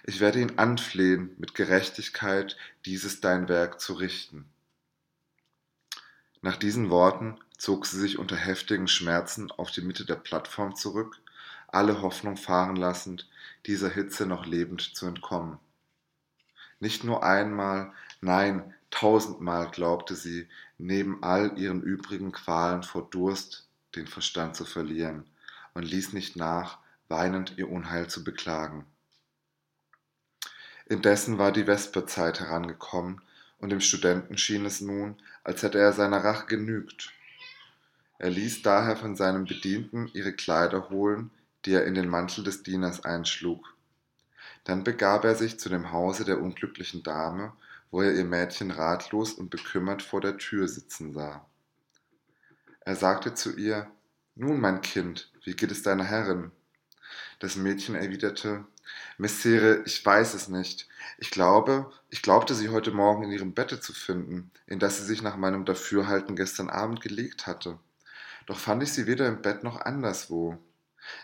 Ich 0.05 0.20
werde 0.20 0.41
ihn 0.41 0.59
anflehen, 0.59 1.34
mit 1.38 1.55
Gerechtigkeit 1.55 2.57
dieses 2.84 3.20
dein 3.20 3.49
Werk 3.49 3.80
zu 3.80 3.95
richten. 3.95 4.45
Nach 6.43 6.57
diesen 6.57 6.91
Worten 6.91 7.38
zog 7.59 7.86
sie 7.86 7.99
sich 7.99 8.18
unter 8.18 8.36
heftigen 8.36 8.88
Schmerzen 8.88 9.51
auf 9.51 9.70
die 9.70 9.82
Mitte 9.82 10.05
der 10.05 10.16
Plattform 10.16 10.74
zurück, 10.76 11.20
alle 11.68 12.01
Hoffnung 12.01 12.36
fahren 12.36 12.76
lassend, 12.76 13.28
dieser 13.66 13.91
Hitze 13.91 14.26
noch 14.26 14.47
lebend 14.47 14.80
zu 14.97 15.07
entkommen. 15.07 15.59
Nicht 16.81 17.05
nur 17.05 17.22
einmal, 17.22 17.93
nein, 18.20 18.74
tausendmal 18.91 19.70
glaubte 19.70 20.14
sie, 20.14 20.49
neben 20.78 21.22
all 21.22 21.59
ihren 21.59 21.83
übrigen 21.83 22.33
Qualen 22.33 22.83
vor 22.83 23.09
Durst 23.11 23.68
den 23.95 24.07
Verstand 24.07 24.57
zu 24.57 24.64
verlieren 24.64 25.24
und 25.74 25.83
ließ 25.83 26.12
nicht 26.12 26.37
nach, 26.37 26.78
weinend 27.09 27.59
ihr 27.59 27.70
Unheil 27.70 28.09
zu 28.09 28.24
beklagen. 28.24 28.87
Indessen 30.87 31.39
war 31.39 31.53
die 31.53 31.64
Vesperzeit 31.64 32.41
herangekommen, 32.41 33.20
und 33.59 33.70
dem 33.70 33.81
Studenten 33.81 34.39
schien 34.39 34.64
es 34.64 34.81
nun, 34.81 35.16
als 35.45 35.62
hätte 35.62 35.78
er 35.78 35.93
seiner 35.93 36.24
Rache 36.24 36.47
genügt. 36.47 37.12
Er 38.18 38.31
ließ 38.31 38.62
daher 38.62 38.97
von 38.97 39.16
seinem 39.16 39.45
Bedienten 39.45 40.09
ihre 40.14 40.33
Kleider 40.33 40.89
holen, 40.89 41.31
die 41.64 41.72
er 41.72 41.85
in 41.85 41.95
den 41.95 42.09
Mantel 42.09 42.43
des 42.43 42.62
Dieners 42.62 43.05
einschlug. 43.05 43.74
Dann 44.70 44.84
begab 44.84 45.24
er 45.24 45.34
sich 45.34 45.58
zu 45.58 45.68
dem 45.68 45.90
Hause 45.90 46.24
der 46.24 46.40
unglücklichen 46.40 47.02
Dame, 47.02 47.52
wo 47.90 48.02
er 48.02 48.14
ihr 48.14 48.24
Mädchen 48.24 48.70
ratlos 48.70 49.32
und 49.32 49.50
bekümmert 49.50 50.00
vor 50.00 50.20
der 50.20 50.38
Tür 50.38 50.68
sitzen 50.68 51.12
sah. 51.12 51.44
Er 52.78 52.94
sagte 52.94 53.34
zu 53.34 53.56
ihr, 53.56 53.90
Nun, 54.36 54.60
mein 54.60 54.80
Kind, 54.80 55.32
wie 55.42 55.56
geht 55.56 55.72
es 55.72 55.82
deiner 55.82 56.04
Herrin? 56.04 56.52
Das 57.40 57.56
Mädchen 57.56 57.96
erwiderte, 57.96 58.64
Messere, 59.18 59.82
ich 59.86 60.06
weiß 60.06 60.34
es 60.34 60.46
nicht. 60.46 60.86
Ich 61.18 61.32
glaube, 61.32 61.90
ich 62.08 62.22
glaubte 62.22 62.54
sie 62.54 62.68
heute 62.68 62.92
Morgen 62.92 63.24
in 63.24 63.32
ihrem 63.32 63.54
Bette 63.54 63.80
zu 63.80 63.92
finden, 63.92 64.52
in 64.68 64.78
das 64.78 64.98
sie 64.98 65.04
sich 65.04 65.20
nach 65.20 65.36
meinem 65.36 65.64
Dafürhalten 65.64 66.36
gestern 66.36 66.70
Abend 66.70 67.00
gelegt 67.00 67.48
hatte. 67.48 67.80
Doch 68.46 68.60
fand 68.60 68.84
ich 68.84 68.92
sie 68.92 69.08
weder 69.08 69.26
im 69.26 69.42
Bett 69.42 69.64
noch 69.64 69.80
anderswo. 69.80 70.58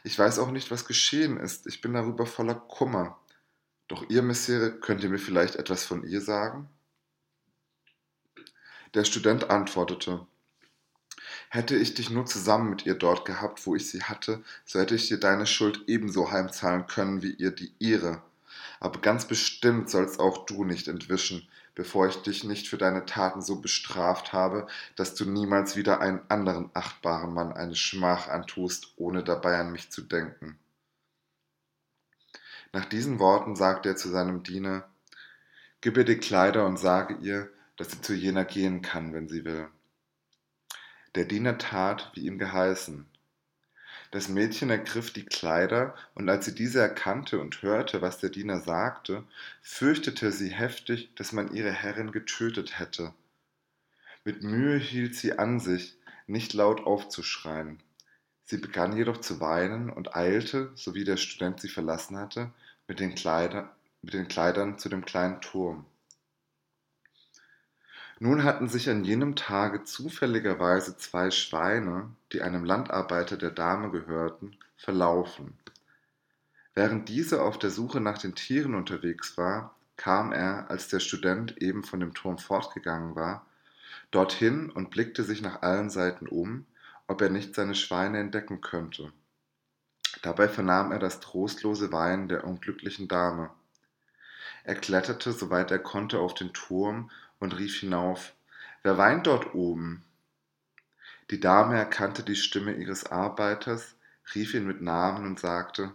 Ich 0.03 0.19
weiß 0.19 0.41
auch 0.41 0.51
nicht, 0.51 0.73
was 0.73 0.85
geschehen 0.85 1.37
ist. 1.37 1.69
Ich 1.69 1.81
bin 1.81 1.93
darüber 1.93 2.27
voller 2.27 2.57
Kummer. 2.57 3.21
Doch 3.89 4.09
ihr, 4.09 4.23
Messere, 4.23 4.73
könnt 4.73 5.03
ihr 5.05 5.11
mir 5.11 5.19
vielleicht 5.19 5.57
etwas 5.57 5.85
von 5.85 6.03
ihr 6.03 6.21
sagen? 6.21 6.69
Der 8.95 9.05
Student 9.05 9.51
antwortete, 9.51 10.27
Hätte 11.51 11.77
ich 11.77 11.95
dich 11.95 12.11
nur 12.11 12.27
zusammen 12.27 12.71
mit 12.71 12.87
ihr 12.87 12.95
dort 12.95 13.25
gehabt, 13.25 13.67
wo 13.67 13.77
ich 13.77 13.89
sie 13.89 14.03
hatte, 14.03 14.43
so 14.65 14.81
hätte 14.81 14.95
ich 14.95 15.09
dir 15.09 15.19
deine 15.19 15.47
Schuld 15.47 15.85
ebenso 15.87 16.31
heimzahlen 16.31 16.87
können 16.87 17.23
wie 17.23 17.33
ihr 17.33 17.51
die 17.51 17.73
ihre. 17.79 18.23
Aber 18.81 19.01
ganz 19.01 19.27
bestimmt 19.27 19.89
sollst 19.91 20.19
auch 20.19 20.47
du 20.47 20.65
nicht 20.65 20.89
entwischen, 20.89 21.49
bevor 21.75 22.09
ich 22.09 22.17
dich 22.23 22.45
nicht 22.45 22.69
für 22.69 22.79
deine 22.79 23.07
Taten 23.07 23.43
so 23.43 23.61
bestraft 23.61 24.33
habe, 24.33 24.67
dass 24.97 25.15
du 25.15 25.25
niemals 25.25 25.77
wieder 25.77 26.01
einen 26.01 26.21
anderen 26.29 26.71
achtbaren 26.75 27.33
Mann 27.33 27.53
eine 27.53 27.77
Schmach 27.77 28.29
antust, 28.29 28.95
ohne 28.97 29.23
dabei 29.23 29.59
an 29.59 29.73
mich 29.73 29.91
zu 29.91 30.03
denken. 30.03 30.59
Nach 32.77 32.85
diesen 32.85 33.19
Worten 33.21 33.57
sagte 33.57 33.89
er 33.89 33.97
zu 33.97 34.11
seinem 34.11 34.43
Diener, 34.43 34.87
Gib 35.81 35.97
ihr 35.97 36.05
die 36.05 36.19
Kleider 36.19 36.67
und 36.67 36.79
sage 36.79 37.17
ihr, 37.23 37.49
dass 37.79 37.91
sie 37.91 38.03
zu 38.03 38.13
jener 38.13 38.45
gehen 38.45 38.83
kann, 38.83 39.15
wenn 39.15 39.31
sie 39.31 39.47
will. 39.47 39.69
Der 41.15 41.25
Diener 41.25 41.57
tat, 41.57 42.11
wie 42.13 42.27
ihm 42.27 42.39
geheißen. 42.39 43.07
Das 44.11 44.29
Mädchen 44.29 44.69
ergriff 44.69 45.11
die 45.11 45.25
Kleider, 45.25 45.95
und 46.15 46.29
als 46.29 46.45
sie 46.45 46.55
diese 46.55 46.81
erkannte 46.81 47.41
und 47.41 47.63
hörte, 47.63 48.03
was 48.03 48.19
der 48.19 48.29
Diener 48.29 48.61
sagte, 48.61 49.25
fürchtete 49.63 50.31
sie 50.31 50.51
heftig, 50.51 51.15
dass 51.15 51.33
man 51.33 51.55
ihre 51.55 51.73
Herrin 51.73 52.13
getötet 52.13 52.79
hätte. 52.79 53.15
Mit 54.23 54.43
Mühe 54.43 54.77
hielt 54.77 55.15
sie 55.15 55.39
an 55.39 55.61
sich, 55.61 55.97
nicht 56.27 56.53
laut 56.53 56.85
aufzuschreien. 56.85 57.83
Sie 58.45 58.59
begann 58.59 58.95
jedoch 58.95 59.23
zu 59.23 59.41
weinen 59.41 59.89
und 59.89 60.15
eilte, 60.15 60.73
so 60.75 60.95
wie 60.95 61.05
der 61.05 61.17
Student 61.17 61.59
sie 61.59 61.71
verlassen 61.71 62.19
hatte, 62.19 62.53
mit 62.89 63.01
den, 63.01 63.15
Kleider, 63.15 63.75
mit 64.03 64.15
den 64.15 64.29
Kleidern 64.29 64.79
zu 64.79 64.89
dem 64.89 65.05
kleinen 65.05 65.41
Turm. 65.41 65.87
Nun 68.19 68.45
hatten 68.45 68.69
sich 68.69 68.89
an 68.89 69.05
jenem 69.05 69.37
Tage 69.37 69.85
zufälligerweise 69.85 70.97
zwei 70.97 71.31
Schweine, 71.31 72.09
die 72.33 72.41
einem 72.41 72.65
Landarbeiter 72.65 73.37
der 73.37 73.51
Dame 73.51 73.91
gehörten, 73.91 74.57
verlaufen. 74.77 75.59
Während 76.75 77.09
dieser 77.09 77.43
auf 77.43 77.59
der 77.59 77.71
Suche 77.71 78.01
nach 78.01 78.19
den 78.19 78.35
Tieren 78.35 78.75
unterwegs 78.75 79.37
war, 79.37 79.75
kam 79.97 80.33
er, 80.33 80.71
als 80.71 80.89
der 80.89 81.01
Student 81.01 81.59
eben 81.59 81.83
von 81.83 82.01
dem 82.01 82.15
Turm 82.15 82.39
fortgegangen 82.39 83.17
war, 83.17 83.47
dorthin 84.11 84.71
und 84.71 84.91
blickte 84.91 85.25
sich 85.25 85.43
nach 85.43 85.63
allen 85.63 85.91
Seiten 85.91 86.27
um, 86.27 86.67
ob 87.07 87.21
er 87.21 87.31
nicht 87.31 87.55
seine 87.55 87.75
Schweine 87.75 88.19
entdecken 88.19 88.61
könnte. 88.61 89.13
Dabei 90.23 90.49
vernahm 90.49 90.93
er 90.93 90.99
das 90.99 91.21
trostlose 91.21 91.93
Weinen 91.93 92.29
der 92.29 92.45
unglücklichen 92.45 93.09
Dame. 93.09 93.51
Er 94.65 94.75
kletterte, 94.75 95.33
soweit 95.33 95.71
er 95.71 95.79
konnte, 95.79 96.19
auf 96.19 96.35
den 96.35 96.53
Turm 96.53 97.11
und 97.39 97.57
rief 97.59 97.81
hinauf 97.81 98.33
Wer 98.83 98.99
weint 98.99 99.27
dort 99.27 99.55
oben? 99.55 100.05
Die 101.31 101.41
Dame 101.41 101.77
erkannte 101.77 102.23
die 102.23 102.37
Stimme 102.37 102.75
ihres 102.75 103.05
Arbeiters, 103.11 103.97
rief 104.35 104.55
ihn 104.55 104.67
mit 104.67 104.81
Namen 104.81 105.27
und 105.27 105.41
sagte 105.41 105.93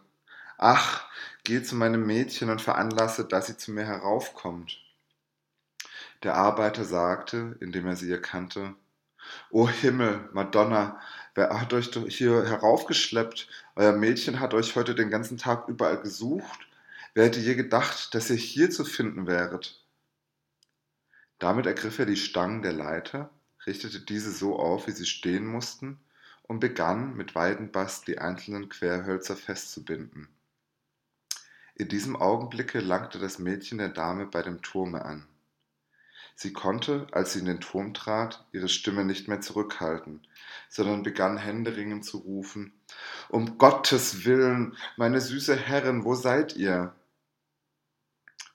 Ach, 0.58 1.06
geh 1.44 1.64
zu 1.64 1.76
meinem 1.76 2.06
Mädchen 2.06 2.50
und 2.50 2.62
veranlasse, 2.62 3.26
dass 3.26 3.48
sie 3.48 3.58
zu 3.58 3.72
mir 3.72 3.86
heraufkommt. 3.86 4.78
Der 6.24 6.36
Arbeiter 6.36 6.86
sagte, 6.86 7.58
indem 7.62 7.88
er 7.88 7.96
sie 7.96 8.12
erkannte 8.12 8.76
O 9.50 9.68
Himmel, 9.70 10.30
Madonna, 10.34 11.00
wer 11.36 11.60
hat 11.60 11.74
euch 11.74 11.92
hier 12.10 12.46
heraufgeschleppt? 12.46 13.48
Euer 13.76 13.94
Mädchen 13.94 14.40
hat 14.40 14.54
euch 14.54 14.76
heute 14.76 14.96
den 14.96 15.10
ganzen 15.10 15.38
Tag 15.38 15.68
überall 15.68 16.02
gesucht. 16.02 16.68
Wer 17.14 17.26
hätte 17.26 17.40
je 17.40 17.56
gedacht, 17.56 18.14
dass 18.16 18.30
ihr 18.30 18.38
hier 18.38 18.70
zu 18.70 18.86
finden 18.86 19.28
wäret? 19.28 19.84
Damit 21.40 21.66
ergriff 21.66 22.00
er 22.00 22.06
die 22.06 22.18
Stangen 22.18 22.62
der 22.62 22.74
Leiter, 22.74 23.30
richtete 23.66 24.00
diese 24.00 24.32
so 24.32 24.58
auf, 24.58 24.88
wie 24.88 24.92
sie 24.92 25.06
stehen 25.06 25.46
mussten, 25.46 26.00
und 26.44 26.60
begann 26.60 27.16
mit 27.16 27.34
Weidenbast 27.34 28.08
die 28.08 28.20
einzelnen 28.20 28.70
Querhölzer 28.70 29.36
festzubinden. 29.36 30.28
In 31.76 31.88
diesem 31.88 32.16
Augenblicke 32.16 32.80
langte 32.80 33.18
das 33.20 33.40
Mädchen 33.40 33.78
der 33.78 33.90
Dame 33.90 34.26
bei 34.26 34.42
dem 34.42 34.62
Turme 34.62 35.04
an. 35.04 35.26
Sie 36.42 36.54
konnte, 36.54 37.06
als 37.12 37.34
sie 37.34 37.40
in 37.40 37.46
den 37.46 37.60
Turm 37.60 37.94
trat, 37.94 38.44
ihre 38.52 38.68
Stimme 38.68 39.06
nicht 39.06 39.28
mehr 39.28 39.42
zurückhalten, 39.42 40.26
sondern 40.70 41.04
begann 41.04 41.38
händeringend 41.38 42.04
zu 42.04 42.18
rufen 42.18 42.74
Um 43.30 43.60
Gottes 43.60 44.26
willen, 44.26 44.76
meine 44.98 45.22
süße 45.22 45.56
Herrin, 45.56 46.04
wo 46.04 46.16
seid 46.16 46.56
ihr? 46.56 46.96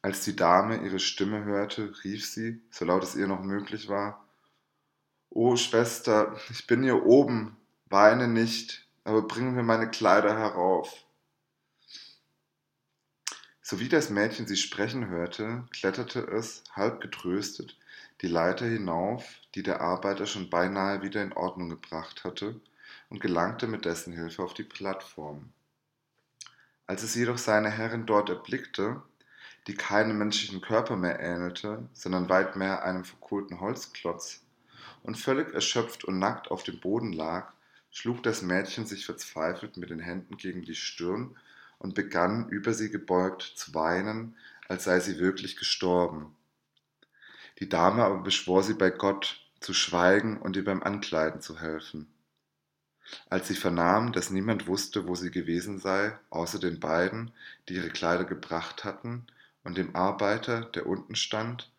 Als 0.03 0.24
die 0.24 0.34
Dame 0.34 0.82
ihre 0.82 0.99
Stimme 0.99 1.45
hörte, 1.45 1.95
rief 2.03 2.28
sie, 2.28 2.61
so 2.72 2.84
laut 2.84 3.05
es 3.05 3.14
ihr 3.14 3.28
noch 3.28 3.45
möglich 3.45 3.89
war 3.89 4.26
O 5.30 5.55
Schwester, 5.55 6.37
ich 6.51 6.66
bin 6.66 6.82
hier 6.82 7.07
oben, 7.07 7.57
weine 7.89 8.26
nicht, 8.26 8.84
aber 9.05 9.22
bring 9.22 9.55
mir 9.55 9.62
meine 9.62 9.89
Kleider 9.89 10.37
herauf. 10.37 11.06
Sowie 13.69 13.89
das 13.89 14.11
Mädchen 14.11 14.47
sie 14.47 14.57
sprechen 14.57 15.09
hörte, 15.09 15.64
kletterte 15.73 16.21
es, 16.21 16.62
halb 16.77 17.01
getröstet, 17.01 17.77
die 18.23 18.29
Leiter 18.29 18.64
hinauf, 18.64 19.41
die 19.57 19.64
der 19.64 19.81
Arbeiter 19.81 20.27
schon 20.27 20.51
beinahe 20.51 21.03
wieder 21.03 21.21
in 21.21 21.33
Ordnung 21.33 21.71
gebracht 21.71 22.23
hatte, 22.23 22.61
und 23.09 23.21
gelangte 23.21 23.67
mit 23.67 23.85
dessen 23.85 24.12
Hilfe 24.12 24.45
auf 24.45 24.55
die 24.55 24.62
Plattform. 24.62 25.51
Als 26.87 27.03
es 27.03 27.17
jedoch 27.17 27.39
seine 27.39 27.69
Herrin 27.69 28.07
dort 28.07 28.29
erblickte, 28.29 29.03
die 29.67 29.75
keinem 29.75 30.19
menschlichen 30.19 30.61
Körper 30.61 30.95
mehr 30.95 31.19
ähnelte, 31.19 31.89
sondern 31.93 32.29
weit 32.29 32.55
mehr 32.55 32.85
einem 32.85 33.03
verkohlten 33.03 33.59
Holzklotz, 33.59 34.45
und 35.03 35.19
völlig 35.19 35.53
erschöpft 35.53 36.05
und 36.05 36.21
nackt 36.21 36.53
auf 36.53 36.62
dem 36.62 36.79
Boden 36.79 37.12
lag, 37.12 37.53
schlug 37.91 38.23
das 38.23 38.43
Mädchen 38.43 38.87
sich 38.87 39.05
verzweifelt 39.05 39.77
mit 39.77 39.91
den 39.91 39.99
Händen 39.99 40.37
gegen 40.37 40.62
die 40.62 40.77
Stirn 40.77 41.35
und 41.79 41.95
begann 41.95 42.49
über 42.49 42.72
sie 42.72 42.91
gebeugt 42.91 43.43
zu 43.43 43.74
weinen, 43.74 44.37
als 44.68 44.85
sei 44.85 45.01
sie 45.01 45.18
wirklich 45.18 45.57
gestorben. 45.57 46.35
Die 47.59 47.68
Dame 47.68 48.05
aber 48.05 48.18
beschwor 48.18 48.62
sie 48.62 48.74
bei 48.74 48.91
Gott, 48.91 49.41
zu 49.61 49.72
schweigen 49.72 50.37
und 50.39 50.57
ihr 50.57 50.64
beim 50.64 50.83
Ankleiden 50.83 51.41
zu 51.41 51.61
helfen. 51.61 52.07
Als 53.31 53.49
sie 53.49 53.55
vernahm, 53.55 54.12
dass 54.12 54.31
niemand 54.31 54.66
wusste, 54.66 55.07
wo 55.07 55.14
sie 55.14 55.31
gewesen 55.31 55.79
sei, 55.79 56.18
außer 56.31 56.59
den 56.59 56.81
beiden, 56.81 57.31
die 57.68 57.74
ihre 57.74 57.91
Kleider 57.91 58.24
gebracht 58.24 58.85
hatten, 58.85 59.27
und 59.64 59.77
dem 59.77 59.97
Arbeiter, 59.97 60.61
der 60.61 60.87
unten 60.87 61.16
stand, 61.16 61.72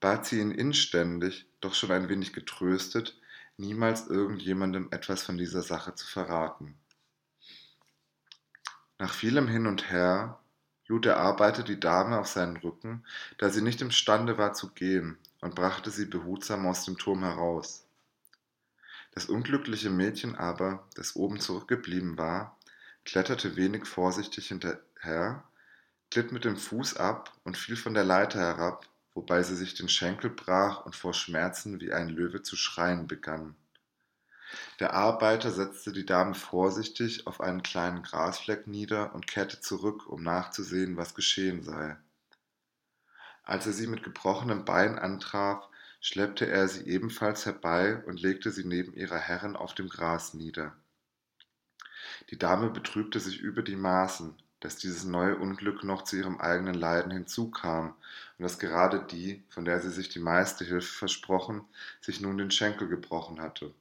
bat 0.00 0.26
sie 0.26 0.40
ihn 0.40 0.52
inständig, 0.52 1.46
doch 1.60 1.74
schon 1.74 1.90
ein 1.90 2.08
wenig 2.08 2.32
getröstet, 2.32 3.18
niemals 3.58 4.06
irgendjemandem 4.06 4.88
etwas 4.90 5.22
von 5.22 5.36
dieser 5.36 5.62
Sache 5.62 5.94
zu 5.94 6.06
verraten. 6.06 6.78
Nach 8.98 9.12
vielem 9.12 9.46
Hin 9.46 9.66
und 9.66 9.90
Her 9.90 10.40
lud 10.86 11.04
der 11.04 11.18
Arbeiter 11.18 11.62
die 11.62 11.78
Dame 11.78 12.18
auf 12.18 12.28
seinen 12.28 12.56
Rücken, 12.56 13.04
da 13.38 13.50
sie 13.50 13.60
nicht 13.60 13.82
imstande 13.82 14.38
war 14.38 14.54
zu 14.54 14.70
gehen, 14.70 15.18
und 15.40 15.54
brachte 15.54 15.90
sie 15.90 16.06
behutsam 16.06 16.66
aus 16.66 16.84
dem 16.84 16.96
Turm 16.96 17.22
heraus. 17.22 17.86
Das 19.12 19.26
unglückliche 19.26 19.90
Mädchen 19.90 20.34
aber, 20.34 20.86
das 20.94 21.16
oben 21.16 21.40
zurückgeblieben 21.40 22.16
war, 22.16 22.56
kletterte 23.04 23.56
wenig 23.56 23.86
vorsichtig 23.86 24.48
hinterher, 24.48 25.44
glitt 26.10 26.32
mit 26.32 26.44
dem 26.44 26.56
Fuß 26.56 26.96
ab 26.96 27.32
und 27.44 27.56
fiel 27.56 27.76
von 27.76 27.94
der 27.94 28.04
Leiter 28.04 28.38
herab, 28.38 28.86
wobei 29.14 29.42
sie 29.42 29.56
sich 29.56 29.74
den 29.74 29.88
Schenkel 29.88 30.30
brach 30.30 30.84
und 30.86 30.96
vor 30.96 31.14
Schmerzen 31.14 31.80
wie 31.80 31.92
ein 31.92 32.08
Löwe 32.08 32.42
zu 32.42 32.56
schreien 32.56 33.06
begann. 33.06 33.56
Der 34.80 34.94
Arbeiter 34.94 35.50
setzte 35.50 35.92
die 35.92 36.06
Dame 36.06 36.34
vorsichtig 36.34 37.26
auf 37.26 37.40
einen 37.40 37.62
kleinen 37.62 38.02
Grasfleck 38.02 38.66
nieder 38.66 39.14
und 39.14 39.26
kehrte 39.26 39.60
zurück, 39.60 40.06
um 40.06 40.22
nachzusehen, 40.22 40.96
was 40.96 41.14
geschehen 41.14 41.62
sei. 41.62 41.96
Als 43.42 43.66
er 43.66 43.72
sie 43.72 43.86
mit 43.86 44.02
gebrochenem 44.02 44.64
Bein 44.64 44.98
antraf, 44.98 45.68
schleppte 46.00 46.46
er 46.46 46.68
sie 46.68 46.86
ebenfalls 46.86 47.46
herbei 47.46 48.02
und 48.06 48.20
legte 48.20 48.50
sie 48.50 48.64
neben 48.64 48.92
ihrer 48.94 49.18
Herrin 49.18 49.56
auf 49.56 49.74
dem 49.74 49.88
Gras 49.88 50.34
nieder. 50.34 50.76
Die 52.30 52.38
Dame 52.38 52.70
betrübte 52.70 53.20
sich 53.20 53.40
über 53.40 53.62
die 53.62 53.76
Maßen, 53.76 54.36
dass 54.60 54.76
dieses 54.76 55.04
neue 55.04 55.36
Unglück 55.36 55.84
noch 55.84 56.02
zu 56.02 56.16
ihrem 56.16 56.40
eigenen 56.40 56.74
Leiden 56.74 57.10
hinzukam 57.10 57.94
und 58.38 58.42
dass 58.42 58.58
gerade 58.58 59.00
die, 59.00 59.44
von 59.48 59.64
der 59.64 59.80
sie 59.80 59.90
sich 59.90 60.08
die 60.08 60.18
meiste 60.18 60.64
Hilfe 60.64 60.92
versprochen, 60.92 61.64
sich 62.00 62.20
nun 62.20 62.38
den 62.38 62.50
Schenkel 62.50 62.88
gebrochen 62.88 63.40
hatte. 63.40 63.72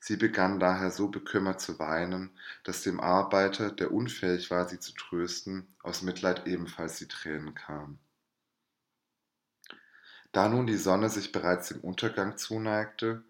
Sie 0.00 0.16
begann 0.16 0.60
daher 0.60 0.90
so 0.90 1.08
bekümmert 1.08 1.60
zu 1.60 1.78
weinen, 1.78 2.30
dass 2.64 2.82
dem 2.82 3.00
Arbeiter, 3.00 3.70
der 3.70 3.92
unfähig 3.92 4.50
war, 4.50 4.68
sie 4.68 4.78
zu 4.78 4.92
trösten, 4.94 5.66
aus 5.82 6.02
Mitleid 6.02 6.46
ebenfalls 6.46 6.98
die 6.98 7.08
Tränen 7.08 7.54
kamen. 7.54 7.98
Da 10.32 10.48
nun 10.48 10.66
die 10.66 10.76
Sonne 10.76 11.08
sich 11.08 11.32
bereits 11.32 11.68
dem 11.68 11.80
Untergang 11.80 12.36
zuneigte, 12.36 13.24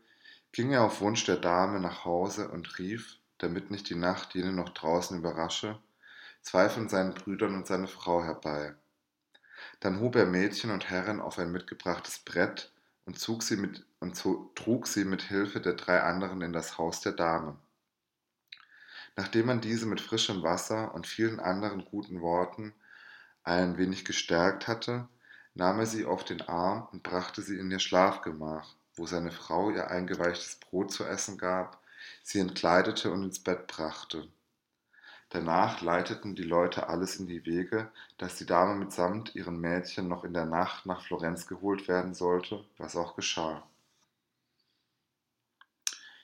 ging 0.52 0.72
er 0.72 0.82
auf 0.82 1.00
Wunsch 1.00 1.24
der 1.24 1.36
Dame 1.36 1.80
nach 1.80 2.04
Hause 2.04 2.48
und 2.48 2.78
rief, 2.78 3.18
damit 3.38 3.70
nicht 3.70 3.88
die 3.88 3.94
Nacht 3.94 4.34
jene 4.34 4.52
noch 4.52 4.70
draußen 4.70 5.18
überrasche, 5.18 5.78
zwei 6.42 6.68
von 6.68 6.88
seinen 6.88 7.14
Brüdern 7.14 7.54
und 7.54 7.66
seine 7.66 7.88
Frau 7.88 8.22
herbei. 8.22 8.74
Dann 9.80 10.00
hob 10.00 10.16
er 10.16 10.26
Mädchen 10.26 10.70
und 10.70 10.90
Herren 10.90 11.20
auf 11.20 11.38
ein 11.38 11.52
mitgebrachtes 11.52 12.18
Brett 12.20 12.72
und, 13.08 13.18
zog 13.18 13.42
sie 13.42 13.56
mit, 13.56 13.86
und 14.00 14.16
so, 14.16 14.52
trug 14.54 14.86
sie 14.86 15.06
mit 15.06 15.22
Hilfe 15.22 15.62
der 15.62 15.72
drei 15.72 16.02
anderen 16.02 16.42
in 16.42 16.52
das 16.52 16.76
Haus 16.76 17.00
der 17.00 17.12
Dame. 17.12 17.56
Nachdem 19.16 19.46
man 19.46 19.62
diese 19.62 19.86
mit 19.86 20.02
frischem 20.02 20.42
Wasser 20.42 20.94
und 20.94 21.06
vielen 21.06 21.40
anderen 21.40 21.86
guten 21.86 22.20
Worten 22.20 22.74
ein 23.44 23.78
wenig 23.78 24.04
gestärkt 24.04 24.68
hatte, 24.68 25.08
nahm 25.54 25.78
er 25.78 25.86
sie 25.86 26.04
auf 26.04 26.22
den 26.22 26.42
Arm 26.42 26.86
und 26.92 27.02
brachte 27.02 27.40
sie 27.40 27.58
in 27.58 27.70
ihr 27.70 27.78
Schlafgemach, 27.78 28.74
wo 28.94 29.06
seine 29.06 29.30
Frau 29.30 29.70
ihr 29.70 29.90
eingeweichtes 29.90 30.56
Brot 30.56 30.92
zu 30.92 31.04
essen 31.04 31.38
gab, 31.38 31.82
sie 32.22 32.40
entkleidete 32.40 33.10
und 33.10 33.22
ins 33.22 33.42
Bett 33.42 33.68
brachte. 33.68 34.28
Danach 35.30 35.82
leiteten 35.82 36.34
die 36.34 36.42
Leute 36.42 36.88
alles 36.88 37.16
in 37.16 37.26
die 37.26 37.44
Wege, 37.44 37.90
dass 38.16 38.36
die 38.36 38.46
Dame 38.46 38.74
mitsamt 38.74 39.34
ihren 39.34 39.60
Mädchen 39.60 40.08
noch 40.08 40.24
in 40.24 40.32
der 40.32 40.46
Nacht 40.46 40.86
nach 40.86 41.02
Florenz 41.02 41.46
geholt 41.46 41.86
werden 41.86 42.14
sollte, 42.14 42.64
was 42.78 42.96
auch 42.96 43.14
geschah. 43.14 43.62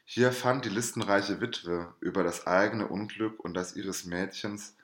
Hier 0.06 0.32
fand 0.32 0.64
die 0.64 0.70
listenreiche 0.70 1.40
Witwe 1.40 1.94
über 2.00 2.22
das 2.22 2.46
eigene 2.46 2.88
Unglück 2.88 3.40
und 3.40 3.54
das 3.54 3.76
ihres 3.76 4.04
Mädchens 4.04 4.76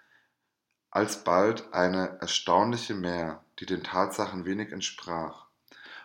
alsbald 0.91 1.73
eine 1.73 2.19
erstaunliche 2.21 2.95
Mehr, 2.95 3.45
die 3.59 3.67
den 3.67 3.83
Tatsachen 3.83 4.45
wenig 4.45 4.73
entsprach, 4.73 5.47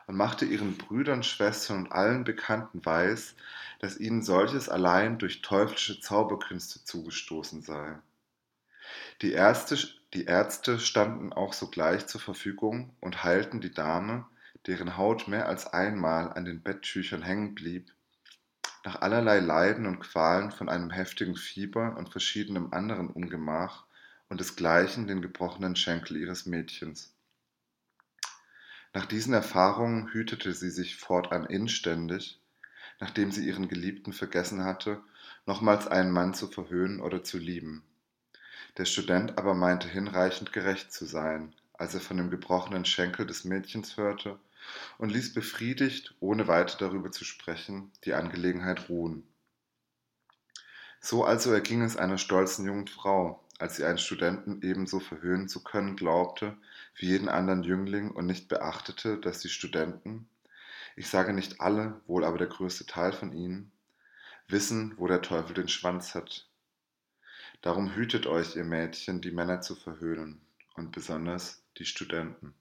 und 0.08 0.16
machte 0.16 0.46
ihren 0.46 0.78
Brüdern, 0.78 1.24
Schwestern 1.24 1.78
und 1.78 1.92
allen 1.92 2.24
Bekannten 2.24 2.86
weiß, 2.86 3.36
dass 3.80 4.00
ihnen 4.00 4.22
solches 4.22 4.70
allein 4.70 5.18
durch 5.18 5.42
teuflische 5.42 6.00
Zauberkünste 6.00 6.84
zugestoßen 6.84 7.62
sei. 7.62 7.98
Die 9.22 9.32
Ärzte, 9.32 9.78
die 10.14 10.26
Ärzte 10.26 10.80
standen 10.80 11.34
auch 11.34 11.54
sogleich 11.54 12.08
zur 12.08 12.22
Verfügung 12.22 12.94
und 13.02 13.24
heilten 13.24 13.62
die 13.62 13.74
Dame, 13.74 14.26
deren 14.68 14.98
Haut 14.98 15.28
mehr 15.28 15.48
als 15.48 15.68
einmal 15.68 16.32
an 16.34 16.46
den 16.46 16.62
Betttüchern 16.62 17.22
hängen 17.22 17.56
blieb, 17.56 17.92
nach 18.84 19.02
allerlei 19.02 19.40
Leiden 19.40 19.88
und 19.88 20.00
Qualen 20.00 20.52
von 20.52 20.70
einem 20.70 20.92
heftigen 20.92 21.36
Fieber 21.36 21.96
und 21.98 22.10
verschiedenem 22.10 22.72
anderen 22.72 23.10
Ungemach 23.10 23.86
und 24.30 24.40
desgleichen 24.40 25.08
den 25.08 25.22
gebrochenen 25.22 25.76
Schenkel 25.76 26.18
ihres 26.18 26.46
Mädchens. 26.46 27.15
Nach 28.96 29.06
diesen 29.06 29.34
Erfahrungen 29.34 30.08
hütete 30.14 30.54
sie 30.54 30.70
sich 30.70 30.96
fortan 30.96 31.46
inständig, 31.48 32.40
nachdem 33.02 33.30
sie 33.30 33.46
ihren 33.46 33.68
Geliebten 33.68 34.14
vergessen 34.14 34.64
hatte, 34.64 35.02
nochmals 35.46 35.86
einen 35.86 36.12
Mann 36.12 36.34
zu 36.34 36.48
verhöhnen 36.48 37.02
oder 37.02 37.22
zu 37.22 37.38
lieben. 37.38 37.84
Der 38.78 38.86
Student 38.86 39.38
aber 39.38 39.54
meinte 39.54 39.90
hinreichend 39.90 40.54
gerecht 40.54 40.94
zu 40.94 41.04
sein, 41.04 41.54
als 41.74 41.94
er 41.94 42.00
von 42.00 42.16
dem 42.16 42.30
gebrochenen 42.30 42.86
Schenkel 42.86 43.28
des 43.28 43.44
Mädchens 43.44 43.98
hörte, 43.98 44.40
und 44.98 45.12
ließ 45.12 45.34
befriedigt, 45.34 46.16
ohne 46.22 46.48
weiter 46.48 46.78
darüber 46.80 47.12
zu 47.12 47.26
sprechen, 47.26 47.92
die 48.06 48.14
Angelegenheit 48.14 48.88
ruhen. 48.88 49.28
So 51.02 51.26
also 51.26 51.52
erging 51.52 51.82
es 51.82 51.98
einer 51.98 52.18
stolzen 52.18 52.66
jungen 52.66 52.88
Frau, 52.88 53.44
als 53.60 53.76
sie 53.76 53.84
einen 53.84 53.98
Studenten 53.98 54.62
ebenso 54.62 55.02
verhöhnen 55.02 55.50
zu 55.50 55.62
können 55.66 55.98
glaubte 55.98 56.56
wie 56.96 57.08
jeden 57.08 57.30
anderen 57.30 57.64
Jüngling 57.64 58.12
und 58.12 58.26
nicht 58.26 58.48
beachtete, 58.48 59.20
dass 59.20 59.40
die 59.40 59.50
Studenten, 59.50 60.28
ich 60.96 61.10
sage 61.10 61.34
nicht 61.34 61.62
alle, 61.62 62.02
wohl 62.08 62.24
aber 62.24 62.38
der 62.38 62.48
größte 62.48 62.86
Teil 62.86 63.12
von 63.12 63.34
ihnen, 63.34 63.72
wissen, 64.48 64.94
wo 64.98 65.08
der 65.08 65.22
Teufel 65.22 65.54
den 65.54 65.68
Schwanz 65.68 66.16
hat. 66.16 66.50
Darum 67.62 67.96
hütet 67.96 68.28
euch, 68.28 68.56
ihr 68.56 68.64
Mädchen, 68.64 69.22
die 69.22 69.32
Männer 69.32 69.62
zu 69.62 69.76
verhöhnen, 69.76 70.42
und 70.76 70.92
besonders 70.92 71.64
die 71.78 71.86
Studenten. 71.86 72.54